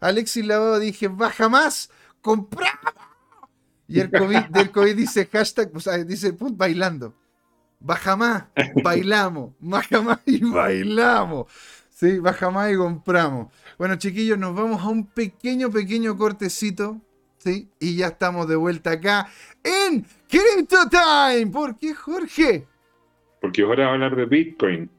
[0.00, 1.90] Alexis Lavado dije, baja más,
[2.20, 2.94] compramos.
[3.88, 7.14] Y el COVID, del COVID dice hashtag, o sea, dice put bailando.
[7.84, 8.44] Baja más,
[8.82, 9.52] bailamos.
[9.60, 11.52] Baja más y bailamos.
[11.90, 13.52] Sí, baja más y compramos.
[13.78, 17.00] Bueno, chiquillos, nos vamos a un pequeño, pequeño cortecito.
[17.36, 17.68] ¿Sí?
[17.78, 19.28] Y ya estamos de vuelta acá
[19.62, 21.48] en Crypto Time.
[21.48, 22.66] ¿Por qué, Jorge?
[23.42, 24.90] Porque ahora va a hablar de Bitcoin,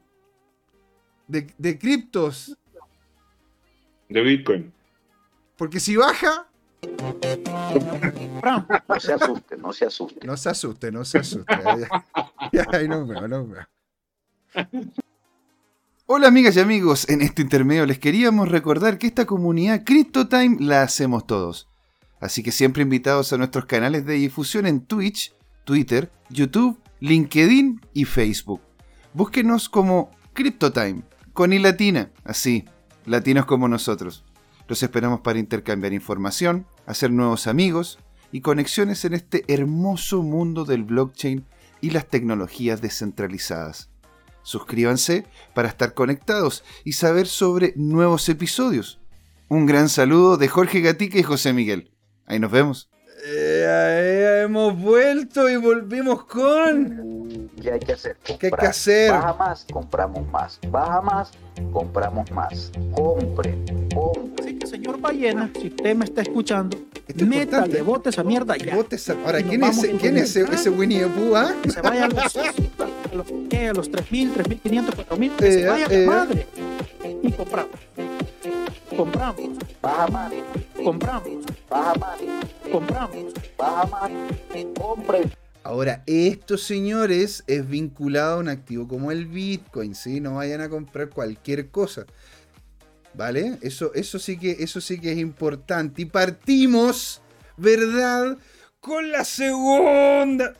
[1.26, 2.56] De, de criptos.
[4.08, 4.72] de Bitcoin.
[5.56, 6.45] Porque si baja,
[8.88, 10.26] No se asuste, no se asuste.
[10.26, 11.54] no se asuste, no se asuste.
[12.72, 13.46] Ahí nos nos.
[16.06, 20.82] Hola amigas y amigos, en este intermedio les queríamos recordar que esta comunidad CryptoTime la
[20.82, 21.68] hacemos todos.
[22.20, 25.34] Así que siempre invitados a nuestros canales de difusión en Twitch,
[25.64, 28.60] Twitter, YouTube, LinkedIn y Facebook.
[29.12, 31.02] Búsquenos como CryptoTime,
[31.32, 32.64] con i latina, así,
[33.04, 34.24] latinos como nosotros.
[34.68, 37.98] Los esperamos para intercambiar información, hacer nuevos amigos
[38.32, 41.44] y conexiones en este hermoso mundo del blockchain
[41.80, 43.90] y las tecnologías descentralizadas.
[44.42, 49.00] Suscríbanse para estar conectados y saber sobre nuevos episodios.
[49.48, 51.92] Un gran saludo de Jorge Gatica y José Miguel.
[52.26, 52.88] Ahí nos vemos.
[53.28, 57.50] Hemos vuelto y volvimos con...
[57.60, 58.16] ¿Qué hay que hacer?
[58.22, 59.10] ¿Qué hay que hacer?
[59.10, 60.60] Baja más, compramos más.
[60.70, 61.30] Baja más,
[61.72, 62.70] compramos más.
[62.94, 64.66] Compren, compren.
[64.66, 66.76] Señor Ballena, si usted me está escuchando,
[67.08, 68.76] Esto es métale, bote esa mierda ya.
[68.76, 71.52] Bote esa- Ahora, ¿quién es, ¿quién es ese, ese Winnie the Pooh, ah?
[71.62, 72.42] Que se vaya a los, a
[73.14, 73.26] los.
[73.56, 76.06] A los 3.000, 3.500, 4.000, que Eh, se vaya a eh.
[76.06, 76.46] la madre.
[77.22, 77.70] Y compramos.
[78.96, 79.40] Compramos,
[79.82, 80.32] Baja más,
[80.82, 81.28] compramos,
[81.68, 82.18] baja más,
[85.62, 90.20] Ahora, esto, señores, es vinculado a un activo como el Bitcoin, ¿sí?
[90.20, 92.06] No vayan a comprar cualquier cosa.
[93.14, 93.58] ¿Vale?
[93.62, 96.02] Eso, eso, sí que, eso sí que es importante.
[96.02, 97.20] Y partimos,
[97.56, 98.36] ¿verdad?
[98.78, 100.54] Con la segunda.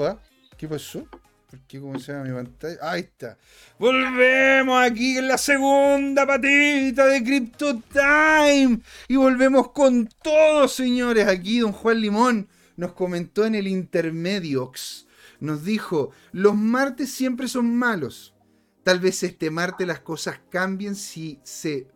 [0.00, 0.18] ¿Va?
[0.56, 1.06] ¿Qué pasó?
[1.52, 2.78] ¿Por qué cómo se llama mi pantalla?
[2.80, 3.36] Ahí está.
[3.78, 8.80] Volvemos aquí en la segunda patita de Crypto Time.
[9.06, 11.28] Y volvemos con todo, señores.
[11.28, 15.06] Aquí don Juan Limón nos comentó en el Intermediox.
[15.40, 18.34] Nos dijo, los martes siempre son malos.
[18.82, 21.86] Tal vez este martes las cosas cambien si se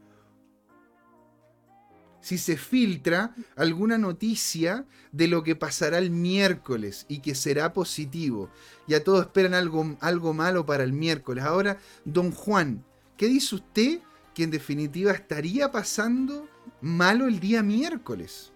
[2.26, 8.50] si se filtra alguna noticia de lo que pasará el miércoles y que será positivo.
[8.88, 11.44] Ya todos esperan algo, algo malo para el miércoles.
[11.44, 12.84] Ahora, don Juan,
[13.16, 14.00] ¿qué dice usted
[14.34, 16.48] que en definitiva estaría pasando
[16.80, 18.52] malo el día miércoles?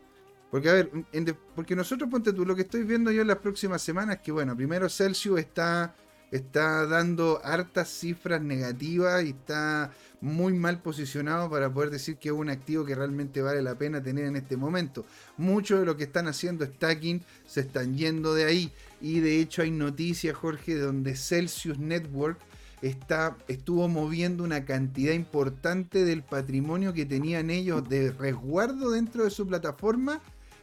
[0.51, 3.38] Porque, a ver, en porque nosotros, ponte tú, lo que estoy viendo yo en las
[3.38, 5.94] próximas semanas es que, bueno, primero Celsius está,
[6.31, 12.35] está dando hartas cifras negativas y está muy mal posicionado para poder decir que es
[12.35, 15.05] un activo que realmente vale la pena tener en este momento.
[15.36, 18.73] Muchos de lo que están haciendo stacking se están yendo de ahí.
[19.01, 22.39] Y de hecho hay noticias, Jorge, donde Celsius Network
[22.82, 29.31] está, estuvo moviendo una cantidad importante del patrimonio que tenían ellos de resguardo dentro de
[29.31, 30.20] su plataforma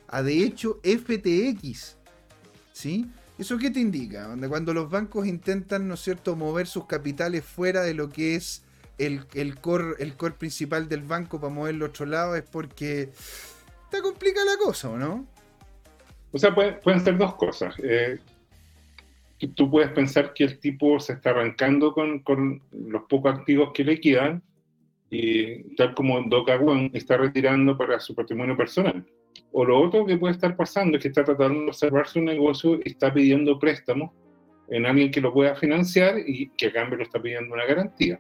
[0.08, 1.98] a de hecho FTX.
[2.74, 3.10] ¿Sí?
[3.38, 4.36] ¿Eso qué te indica?
[4.48, 8.66] Cuando los bancos intentan, ¿no es cierto?, mover sus capitales fuera de lo que es
[8.98, 13.10] el, el core, el core principal del banco para moverlo a otro lado es porque
[13.84, 15.28] está complicada la cosa, ¿o no?
[16.32, 17.76] O sea, pueden, ser dos cosas.
[17.84, 18.20] Eh,
[19.56, 23.84] tú puedes pensar que el tipo se está arrancando con, con los pocos activos que
[23.84, 24.42] le quedan
[25.10, 29.06] y tal como Doca One está retirando para su patrimonio personal.
[29.52, 32.76] O lo otro que puede estar pasando es que está tratando de observar su negocio
[32.84, 34.12] y está pidiendo préstamos
[34.70, 38.20] en alguien que lo pueda financiar y que a cambio le está pidiendo una garantía.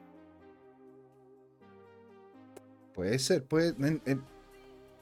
[2.93, 3.73] Puede ser, puede,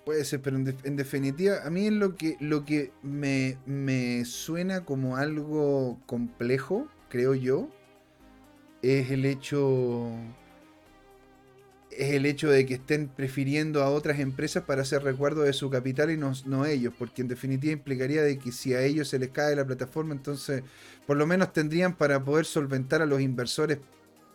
[0.04, 4.26] puede ser, pero en, def- en definitiva, a mí lo que, lo que me, me
[4.26, 7.70] suena como algo complejo, creo yo,
[8.82, 10.12] es el hecho
[11.98, 15.70] es el hecho de que estén prefiriendo a otras empresas para hacer resguardo de su
[15.70, 19.20] capital y no, no ellos, porque en definitiva implicaría de que si a ellos se
[19.20, 20.64] les cae la plataforma, entonces
[21.06, 23.80] por lo menos tendrían para poder solventar a los inversores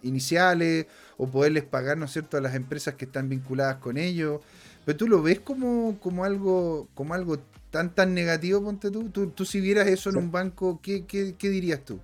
[0.03, 4.41] iniciales o poderles pagar, ¿no es cierto?, a las empresas que están vinculadas con ellos.
[4.85, 7.39] Pero tú lo ves como, como algo como algo
[7.71, 9.11] tan tan negativo, ponte tú.
[9.11, 12.01] Tú, tú si vieras eso en un banco, ¿qué, qué, qué dirías tú?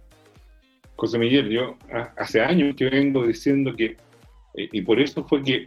[0.96, 1.76] José Miguel, yo
[2.16, 3.96] hace años que vengo diciendo que,
[4.56, 5.66] y por eso fue que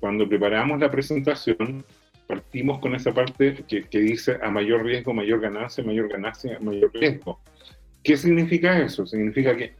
[0.00, 1.84] cuando preparamos la presentación,
[2.26, 6.92] partimos con esa parte que, que dice a mayor riesgo, mayor ganancia, mayor ganancia, mayor
[6.92, 7.40] riesgo.
[8.02, 9.06] ¿Qué significa eso?
[9.06, 9.74] Significa que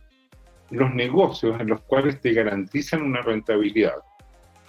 [0.70, 3.97] los negocios en los cuales te garantizan una rentabilidad,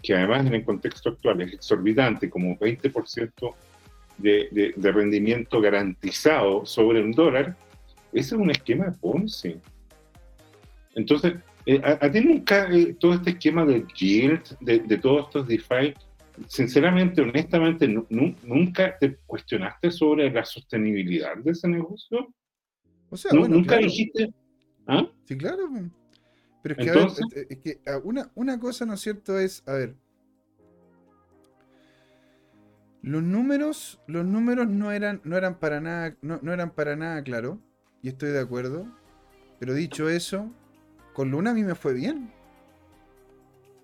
[0.04, 3.56] que además en el contexto actual es exorbitante, como 20%
[4.18, 7.56] de, de, de rendimiento garantizado sobre un dólar,
[8.14, 9.58] ese es un esquema de Ponzi.
[10.96, 11.34] Entonces,
[11.68, 15.48] eh, a, a ti nunca eh, todo este esquema de yield, de, de todos estos
[15.48, 15.94] DeFi,
[16.48, 22.34] sinceramente, honestamente, nu- nu- nunca te cuestionaste sobre la sostenibilidad de ese negocio.
[23.10, 23.84] O sea, bueno, nunca claro.
[23.86, 24.34] dijiste,
[24.88, 25.08] ¿ah?
[25.26, 25.68] Sí, claro.
[25.70, 25.82] po.
[26.64, 29.38] Pero es que, Entonces- a ver, es que una, una cosa, ¿no es cierto?
[29.40, 29.96] Es, a ver.
[33.02, 37.24] Los números, los números no eran, no eran para nada, no, no eran para nada
[37.24, 37.58] claros.
[38.02, 38.86] Y estoy de acuerdo.
[39.60, 40.52] Pero dicho eso,
[41.18, 42.30] con Luna a mí me fue bien.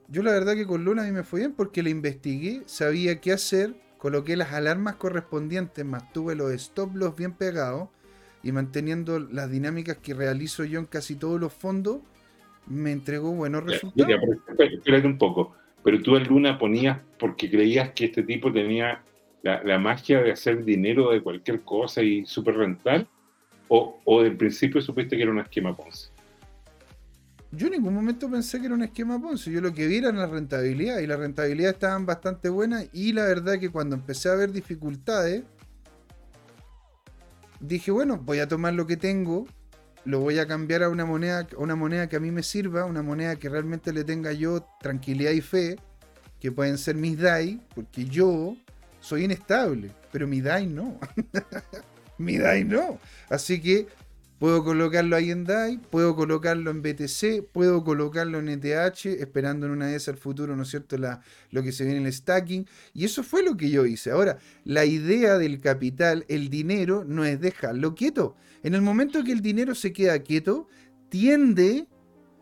[0.08, 3.22] Yo la verdad que con Luna a mí me fue bien porque la investigué, sabía
[3.22, 7.90] qué hacer, coloqué las alarmas correspondientes, más tuve los stop loss bien pegados
[8.44, 12.02] y manteniendo las dinámicas que realizo yo en casi todos los fondos,
[12.68, 14.14] me entregó buenos resultados.
[14.56, 15.56] pero espérate, un poco.
[15.84, 19.02] Pero tú en Luna ponías porque creías que este tipo tenía
[19.42, 23.08] la, la magia de hacer dinero de cualquier cosa y súper rental,
[23.70, 26.13] o, o del principio supiste que era un esquema Ponzi.
[27.56, 29.52] Yo en ningún momento pensé que era un esquema Ponzi.
[29.52, 33.26] Yo lo que vi era la rentabilidad y la rentabilidad estaban bastante buenas y la
[33.26, 35.44] verdad que cuando empecé a ver dificultades,
[37.60, 39.46] dije, bueno, voy a tomar lo que tengo,
[40.04, 42.86] lo voy a cambiar a una moneda, a una moneda que a mí me sirva,
[42.86, 45.76] una moneda que realmente le tenga yo tranquilidad y fe,
[46.40, 48.58] que pueden ser mis DAI, porque yo
[49.00, 51.00] soy inestable, pero mi DAI no.
[52.18, 52.98] mi DAI no.
[53.30, 53.88] Así que
[54.44, 59.72] puedo colocarlo ahí en DAI, puedo colocarlo en BTC, puedo colocarlo en ETH, esperando en
[59.72, 61.22] una de esas al futuro, ¿no es cierto?, la,
[61.52, 62.68] lo que se viene en el stacking.
[62.94, 64.12] Y eso fue lo que yo hice.
[64.12, 68.36] Ahora, la idea del capital, el dinero, no es dejarlo quieto.
[68.64, 70.68] En el momento que el dinero se queda quieto,
[71.08, 71.88] tiende,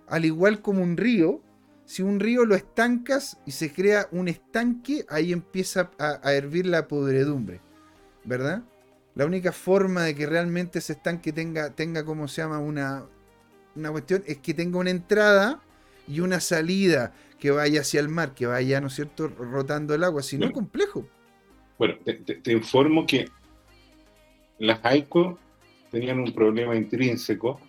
[0.08, 1.44] al igual como un río,
[1.86, 6.66] si un río lo estancas y se crea un estanque, ahí empieza a, a hervir
[6.66, 7.62] la podredumbre,
[8.26, 8.64] ¿verdad?
[9.16, 13.06] La única forma de que realmente ese estanque tenga, tenga como se llama, una,
[13.76, 15.62] una cuestión, es que tenga una entrada
[16.08, 20.04] y una salida que vaya hacia el mar, que vaya, ¿no es cierto?, rotando el
[20.04, 21.08] agua, si no es complejo.
[21.78, 23.28] Bueno, te, te- te informo que
[24.60, 25.40] las ICO
[25.92, 27.60] tenían un problema intrínseco,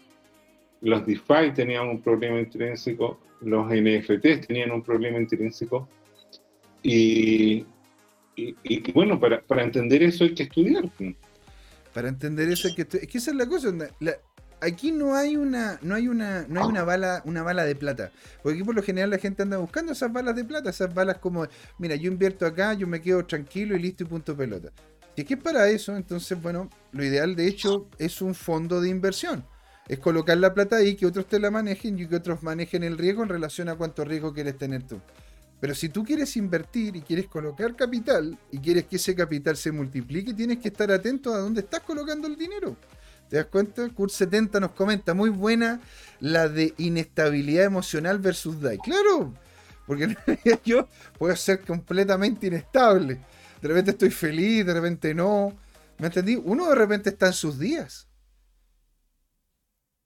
[0.83, 5.89] los DeFi tenían un problema intrínseco, los NFTs tenían un problema intrínseco,
[6.83, 7.65] y,
[8.37, 10.85] y- y bueno, para, para entender eso hay que estudiar.
[11.93, 13.69] Para entender eso hay que es que esa es la cosa.
[14.01, 14.17] la-
[14.61, 18.13] aquí no hay una no hay una no hay una bala una bala de plata,
[18.43, 21.19] porque aquí por lo general la gente anda buscando esas balas de plata, esas balas
[21.19, 21.47] como
[21.79, 24.71] mira yo invierto acá, yo me quedo tranquilo y listo y punto pelota.
[25.17, 28.81] Si es que es para eso, entonces bueno lo ideal de hecho es un fondo
[28.81, 29.45] de inversión.
[29.89, 32.97] Es colocar la plata ahí, que otros te la manejen y que otros manejen el
[32.97, 35.01] riesgo en relación a cuánto riesgo quieres tener tú.
[35.63, 39.71] Pero si tú quieres invertir y quieres colocar capital y quieres que ese capital se
[39.71, 42.77] multiplique, tienes que estar atento a dónde estás colocando el dinero.
[43.29, 43.87] ¿Te das cuenta?
[43.87, 45.81] Kurt70 nos comenta, muy buena
[46.19, 48.79] la de inestabilidad emocional versus DAI.
[48.79, 49.35] Claro,
[49.87, 50.17] porque
[50.65, 53.21] yo puedo ser completamente inestable.
[53.61, 55.57] De repente estoy feliz, de repente no.
[55.99, 56.35] ¿Me entendí?
[56.45, 58.09] Uno de repente está en sus días.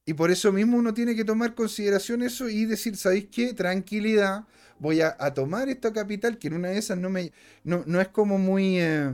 [0.05, 3.55] Y por eso mismo uno tiene que tomar consideración eso y decir, ¿sabéis qué?
[3.55, 4.45] Tranquilidad,
[4.79, 7.33] voy a, a tomar esta capital que en una de esas no me
[7.65, 9.13] no, no es como muy eh,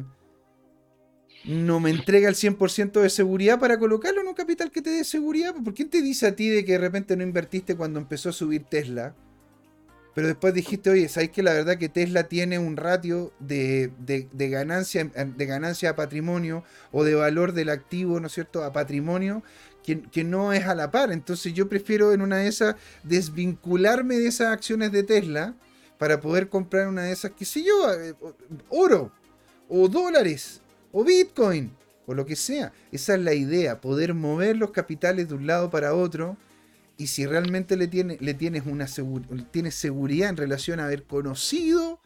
[1.44, 5.04] no me entrega el 100% de seguridad para colocarlo en un capital que te dé
[5.04, 5.54] seguridad.
[5.54, 8.32] ¿Por quién te dice a ti de que de repente no invertiste cuando empezó a
[8.32, 9.14] subir Tesla?
[10.14, 14.48] Pero después dijiste, oye, ¿sabes que la verdad que Tesla tiene un ratio de- de
[14.50, 19.42] ganancia, de ganancia a patrimonio o de valor del activo, ¿no es cierto?, a patrimonio,
[19.82, 21.12] que, no es a la par.
[21.12, 25.54] Entonces yo prefiero en una de esas desvincularme de esas acciones de Tesla
[25.98, 28.14] para poder comprar una de esas, qué sé yo, eh,
[28.68, 29.12] oro,
[29.68, 30.60] o dólares,
[30.90, 31.72] o Bitcoin,
[32.06, 32.72] o lo que sea.
[32.90, 36.36] Esa es la idea, poder mover los capitales de un lado para otro.
[36.96, 38.86] Y si realmente le, tiene, le tienes, una
[39.50, 42.00] tienes seguridad en relación a haber conocido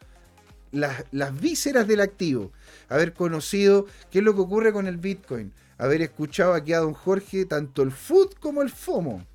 [0.71, 2.51] las, las vísceras del activo,
[2.89, 6.93] haber conocido qué es lo que ocurre con el Bitcoin, haber escuchado aquí a don
[6.93, 9.25] Jorge tanto el food como el FOMO.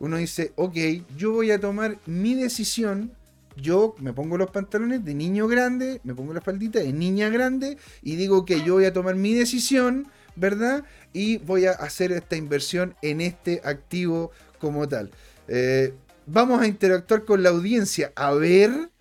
[0.00, 0.76] Uno dice, ok,
[1.16, 3.12] yo voy a tomar mi decisión,
[3.56, 7.78] yo me pongo los pantalones de niño grande, me pongo la faldita de niña grande
[8.02, 10.84] y digo que yo voy a tomar mi decisión, ¿verdad?
[11.12, 15.10] Y voy a hacer esta inversión en este activo como tal.
[15.48, 15.94] Eh,
[16.26, 18.12] vamos a interactuar con la audiencia.
[18.16, 18.91] A ver.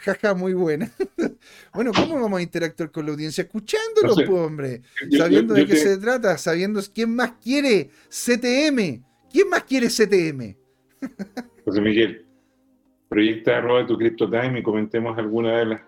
[0.00, 0.90] Jaja, muy buena.
[1.74, 3.42] bueno, ¿cómo vamos a interactuar con la audiencia?
[3.42, 4.24] Escuchándolo, No sé.
[4.26, 4.82] pues, hombre.
[5.10, 9.02] Yo- Sabiendo yo- de qué te- se trata, sabiendo quién más quiere CTM.
[9.30, 10.56] ¿Quién más quiere CTM?
[11.64, 12.24] José Miguel,
[13.08, 15.80] proyecta arroba tu CryptoTime y comentemos alguna de las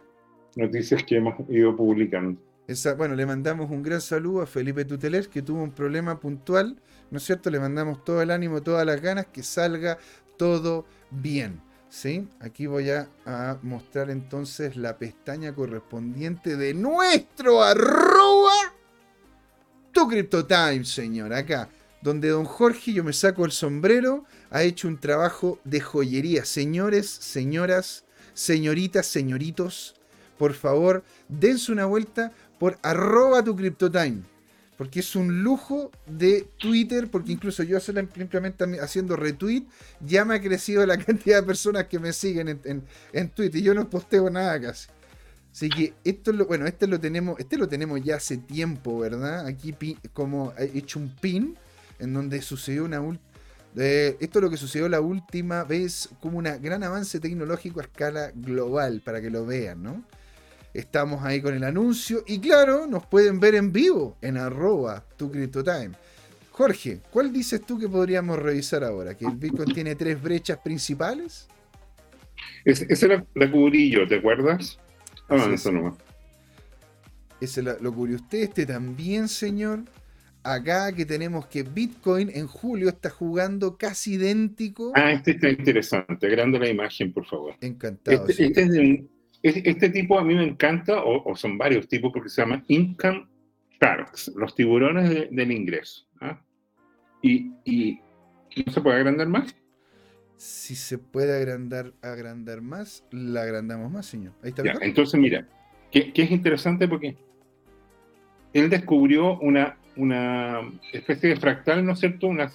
[0.56, 2.40] noticias que hemos ido publicando.
[2.66, 6.80] Esa- bueno, le mandamos un gran saludo a Felipe Tuteler, que tuvo un problema puntual,
[7.10, 7.50] ¿no es cierto?
[7.50, 9.98] Le mandamos todo el ánimo, todas las ganas, que salga
[10.36, 11.60] todo bien.
[11.90, 12.28] ¿Sí?
[12.38, 13.08] Aquí voy a,
[13.62, 18.74] mostrar entonces la pestaña correspondiente de nuestro arroba
[19.92, 21.34] tu CryptoTime, señor.
[21.34, 21.68] Acá,
[22.00, 26.44] donde don Jorge, yo me saco el sombrero, ha hecho un trabajo de joyería.
[26.44, 28.04] Señores, señoras,
[28.34, 29.96] señoritas, señoritos,
[30.38, 33.56] por favor, dense una vuelta por arroba tu.
[34.80, 39.66] Porque es un lujo de Twitter, porque incluso yo simplemente haciendo retweet,
[40.00, 42.58] ya me ha crecido la cantidad de personas que me siguen
[43.12, 44.88] en, Twitter y yo no posteo nada casi.
[45.52, 48.98] Así que esto es lo, bueno, este lo tenemos, este lo tenemos ya hace tiempo,
[49.00, 49.46] ¿verdad?
[49.46, 49.76] Aquí
[50.14, 51.58] como he hecho un pin
[51.98, 53.02] en donde sucedió una
[53.76, 57.82] eh, esto es lo que sucedió la última vez como un gran avance tecnológico a
[57.82, 60.02] escala global, para que lo vean, ¿no?
[60.72, 65.30] Estamos ahí con el anuncio y claro, nos pueden ver en vivo en arroba tu
[65.30, 65.90] CryptoTime.
[66.52, 69.16] Jorge, ¿cuál dices tú que podríamos revisar ahora?
[69.16, 71.48] ¿Que el Bitcoin tiene tres brechas principales?
[72.64, 74.78] Es- esa la, la cubrí yo, ¿te acuerdas?
[75.28, 75.74] Avanza es.
[75.74, 75.94] nomás.
[77.40, 79.80] Ese la- lo cubrió usted, este también, señor.
[80.42, 84.92] Acá que tenemos que Bitcoin en julio está jugando casi idéntico.
[84.94, 86.26] Ah, este está interesante.
[86.26, 87.54] Agranda la imagen, por favor.
[87.60, 88.26] Encantado.
[88.28, 89.10] Este, este es de un,
[89.42, 93.26] este tipo a mí me encanta, o, o son varios tipos, porque se llaman income
[93.80, 96.06] sharks, los tiburones de- del ingreso.
[96.20, 96.40] ¿ah?
[97.22, 98.00] Y, y
[98.66, 99.54] no se puede agrandar más.
[100.36, 104.32] Si se puede agrandar, agrandar más, la agrandamos más, señor.
[104.42, 105.46] Ahí está Ya, entonces, mira,
[105.90, 107.16] que, que es interesante porque
[108.52, 110.60] él descubrió una, una
[110.92, 112.26] especie de fractal, ¿no es cierto?
[112.26, 112.50] Una,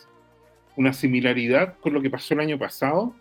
[0.75, 3.15] una similaridad con lo que pasó el año pasado.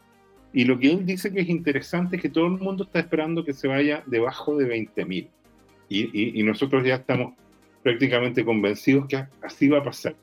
[0.54, 3.44] Y lo que él dice que es interesante es que todo el mundo está esperando
[3.44, 5.28] que se vaya debajo de 20.000.
[5.88, 7.34] Y, y, y nosotros ya estamos
[7.82, 10.14] prácticamente convencidos que así va a pasar.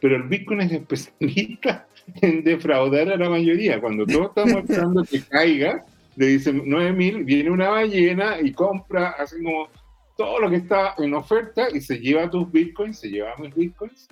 [0.00, 1.86] Pero el Bitcoin es especialista
[2.22, 3.78] en defraudar a la mayoría.
[3.78, 5.84] Cuando todos estamos esperando que caiga,
[6.16, 9.68] le dicen 9000, viene una ballena y compra así como
[10.16, 14.08] todo lo que está en oferta y se lleva tus bitcoins, se lleva mis bitcoins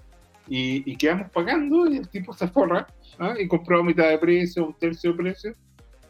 [0.55, 2.87] y, y quedamos pagando y el tipo se forra
[3.19, 3.35] ¿ah?
[3.39, 5.53] y compró a mitad de precio, un tercio de precio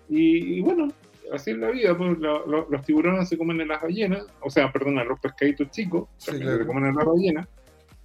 [0.09, 0.89] y, y bueno,
[1.33, 4.51] así es la vida, pues, lo- lo- los tiburones se comen a las ballenas, o
[4.51, 6.63] sea, perdón, a los pescaditos chicos, Sí, también claro.
[6.63, 7.49] se comen a las ballenas.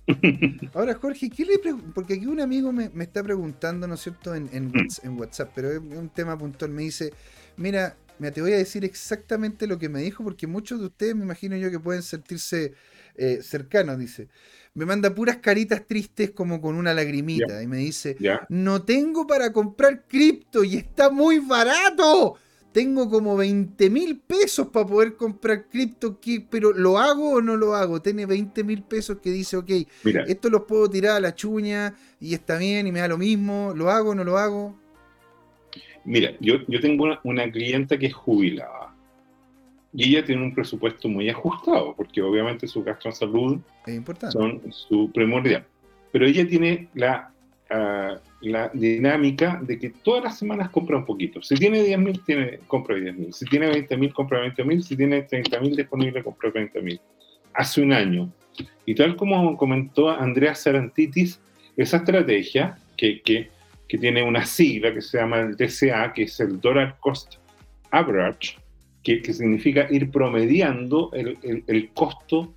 [0.74, 1.60] Ahora, Jorge, ¿qué le
[1.94, 4.88] Porque aquí un amigo me, me está preguntando, ¿no es cierto?, en, en, Mm.
[5.04, 6.72] En WhatsApp, pero es un tema puntual.
[6.72, 7.12] Me dice,
[7.58, 11.16] mira, mira, te voy a decir exactamente lo que me dijo, porque muchos de ustedes,
[11.16, 12.74] me imagino yo, que pueden sentirse
[13.18, 14.30] eh, cercanos, dice.
[14.74, 18.18] Me manda puras caritas tristes como con una lagrimita y me dice,
[18.48, 22.36] no tengo para comprar cripto y está muy barato.
[22.72, 27.56] Tengo como 20 mil pesos para poder comprar cripto, ¿qué- pero ¿lo hago o no
[27.58, 28.02] lo hago?
[28.04, 29.72] Tiene 20 mil pesos que dice, ok,
[30.04, 33.18] mira, esto los puedo tirar a la chuña y está bien y me da lo
[33.18, 33.74] mismo.
[33.76, 34.80] ¿Lo hago o no lo hago?
[36.06, 38.97] Mira, yo, yo tengo una, una clienta que es jubilada
[40.00, 44.32] y ella tiene un presupuesto muy ajustado porque obviamente sus gastos en salud Es importante.
[44.32, 45.66] son su primordial.
[46.12, 47.32] Pero ella tiene la,
[47.72, 51.42] ah, la dinámica de que todas las semanas compra un poquito.
[51.42, 53.32] Si tiene 10.000, tiene, compra 10.000.
[53.32, 54.82] Si tiene 20.000, compra 20.000.
[54.82, 57.00] Si tiene 30.000 disponible, compra 30.000.
[57.56, 58.32] Hace un año.
[58.86, 61.42] Y tal como comentó Andrea Sarantitis,
[61.76, 63.50] esa estrategia que, que,
[63.88, 67.38] que tiene una sigla que se llama el DCA, que es el Dollar Cost
[67.90, 68.58] Average,
[69.08, 72.54] que, que significa ir promediando el, el- el costo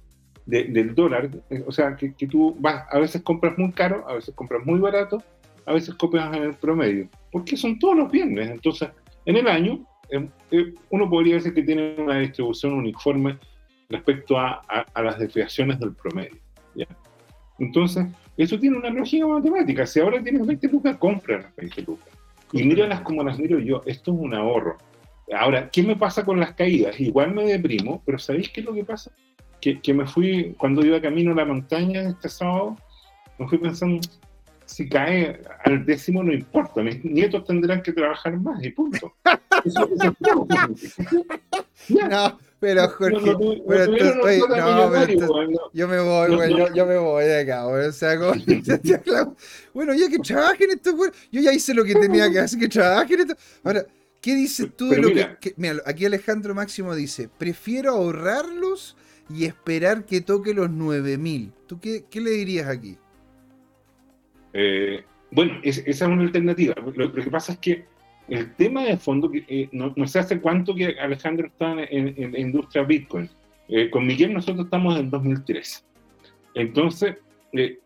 [0.46, 1.30] de- del dólar.
[1.48, 4.66] Eh, O sea, que, que tú vas, a veces compras muy caro, a veces compras
[4.66, 5.22] muy barato,
[5.64, 8.50] a veces compras en el promedio, porque son todos los viernes.
[8.50, 8.88] Entonces,
[9.26, 9.78] en el año,
[10.10, 13.38] eh, eh, uno podría decir que tiene una distribución uniforme
[13.88, 16.36] respecto a, a- a las desviaciones del promedio.
[16.74, 16.86] ¿ya?
[17.60, 18.06] Entonces,
[18.36, 19.86] eso tiene una lógica matemática.
[19.86, 22.08] Si ahora tienes 20 lucas, compra las 20 lucas.
[22.52, 23.82] Y míralas como las miro yo.
[23.86, 24.78] Esto es un ahorro.
[25.36, 26.98] Ahora, ¿qué me pasa con las caídas?
[27.00, 29.10] Igual me deprimo, pero ¿sabéis qué es lo que pasa?
[29.60, 32.76] Que, que me fui, cuando iba camino a la montaña este sábado,
[33.38, 34.00] me fui pensando,
[34.64, 39.12] si cae al décimo no importa, mis nietos tendrán que trabajar más y punto.
[39.64, 40.16] Eso- eso.
[42.08, 43.84] No, pero Jorge, No, no tu- pero
[44.14, 44.22] no,
[45.74, 47.86] yo me voy, güey, yo, yo me voy de acá, güey.
[47.86, 48.32] O sea, como-
[49.74, 51.10] bueno, ya que trabajen estos güey.
[51.30, 53.36] Yo ya hice lo que tenía que hacer, que trabajen estos.
[53.64, 53.84] Ahora,
[54.20, 55.38] ¿qué dices tú de lo mira.
[55.38, 58.96] que, que- Mira, aquí Alejandro Máximo dice: prefiero ahorrarlos
[59.32, 61.52] y esperar que toque los 9000.
[61.66, 62.96] ¿Tú qué, qué le dirías aquí?
[64.52, 66.74] Eh, bueno, es- esa es una alternativa.
[66.94, 67.84] Lo, lo que pasa es que
[68.28, 72.38] el tema de fondo, eh, no, no sé hace cuánto que Alejandro está en, la
[72.38, 73.28] industria Bitcoin.
[73.68, 75.82] Eh, con Miguel nosotros estamos en 2013.
[76.54, 77.16] Entonces,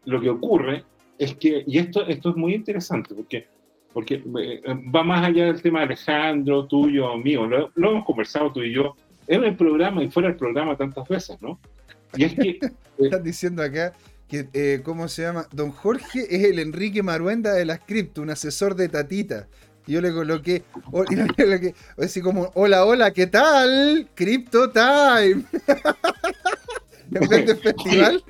[0.05, 0.85] lo que ocurre
[1.19, 3.47] es que, y esto, esto es muy interesante, porque,
[3.95, 4.61] porque eh,
[4.95, 8.75] va más allá del tema de Alejandro, tuyo, mío, lo, lo hemos conversado tú y
[8.75, 8.95] yo
[9.29, 11.59] en el programa y fuera del programa tantas veces, ¿no?
[12.17, 12.59] Y es que
[12.99, 13.93] Están diciendo acá
[14.29, 15.47] que, eh, ¿cómo se llama?
[15.53, 19.47] Don Jorge es el Enrique Maruenda de las cripto, un asesor de Tatita.
[19.87, 20.63] Y yo le coloqué,
[20.93, 24.09] o- y le coloqué así como, hola, hola, ¿qué tal?
[24.15, 25.45] Crypto Time.
[27.13, 28.25] en vez de festival.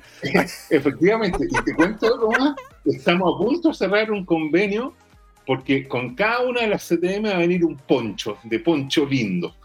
[0.69, 2.55] Efectivamente, y te cuento algo más,
[2.85, 4.93] estamos a punto de cerrar un convenio
[5.45, 9.55] porque con cada una de las CTM va a venir un poncho, de poncho lindo.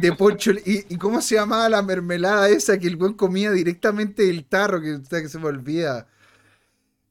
[0.00, 0.52] de, poncho.
[0.64, 4.80] ¿Y, cómo se llamaba la mermelada esa que el buen comía directamente del tarro?
[4.80, 6.08] Que, se me olvida.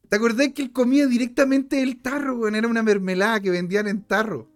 [0.09, 2.55] ¿Te acordás que él comía directamente del tarro, weón?
[2.55, 4.49] Era una mermelada que vendían en tarro.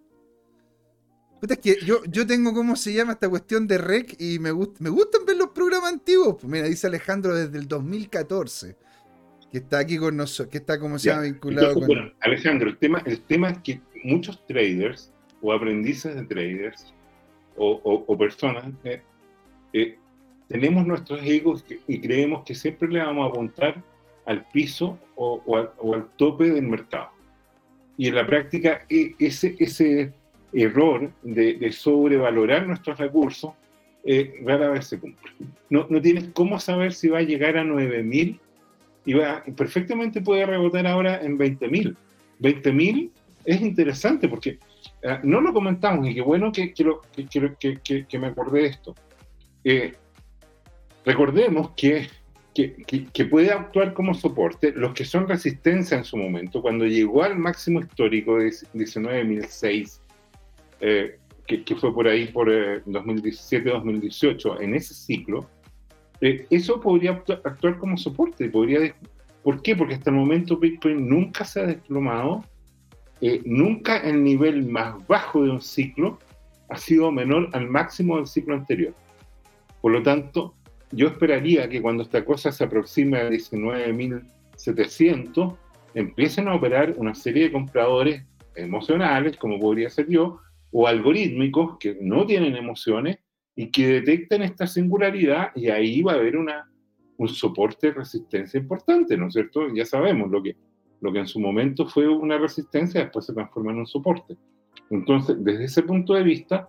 [1.48, 4.16] Es que yo, yo tengo, ¿cómo se llama esta cuestión de rec?
[4.20, 6.36] Y me, gust- me gustan ver los programas antiguos.
[6.40, 8.76] Pues mira, dice Alejandro desde el 2014.
[9.56, 11.22] Que está aquí con nosotros, que está, ¿cómo se llama?
[11.22, 11.96] Vinculado Entonces, con...
[11.96, 15.10] bueno, Alejandro, el tema, el tema es que muchos traders
[15.40, 16.92] o aprendices de traders
[17.56, 19.00] o, o- o personas eh,
[19.72, 19.96] eh,
[20.46, 23.82] tenemos nuestros egos y creemos que siempre le vamos a apuntar
[24.26, 27.08] al piso o, o al, al tope del mercado.
[27.96, 30.12] Y en la práctica, e- ese, ese,
[30.52, 33.52] error de, de sobrevalorar nuestros recursos
[34.04, 35.32] eh, rara vez se cumple.
[35.70, 38.38] No, no tienes cómo saber si va a llegar a 9.000
[39.06, 41.96] y va, perfectamente puede rebotar ahora en 20.000.
[42.40, 43.10] 20.000
[43.44, 44.58] es interesante porque
[45.02, 48.94] eh, no lo comentamos y qué bueno que, que, que, que me acordé de esto.
[49.64, 49.94] Eh,
[51.04, 52.08] recordemos que,
[52.52, 56.60] que, puede actuar como soporte los que son resistencia en su momento.
[56.60, 60.00] Cuando llegó al máximo histórico de 19.006,
[60.80, 65.48] eh, que, fue por ahí por 2017-2018, en ese ciclo,
[66.20, 68.48] eso podría actuar como soporte.
[68.48, 68.94] Podría,
[69.42, 69.76] ¿Por qué?
[69.76, 72.42] Porque hasta el momento Bitcoin nunca se ha desplomado
[73.20, 76.18] eh, nunca el nivel más bajo de un ciclo
[76.68, 78.92] ha sido menor al máximo del ciclo anterior.
[79.80, 80.54] Por lo tanto,
[80.90, 85.56] yo esperaría que cuando esta cosa se aproxime a 19.700,
[85.94, 88.24] empiecen a operar una serie de compradores
[88.54, 90.40] emocionales, como podría ser yo,
[90.72, 93.18] o algorítmicos que no tienen emociones
[93.56, 96.70] y que detecten esta singularidad y ahí va a haber una,
[97.16, 99.68] un soporte de resistencia importante, ¿no es cierto?
[99.74, 100.56] Ya sabemos lo que
[101.00, 104.36] lo que en su momento fue una resistencia, después se transforma en un soporte.
[104.90, 106.68] Entonces, desde ese punto de vista,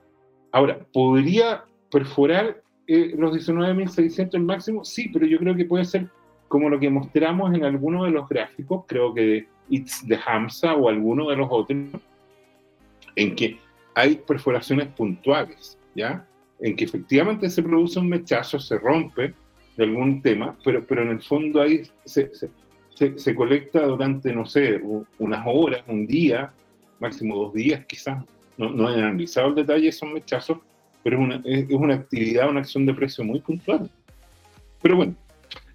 [0.51, 4.83] ahora, ¿podría perforar eh, los 19.600 el máximo?
[4.83, 6.07] Sí, pero yo creo que puede ser
[6.47, 10.75] como lo que mostramos en alguno de los gráficos, creo que de It's de Hamza
[10.75, 11.79] o alguno de los otros,
[13.15, 13.59] en que
[13.95, 16.25] hay perforaciones puntuales, ¿ya?
[16.59, 19.33] En que efectivamente se produce un mechazo, se rompe
[19.75, 22.31] de algún tema, pero, pero en el fondo ahí se,
[23.15, 24.81] se, colecta durante, no sé,
[25.19, 26.51] unas horas, un día,
[26.99, 28.23] máximo dos días quizás.
[28.57, 30.57] No, no he analizado el detalle esos mechazos,
[31.03, 33.89] pero es una, es, una actividad, una acción de precio muy puntual.
[34.81, 35.15] Pero bueno,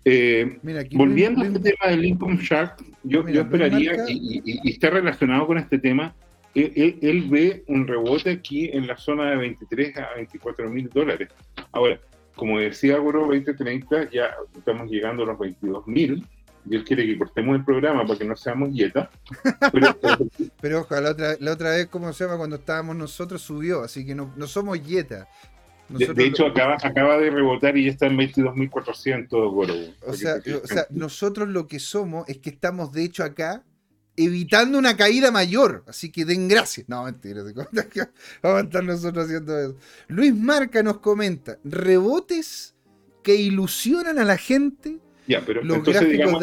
[0.05, 0.59] eh,
[0.93, 6.15] volviendo al tema del Lincoln Shark, yo, yo esperaría, y, está relacionado con este tema,
[6.55, 11.29] él, él, ve un rebote aquí en la zona de 23 a 24 mil dólares.
[11.73, 11.99] Ahora,
[12.37, 16.27] como decía Goro 2030, ya estamos llegando a los 22 mil
[16.65, 19.11] Dios quiere que cortemos el programa para que no seamos dieta.
[20.61, 24.07] Pero, ojalá la otra, la otra vez, como se llama, cuando estábamos nosotros subió, así
[24.07, 25.29] que no, no somos dieta.
[25.89, 30.87] De, hecho, acaba, acaba de rebotar y ya está en 22.400, O sea, o sea,
[30.91, 33.63] nosotros lo que somos es que estamos, de hecho, acá
[34.17, 35.85] evitando una caída mayor.
[35.87, 36.89] Así que den gracias.
[36.89, 37.43] No, mentira.
[38.43, 39.77] Vamos a estar nosotros haciendo eso.
[40.09, 42.75] Luis Marca nos comenta: rebotes
[43.23, 44.99] que ilusionan a la gente
[45.29, 46.43] ya, pero entonces digamos,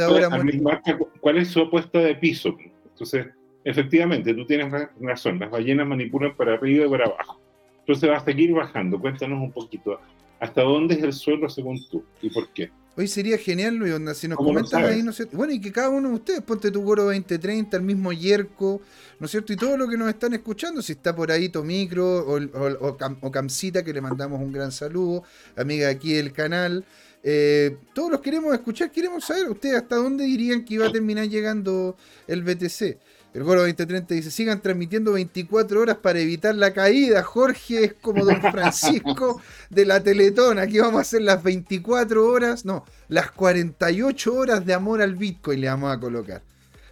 [1.19, 2.55] ¿cuál es su apuesta de piso?
[2.85, 3.27] Entonces,
[3.65, 4.71] efectivamente, tú tienes
[5.01, 7.41] razón, las ballenas manipulan para arriba y para abajo.
[7.79, 8.99] Entonces va a seguir bajando.
[8.99, 9.99] Cuéntanos un poquito,
[10.39, 12.71] ¿hasta dónde es el suelo según tú y por qué?
[12.95, 15.25] Hoy sería genial, Luis, si nos comentan ahí, ¿no sé.
[15.31, 18.81] Bueno, y que cada uno de ustedes, ponte tu Goro 2030, el mismo Yerko,
[19.19, 19.53] ¿no es cierto?
[19.53, 23.31] Y todo lo que nos están escuchando, si está por ahí Tomicro o, o, o,
[23.31, 25.23] Camcita, que le mandamos un gran saludo,
[25.55, 26.83] amiga aquí del canal,
[27.21, 31.27] eh, todos los queremos escuchar, queremos saber ustedes hasta dónde dirían que iba a terminar
[31.27, 31.97] llegando
[32.27, 32.97] el BTC.
[33.33, 37.21] El Goro 2030 dice, sigan transmitiendo 24 horas para evitar la caída.
[37.21, 39.39] Jorge es como Don Francisco
[39.69, 40.57] de la Teletón.
[40.57, 45.61] Aquí vamos a hacer las 24 horas, no, las 48 horas de amor al Bitcoin
[45.61, 46.41] le vamos a colocar.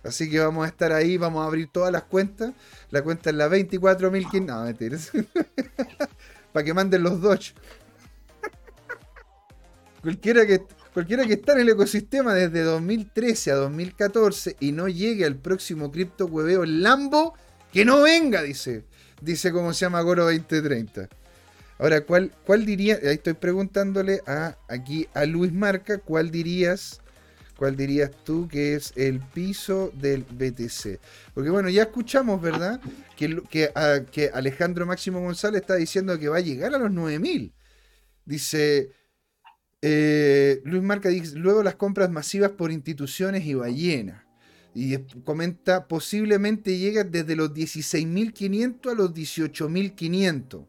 [0.03, 2.53] Así que vamos a estar ahí, vamos a abrir todas las cuentas.
[2.91, 4.45] La cuenta es la 24.000.
[4.45, 5.11] No, mentiras.
[6.53, 7.53] para que manden los Dodge.
[10.01, 10.61] Cualquiera que,
[10.97, 15.91] cualquiera que está en el ecosistema desde 2013 a 2014 y no llegue al próximo
[15.91, 17.35] cripto hueveo Lambo,
[17.71, 18.83] que no venga, dice.
[19.21, 21.07] Dice cómo se llama Goro 2030.
[21.77, 22.95] Ahora, ¿cuál, cuál diría?
[22.95, 26.99] Ahí estoy preguntándole a aquí a Luis Marca, ¿cuál dirías?
[27.57, 30.99] ¿Cuál dirías tú que es el piso del BTC?
[31.35, 32.81] Porque bueno, ya escuchamos, ¿verdad?
[33.15, 33.69] Que, que,
[34.11, 37.53] que Alejandro Máximo González está diciendo que va a llegar a los 9000.
[38.25, 38.89] Dice,
[39.81, 44.23] eh, Luis Marca dice, luego las compras masivas por instituciones y ballenas.
[44.73, 50.65] Y comenta, posiblemente llega desde los 16.500 a los 18.500.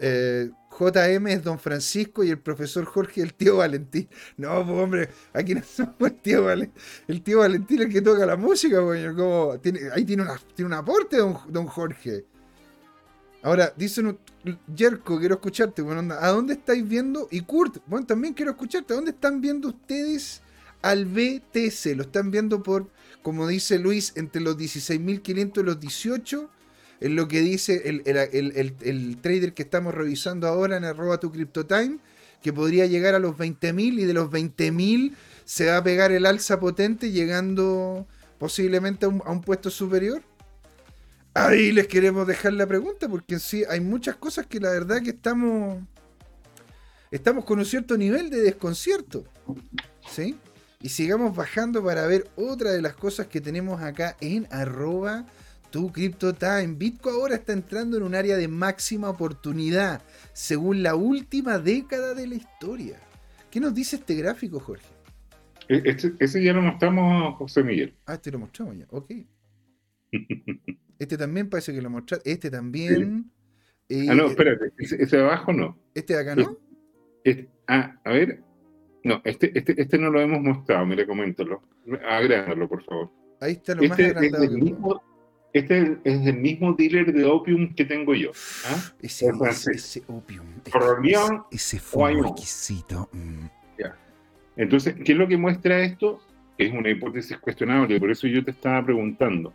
[0.00, 4.08] Eh, JM es Don Francisco y el profesor Jorge el tío Valentín.
[4.36, 6.82] No, pues hombre, aquí no somos el tío Valentín.
[7.06, 9.52] El tío Valentín es el que toca la música, como,
[9.92, 10.24] ahí tiene,
[10.54, 12.24] tiene un aporte, don, don Jorge.
[13.42, 14.02] Ahora, dice
[14.76, 17.26] Jerko, quiero escucharte, bueno, ¿a dónde estáis viendo?
[17.30, 20.42] Y Kurt, bueno, también quiero escucharte, ¿a dónde están viendo ustedes
[20.82, 21.96] al BTC?
[21.96, 22.88] ¿Lo están viendo por,
[23.22, 26.50] como dice Luis, entre los 16.500 y los 18?
[27.00, 31.98] Es lo que dice el, trader que estamos revisando ahora en arroba tu CryptoTime,
[32.42, 35.14] que podría llegar a los 20.000 y de los 20.000
[35.46, 38.06] se va a pegar el alza potente llegando
[38.38, 40.22] posiblemente a un puesto superior.
[41.34, 45.10] Ahí les queremos dejar la pregunta, porque sí, hay muchas cosas que la verdad que
[45.10, 45.82] estamos.
[47.10, 49.24] Estamos con un cierto nivel de desconcierto.
[50.08, 50.36] ¿Sí?
[50.80, 55.26] Y sigamos bajando para ver otra de las cosas que tenemos acá en arroba
[55.70, 56.74] tu CryptoTime.
[56.76, 60.02] Bitcoin ahora está entrando en un área de máxima oportunidad,
[60.32, 62.98] según la última década de la historia.
[63.50, 64.86] ¿Qué nos dice este gráfico, Jorge?
[65.68, 67.94] E- Este, ese ya lo mostramos, José Miguel.
[68.06, 69.12] Ah, este lo mostramos ya, ok.
[71.00, 72.30] Este también parece que lo mostraste.
[72.30, 73.30] Este también.
[73.88, 75.76] Eh, Ah, no, espérate, ese, ese de abajo no.
[75.94, 76.56] Este de acá, ¿no?
[77.24, 78.40] Es- ah, a ver.
[79.02, 81.62] No, este, este, este no lo hemos mostrado, mira, coméntalo.
[82.08, 83.10] Agréndalo, por favor.
[83.40, 85.02] Ahí está lo Este más agrandado que mismo,
[85.54, 88.30] este es del mismo dealer de Opium que tengo yo.
[88.66, 88.92] ¿ah?
[89.00, 90.46] Ese, el ese, ese opium.
[91.50, 92.26] ese- fue Ayón.
[92.26, 93.08] exquisito.
[93.12, 93.46] mm.
[94.56, 96.20] Entonces, ¿qué es lo que muestra esto?
[96.58, 99.54] Es una hipótesis cuestionable, por eso yo te estaba preguntando.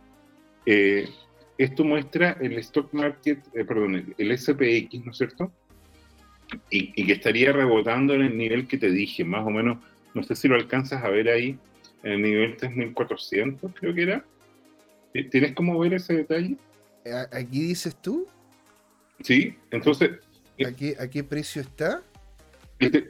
[0.64, 1.08] Eh,
[1.58, 5.52] esto muestra el stock market, eh, perdón, el, el SPX, ¿no es cierto?
[6.70, 9.78] Y, y que estaría rebotando en el nivel que te dije, más o menos,
[10.14, 11.58] no sé si lo alcanzas a ver ahí,
[12.02, 14.24] en el nivel 3400, creo que era.
[15.14, 16.56] Eh, ¿Tienes cómo ver ese detalle?
[17.06, 18.26] A- Aquí dices tú,
[19.22, 20.10] Sí, entonces,
[20.64, 22.02] ¿a qué, a qué precio está?
[22.78, 23.08] este,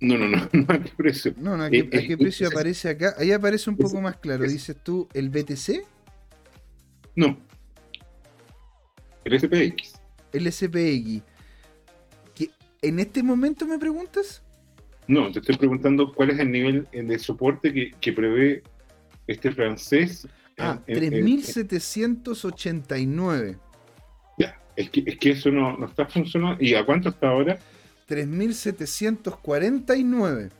[0.00, 1.34] no, no, no, no, ¿a qué precio?
[1.36, 3.14] No, no, ¿a qué, Eh, a eh, qué precio ese- aparece acá?
[3.18, 4.44] Ahí aparece un poco más claro.
[4.44, 5.82] Dices tú, el BTC,
[7.16, 7.36] No.
[9.24, 9.94] El SPX.
[10.32, 11.22] el SPX.
[12.34, 12.50] ¿Que
[12.82, 14.42] ¿En este momento me preguntas?
[15.06, 18.62] No, te estoy preguntando cuál es el nivel de soporte que, que prevé
[19.26, 20.26] este francés.
[20.58, 23.58] Ah, en- en- en- 3789.
[24.38, 26.62] ya, es que, es que eso no, no está funcionando.
[26.62, 27.58] ¿Y a cuánto está ahora?
[28.06, 30.50] 3749.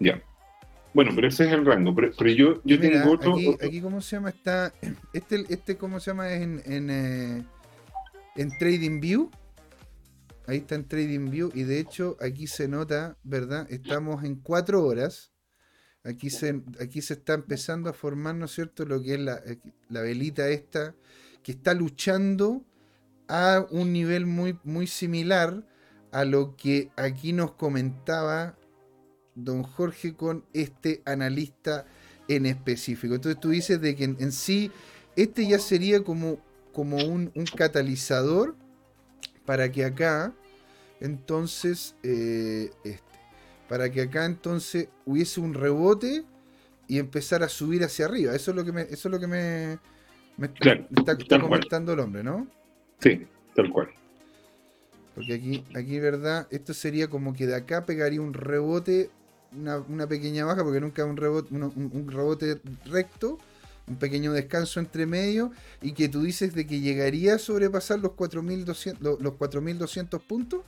[0.00, 0.20] Ya.
[0.94, 1.94] Bueno, pero ese es el rango.
[1.94, 3.34] Pero, pero yo, yo Mira, tengo otro.
[3.34, 4.30] aquí, otro- aquí, ¿cómo se llama?
[4.30, 4.72] Está.
[5.12, 6.32] Este, este ¿cómo se llama?
[6.32, 7.44] En, en, eh,
[8.36, 9.30] en TradingView.
[10.46, 11.50] Ahí está en TradingView.
[11.54, 13.66] Y de hecho, aquí se nota, ¿verdad?
[13.70, 15.32] Estamos en cuatro horas.
[16.04, 18.84] Aquí se, aquí se está empezando a formar, ¿no es cierto?
[18.84, 19.42] Lo que es la,
[19.88, 20.94] la velita esta,
[21.42, 22.64] que está luchando
[23.26, 25.66] a un nivel muy, muy similar
[26.12, 28.56] a lo que aquí nos comentaba
[29.34, 31.86] don Jorge con este analista
[32.28, 33.14] en específico.
[33.14, 34.70] Entonces tú dices de que en, en sí
[35.16, 36.38] este ya sería como,
[36.76, 38.54] como un, un catalizador
[39.46, 40.34] para que acá
[41.00, 43.00] entonces eh, este,
[43.66, 46.24] para que acá entonces hubiese un rebote
[46.86, 48.34] y empezar a subir hacia arriba.
[48.34, 49.78] Eso es lo que me, eso es lo que me,
[50.36, 51.60] me- Claro, me está, está tal cual.
[51.60, 52.46] comentando el hombre, ¿no?
[53.00, 53.88] Sí, tal cual.
[55.14, 56.46] Porque aquí, aquí, ¿verdad?
[56.50, 59.10] Esto sería como que de acá pegaría un rebote,
[59.56, 61.62] una, una pequeña baja, porque nunca un rebote, un,
[61.92, 63.38] un rebote recto,
[63.88, 68.12] un pequeño descanso entre medio, y que tú dices de que llegaría a sobrepasar los
[68.12, 70.62] 4.200 los, los 4.200 puntos.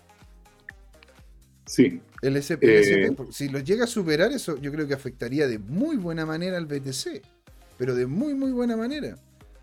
[1.66, 3.16] Sí, El SP, Eh.
[3.30, 6.64] si lo llega a superar, eso yo creo que afectaría de muy buena manera al
[6.66, 7.22] BTC.
[7.76, 9.18] Pero de muy, muy buena manera.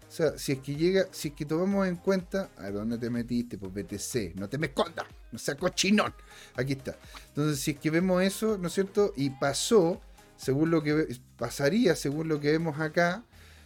[0.08, 3.10] O sea, si es que llega, si es que tomamos en cuenta, ¿a dónde te
[3.10, 3.58] metiste?
[3.58, 6.14] Pues BTC, no te me escondas, no sea cochinón.
[6.56, 6.96] Aquí está.
[7.30, 9.12] Entonces, si es que vemos eso, ¿no es cierto?
[9.18, 10.00] Y pasó,
[10.38, 13.24] según lo que pasaría, según lo que vemos acá,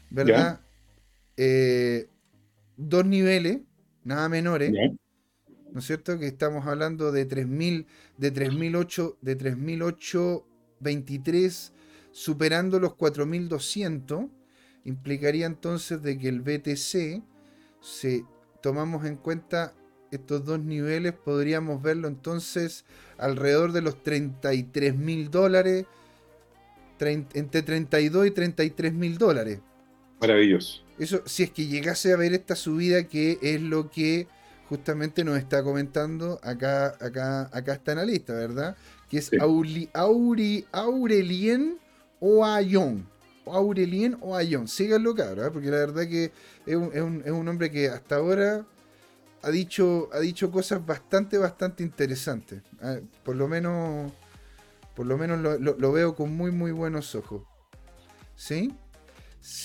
[0.10, 0.62] ¿verdad?
[1.38, 2.10] Eh,
[2.78, 3.60] dos niveles,
[4.04, 4.72] nada menores.
[4.74, 4.92] ya.
[5.72, 6.20] ¿no es cierto?
[6.20, 7.88] Que estamos hablando de 3000,
[8.18, 11.74] de 3008, de 3823,
[12.12, 14.26] superando los 4200,
[14.86, 17.22] implicaría entonces de que el BTC,
[17.82, 18.26] si
[18.62, 19.74] tomamos en cuenta
[20.12, 22.84] estos dos niveles, podríamos verlo entonces
[23.18, 25.86] alrededor de los 33 mil dólares,
[27.00, 29.60] entre 32 y 33 mil dólares.
[30.20, 30.82] Maravilloso.
[30.98, 34.28] Eso, si es que llegase a ver esta subida, que es lo que
[34.68, 38.76] justamente nos está comentando acá, acá, acá está analista, ¿verdad?
[39.10, 39.38] Que es Sí.
[39.38, 41.80] Auli- Auri- Aurelien
[42.20, 43.08] Oayón.
[43.46, 44.68] Aurelien Oayón.
[44.68, 45.50] Síganlo, cabrón, ¿eh?
[45.52, 46.32] porque la verdad que
[46.66, 48.66] es un, es un- es un hombre que hasta ahora
[49.42, 52.62] ha dicho, ha dicho cosas bastante, bastante interesantes.
[52.82, 54.12] Ah, Por lo menos,
[54.96, 57.44] por lo menos lo, lo- lo veo con muy, muy buenos ojos.
[58.36, 58.72] ¿Sí?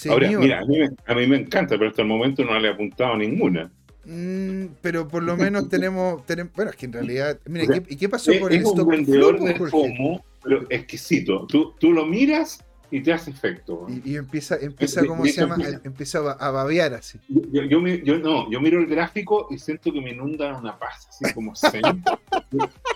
[0.08, 0.40] Ahora, Señor.
[0.42, 2.70] mira, a mí, me, a mí me encanta, pero hasta el momento no le he
[2.72, 3.70] apuntado ninguna.
[4.06, 6.52] Mm, pero por lo menos tenemos, tenemos.
[6.54, 7.38] Bueno, es que en realidad.
[7.46, 9.46] Mira, O sea, ¿qué- ¿y qué pasó Es, con es el un stock vendedor flow,
[9.48, 9.54] de?
[9.70, 11.46] FOMO, pero exquisito.
[11.46, 12.62] Tú, tú lo miras
[12.96, 13.86] y te hace efecto.
[13.88, 15.56] Y, y empieza, empieza De- ¿cómo de se llama?
[15.56, 15.80] mira.
[15.82, 17.18] Empieza a, babear así.
[17.28, 21.32] Yo, yo, no, yo miro el gráfico y siento que me inunda una paz, así
[21.34, 21.82] como zen.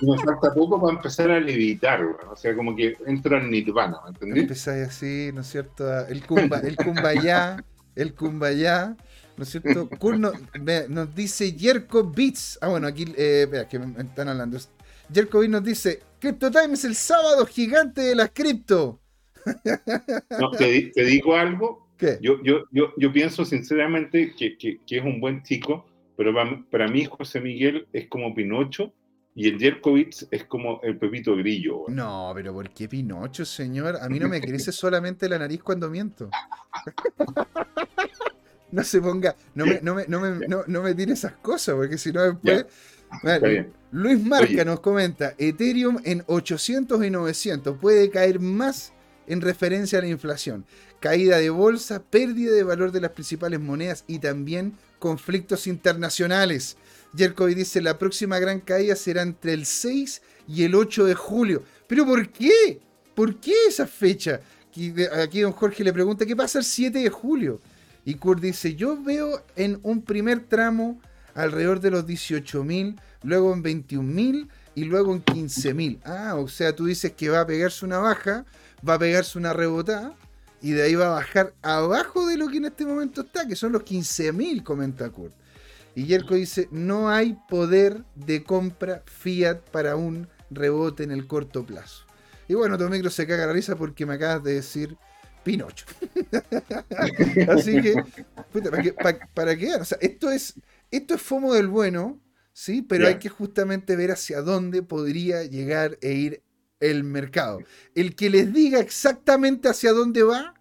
[0.01, 2.17] y me falta poco para empezar a levitar, weón.
[2.31, 4.43] o sea, como que entra en nirvana, ¿me entendés?
[4.43, 6.07] Empieza así, ¿no es cierto?
[6.07, 7.65] El kumba, el kumbaya,
[7.97, 8.97] el kumbaya,
[9.37, 9.89] ¿No es cierto?
[9.89, 12.59] Kurt no- ve- nos dice Jerko Beats.
[12.61, 14.59] Ah, bueno, aquí, eh, espera, que me están hablando.
[15.15, 18.99] Jerko Beats nos dice: Crypto Time es el sábado gigante de las cripto.
[20.39, 22.19] No, te, te digo algo, ¿Qué?
[22.21, 26.63] yo, yo, yo, yo pienso sinceramente que, que- que es un buen chico, pero para,
[26.71, 28.93] para mí José Miguel es como Pinocho
[29.35, 31.77] y el Jerkovitz es como el Pepito Grillo.
[31.79, 31.95] güey.
[31.95, 33.97] No, pero ¿por qué Pinocho, señor?
[34.01, 36.29] A mí no me crece solamente la nariz cuando miento.
[38.71, 41.75] No se ponga, no me, no me, no me, no, no me tire esas cosas,
[41.75, 42.67] porque si no después.
[43.43, 43.73] Bien.
[43.93, 44.65] Luis Marca Oye.
[44.67, 48.93] nos comenta: Ethereum en 800 y 900 puede caer más
[49.29, 50.65] en referencia a la inflación.
[51.01, 56.77] Caída de bolsa, pérdida de valor de las principales monedas y también conflictos internacionales.
[57.17, 61.63] Jerkovic dice: La próxima gran caída será entre el 6 y el 8 de julio.
[61.87, 62.81] ¿Pero por qué?
[63.15, 64.41] ¿Por qué esa fecha?
[65.23, 67.61] Aquí, don Jorge le pregunta: ¿Qué pasa el 7 de julio?
[68.05, 71.01] Y Kurt dice: Yo veo en un primer tramo
[71.35, 76.01] alrededor de los 18.000, luego en 21.000 y luego en 15.000.
[76.05, 78.45] Ah, o sea, tú dices que va a pegarse una baja,
[78.87, 80.15] va a pegarse una rebotada
[80.61, 83.57] y de ahí va a bajar abajo de lo que en este momento está, que
[83.57, 85.35] son los 15.000, comenta Kurt.
[85.95, 91.65] Y Yerko dice, no hay poder de compra fiat para un rebote en el corto
[91.67, 92.05] plazo.
[92.47, 94.97] Y bueno, tu micro se caga la risa porque me acabas de decir
[95.45, 95.87] Pinocho.
[97.49, 97.95] Así que,
[98.53, 98.93] puta, ¿para qué?
[98.93, 99.75] pa- ¿para qué?
[99.75, 100.55] O sea, esto es,
[100.91, 102.21] esto es FOMO del bueno,
[102.53, 102.83] ¿sí?
[102.83, 106.43] Pero hay que justamente ver hacia dónde podría llegar e ir
[106.81, 107.61] el mercado.
[107.95, 110.55] El que les diga exactamente hacia dónde va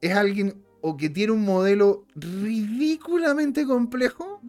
[0.00, 4.40] es alguien o que tiene un modelo ridículamente complejo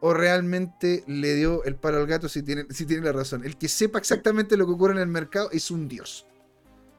[0.00, 3.44] o realmente le dio el paro al gato si tiene, si tiene la razón.
[3.44, 6.26] El que sepa exactamente lo que ocurre en el mercado es un dios.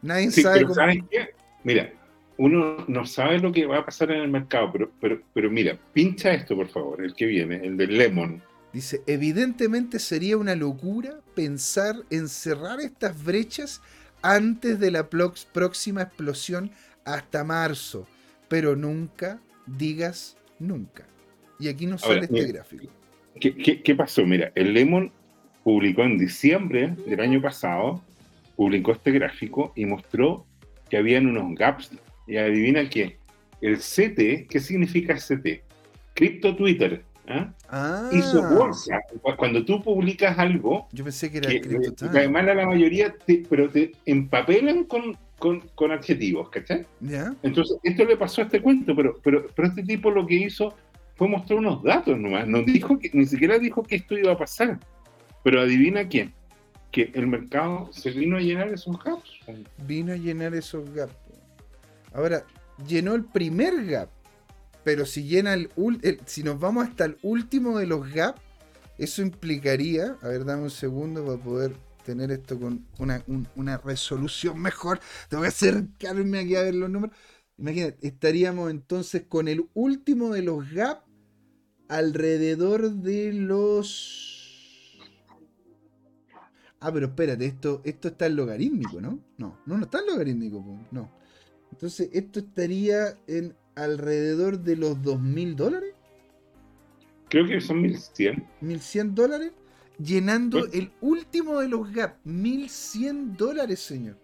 [0.02, 0.76] Nadie Sí, sabe pero cómo...
[0.76, 1.30] ¿sabes qué?
[1.64, 1.92] Mira,
[2.38, 5.78] uno no sabe lo que va a pasar en el mercado, pero, pero, pero mira,
[5.94, 8.42] pincha esto, por favor, el que viene, el del Lemon.
[8.78, 13.82] Dice, evidentemente sería una locura pensar en cerrar estas brechas
[14.22, 16.70] antes de la próxima explosión
[17.04, 18.08] hasta marzo,
[18.48, 21.08] pero nunca digas nunca.
[21.60, 22.54] Y aquí nos Ahora, sale este mira.
[22.54, 22.94] gráfico.
[23.42, 24.24] ¿Qué, qué, qué pasó?
[24.28, 25.12] Mira, el Lemon
[25.64, 28.04] publicó en diciembre del año pasado,
[28.56, 30.46] publicó este gráfico y mostró
[30.88, 31.90] que habían unos gaps.
[32.28, 33.18] Y adivina qué,
[33.60, 35.64] el CT, ¿qué significa CT?
[36.14, 37.07] Crypto Twitter.
[37.28, 37.54] ¿Ah?
[37.70, 39.00] Ah, Hizo bolsa.
[39.22, 43.14] Cu- Cuando tú publicas algo, yo pensé que era que, el además a la mayoría,
[43.26, 46.86] te- pero te empapelan con, con, con adjetivos, ¿cachai?
[47.44, 50.74] Entonces, esto le pasó a este cuento, pero, pero, pero este tipo lo que hizo
[51.16, 52.48] fue mostrar unos datos nomás.
[52.48, 54.80] No dijo que, ni siquiera dijo que esto iba a pasar.
[55.44, 56.34] Pero adivina quién.
[56.92, 59.30] Que el mercado se vino a llenar esos gaps.
[59.86, 61.14] Vino a llenar esos gaps.
[62.14, 62.44] Ahora,
[62.88, 64.10] llenó el primer gap.
[64.88, 65.70] Pero si llena el,
[66.26, 68.40] si nos vamos hasta el último de los gaps,
[68.98, 70.16] eso implicaría.
[70.22, 75.02] A ver, dame un segundo para poder tener esto con una, un- una resolución mejor.
[75.28, 77.14] Te voy a acercarme aquí a ver los números.
[77.58, 81.02] Imagínate, estaríamos entonces con el último de los gaps
[81.90, 84.98] alrededor de los.
[86.80, 89.20] Ah, pero espérate, esto, esto está en logarítmico, ¿no?
[89.38, 91.12] No, no, no está en logarítmico, no.
[91.74, 95.94] Entonces, esto estaría en alrededor de los 2.000 dólares,
[97.30, 98.42] Creo que son 1100.
[98.62, 99.52] 1.100 dólares,
[100.00, 100.74] llenando Bueno.
[100.74, 104.16] el último de los gaps, 1.100 dólares, señor.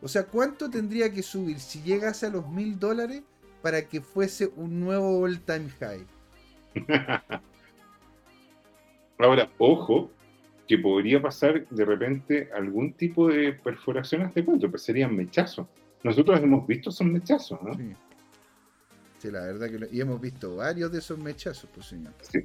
[0.00, 3.22] O sea, ¿cuánto tendría que subir si llegase a los 1.000 dólares
[3.60, 6.06] para que fuese un nuevo all-time high?
[9.18, 10.10] Ahora, ojo,
[10.68, 15.66] que podría pasar de repente algún tipo de perforación a este cuento, pero serían mechazos.
[16.02, 17.74] Nosotros hemos visto esos mechazos, ¿no?
[17.74, 17.92] Sí.
[19.24, 22.12] Sí, la verdad que lo- y hemos visto varios de esos mechazos, pues señor.
[22.30, 22.40] Sí.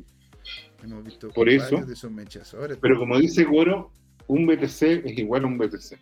[0.81, 2.53] Hemos visto Por varios eso- de esos mechazos.
[2.57, 3.91] Ahora, Pero como dice Goro,
[4.27, 5.97] un BTC es igual a un BTC.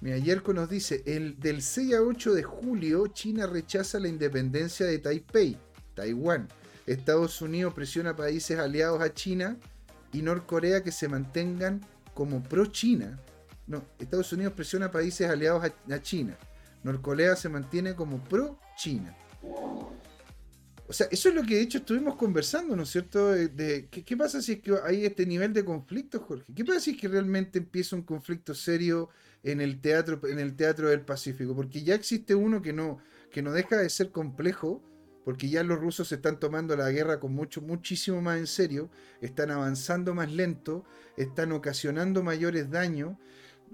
[0.00, 4.86] Mira, Yerko nos dice, el, del 6 a 8 de julio, China rechaza la independencia
[4.86, 5.56] de Taipei,
[5.96, 6.46] Taiwán.
[6.86, 9.56] Estados Unidos presiona a países aliados a China
[10.12, 11.80] y Norcorea que se mantengan
[12.14, 13.18] como pro-China.
[13.66, 16.36] No, Estados Unidos presiona a países aliados a, a China.
[16.84, 19.16] Norcorea se mantiene como pro-China.
[20.86, 23.32] O sea, eso es lo que de hecho estuvimos conversando, ¿no es cierto?
[23.32, 26.52] De, de- ¿qué, pasa si es que hay este nivel de conflicto, Jorge?
[26.54, 29.08] ¿Qué pasa si es que realmente empieza un conflicto serio
[29.42, 31.54] en el teatro, en el teatro del Pacífico?
[31.56, 32.98] Porque ya existe uno que no,
[33.30, 34.82] que no deja de ser complejo,
[35.24, 38.90] porque ya los rusos están tomando la guerra con mucho, muchísimo más en serio,
[39.22, 40.84] están avanzando más lento,
[41.16, 43.16] están ocasionando mayores daños.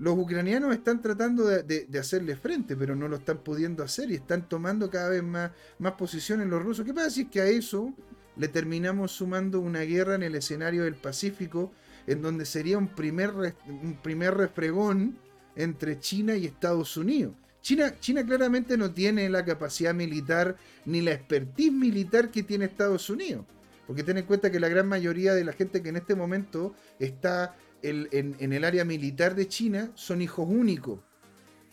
[0.01, 4.48] Los ucranianos están tratando de, hacerle frente, pero no lo están pudiendo hacer y están
[4.48, 6.86] tomando cada vez más, más posición en los rusos.
[6.86, 7.93] ¿Qué pasa si es que a eso
[8.36, 11.70] le terminamos sumando una guerra en el escenario del Pacífico,
[12.06, 13.32] en donde sería un primer,
[13.68, 15.18] un primer refregón
[15.55, 17.35] entre China y Estados Unidos?
[17.60, 20.56] China, China claramente no tiene la capacidad militar
[20.86, 23.44] ni la expertise militar que tiene Estados Unidos.
[23.86, 26.74] Porque ten en cuenta que la gran mayoría de la gente que en este momento
[26.98, 31.01] está en, el área militar de China son hijos únicos.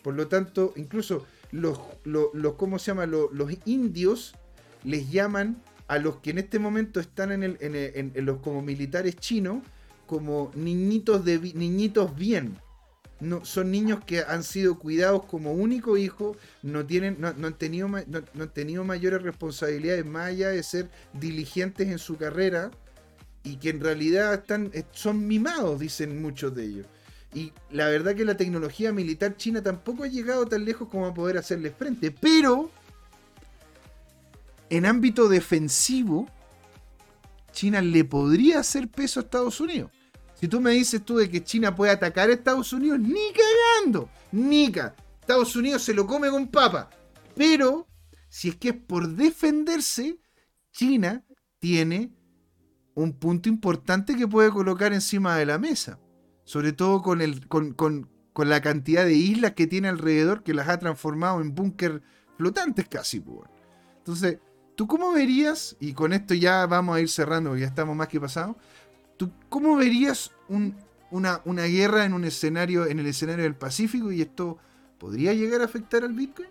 [0.04, 3.06] Por lo tanto, incluso los, los, los- ¿cómo se llama?
[3.06, 3.30] Los,
[3.66, 4.36] indios
[4.84, 8.40] les llaman a los que en este momento están en, el, en, el- en- los
[8.40, 9.64] como militares chinos
[10.06, 12.58] como niñitos de niñitos bien.
[13.20, 17.58] No, son niños que han sido cuidados como único hijo, no, tienen, no, no han
[17.58, 22.70] tenido, no han tenido mayores responsabilidades más allá de ser diligentes en su carrera
[23.48, 26.88] y que en realidad están, eh, son mimados, dicen muchos de ellos.
[27.34, 31.14] Y la verdad que la tecnología militar china tampoco ha llegado tan lejos como a
[31.14, 32.12] poder hacerle frente.
[32.12, 32.70] Pero
[34.70, 36.28] en ámbito defensivo,
[37.54, 39.92] China le podría hacer peso a Estados Unidos.
[40.34, 44.10] Si tú me dices tú de que China puede atacar a Estados Unidos, ni cagando,
[44.32, 44.94] nica.
[45.22, 46.90] Estados Unidos se lo come con papa.
[47.34, 47.88] Pero
[48.28, 50.20] si es que es por defenderse,
[50.72, 51.26] China
[51.60, 52.17] tiene
[53.04, 56.00] un punto importante que puede colocar encima de la mesa.
[56.44, 60.54] Sobre todo con, el, con, con- con la cantidad de islas que tiene alrededor que
[60.54, 62.02] las ha transformado en búnker
[62.38, 63.20] flotantes casi.
[63.20, 63.50] pues.
[63.98, 64.40] Entonces,
[64.76, 68.08] ¿tú cómo verías, y con esto ya vamos a ir cerrando porque ya estamos más
[68.08, 68.56] que pasados,
[69.18, 70.76] ¿tú cómo verías un-
[71.12, 74.58] una, una guerra en un escenario, en el escenario del Pacífico y esto
[74.98, 76.50] podría llegar a afectar al Bitcoin?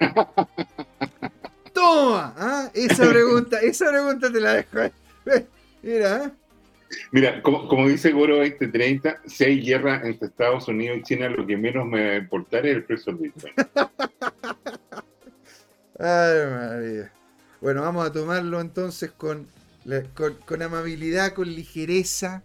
[1.80, 2.70] Toma, ¿ah?
[2.74, 4.78] esa pregunta, esa pregunta te la dejo.
[5.82, 6.32] Mira, ¿ah?
[7.12, 11.46] Mira, como, como dice Goro 2030, si hay guerra entre Estados Unidos y China, lo
[11.46, 13.54] que menos me va a importar es el precio del Bitcoin.
[15.98, 17.12] Ay, María.
[17.60, 19.46] Bueno, vamos a tomarlo entonces con,
[20.46, 22.42] con amabilidad, con ligereza.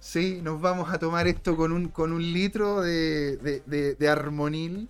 [0.00, 4.08] Sí, nos vamos a tomar esto con un, con un litro de, de, de- de
[4.08, 4.88] armonil,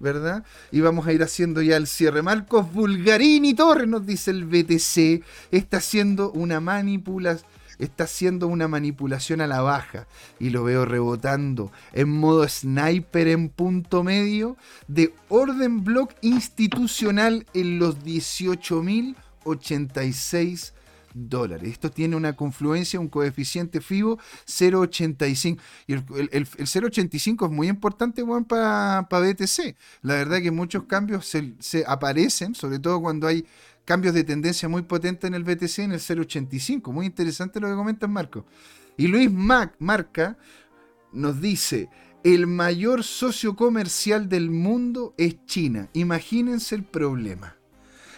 [0.00, 0.44] ¿verdad?
[0.70, 2.22] Y vamos a ir haciendo ya el cierre.
[2.22, 5.24] Marcos Bulgarini Torres nos dice el BTC.
[5.50, 7.48] Está haciendo una manipulación.
[7.78, 10.06] Está haciendo una manipulación a la baja
[10.38, 14.56] y lo veo rebotando en modo sniper en punto medio
[14.86, 20.72] de orden block institucional en los 18.086
[21.70, 25.58] Esto tiene una confluencia, un coeficiente FIBO 0.85.
[25.86, 29.76] Y el, el- el- el 0.85 es muy importante para BTC.
[30.02, 33.46] La verdad que muchos cambios se, aparecen, sobre todo cuando hay
[33.84, 36.92] cambios de tendencia muy potentes en el BTC en el 0.85.
[36.92, 38.44] Muy interesante lo que comentas, Marco.
[38.96, 40.36] Y Luis Mac, Marca
[41.12, 41.88] nos dice,
[42.24, 45.88] el mayor socio comercial del mundo es China.
[45.92, 47.56] Imagínense el problema.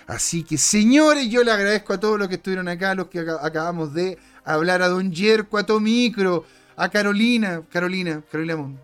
[0.06, 3.44] Así que, señores, yo le agradezco a todos los que estuvieron acá, los que aca-
[3.44, 6.44] acabamos de hablar, a Don Yerko, a Tomicro,
[6.76, 8.78] a Carolina, Carolina, Carolina Mon-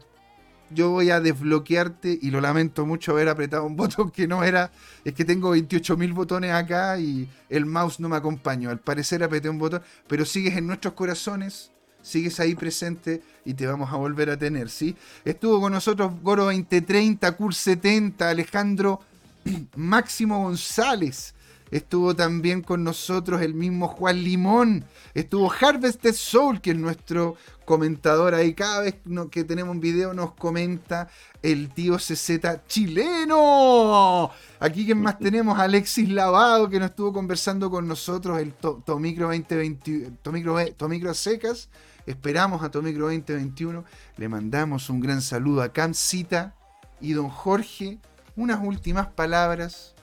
[0.71, 4.73] Yo voy a desbloquearte y lo lamento mucho haber apretado un botón que no era.
[5.05, 8.71] Es que tengo 28.000 botones acá y el mouse no me acompañó.
[8.71, 11.71] Al parecer apreté un botón, pero sigues en nuestros corazones,
[12.03, 14.97] sigues ahí presente y te vamos a volver a tener, ¿sí?
[15.25, 19.01] Estuvo con nosotros Goro 2030, Cur 70, Alejandro
[19.77, 21.35] Máximo González.
[21.71, 24.85] Estuvo también con nosotros el mismo Juan Limón.
[25.15, 28.53] Estuvo Harvested Soul, que es nuestro comentador ahí.
[28.53, 28.97] Cada vez
[29.31, 31.09] que tenemos un video nos comenta
[31.43, 34.31] el tío CZ chileno.
[34.61, 39.29] Aquí quien más tenemos, Alexis Lavado, que nos estuvo conversando con nosotros, el To- Tomicro
[39.29, 41.71] 2020, Tomicro, Tomicro Secas.
[42.05, 43.83] Esperamos a Tomicro 2021.
[44.19, 46.55] Le mandamos un gran saludo a Camcita
[47.01, 47.99] y don Jorge.
[48.37, 49.95] Unas últimas palabras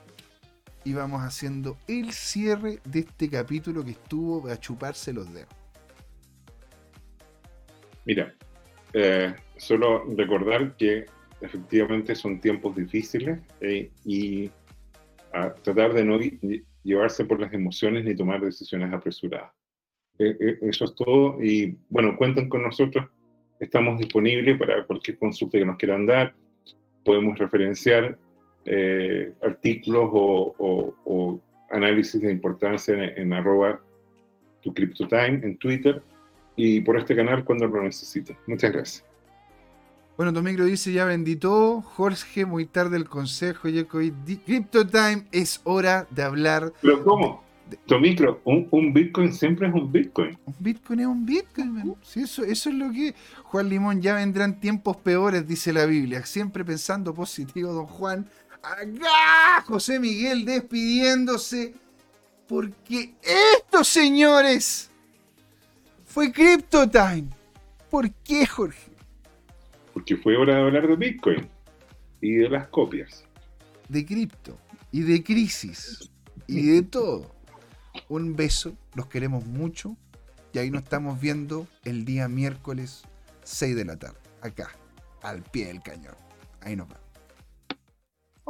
[0.85, 5.49] y vamos haciendo el cierre de este capítulo que estuvo a chuparse los dedos.
[8.05, 8.33] Mira,
[8.93, 11.05] eh, solo recordar que
[11.41, 14.49] efectivamente son tiempos difíciles eh, y
[15.63, 19.51] tratar de no lle- llevarse por las emociones ni tomar decisiones apresuradas.
[20.17, 23.07] Eh, eh, eso es todo y bueno, cuenten con nosotros,
[23.59, 26.35] estamos disponibles para cualquier consulta que nos quieran dar,
[27.09, 28.15] podemos referenciar
[28.65, 31.39] eh, artículos o, o- o
[31.71, 33.79] análisis de importancia en, en arroba
[34.61, 36.03] tu CryptoTime en Twitter
[36.55, 38.37] y por este canal cuando lo necesiten.
[38.45, 39.05] Muchas gracias.
[40.17, 41.81] Bueno, Tomicro dice ya bendito.
[41.81, 43.67] Jorge, muy tarde el consejo.
[44.45, 47.43] Crypto Time es hora de hablar ¿Pero cómo?
[47.85, 50.37] Tomicro, un, un Bitcoin siempre es un Bitcoin.
[50.45, 51.95] Un Bitcoin es un Bitcoin, man.
[52.01, 53.13] Sí, eso, eso es lo que.
[53.43, 56.25] Juan Limón, ya vendrán tiempos peores, dice la Biblia.
[56.25, 58.27] Siempre pensando positivo, don Juan.
[58.61, 61.73] Acá, José Miguel despidiéndose.
[62.47, 64.89] Porque esto, señores,
[66.05, 67.27] fue Crypto Time.
[67.89, 68.91] ¿Por qué, Jorge?
[69.93, 71.47] Porque fue hora de hablar de Bitcoin
[72.21, 73.23] y de las copias.
[73.87, 74.57] De cripto
[74.91, 76.09] y de crisis
[76.47, 77.38] y de todo.
[78.07, 79.97] Un beso, los queremos mucho.
[80.53, 83.03] Y ahí nos estamos viendo el día miércoles
[83.43, 84.17] 6 de la tarde.
[84.41, 84.69] Acá,
[85.21, 86.15] al pie del cañón.
[86.61, 87.03] Ahí nos vemos.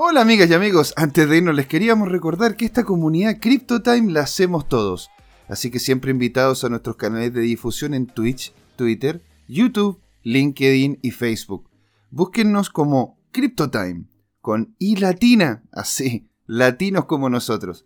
[0.02, 4.22] Hola amigas y amigos, antes de irnos les queríamos recordar que esta comunidad CryptoTime la
[4.22, 5.10] hacemos todos.
[5.50, 11.12] Así que siempre invitados a nuestros canales de difusión en Twitch, Twitter, YouTube, LinkedIn y
[11.12, 11.70] Facebook.
[12.12, 14.06] Búsquennos como CryptoTime,
[14.40, 17.86] con I latina, así, latinos como nosotros.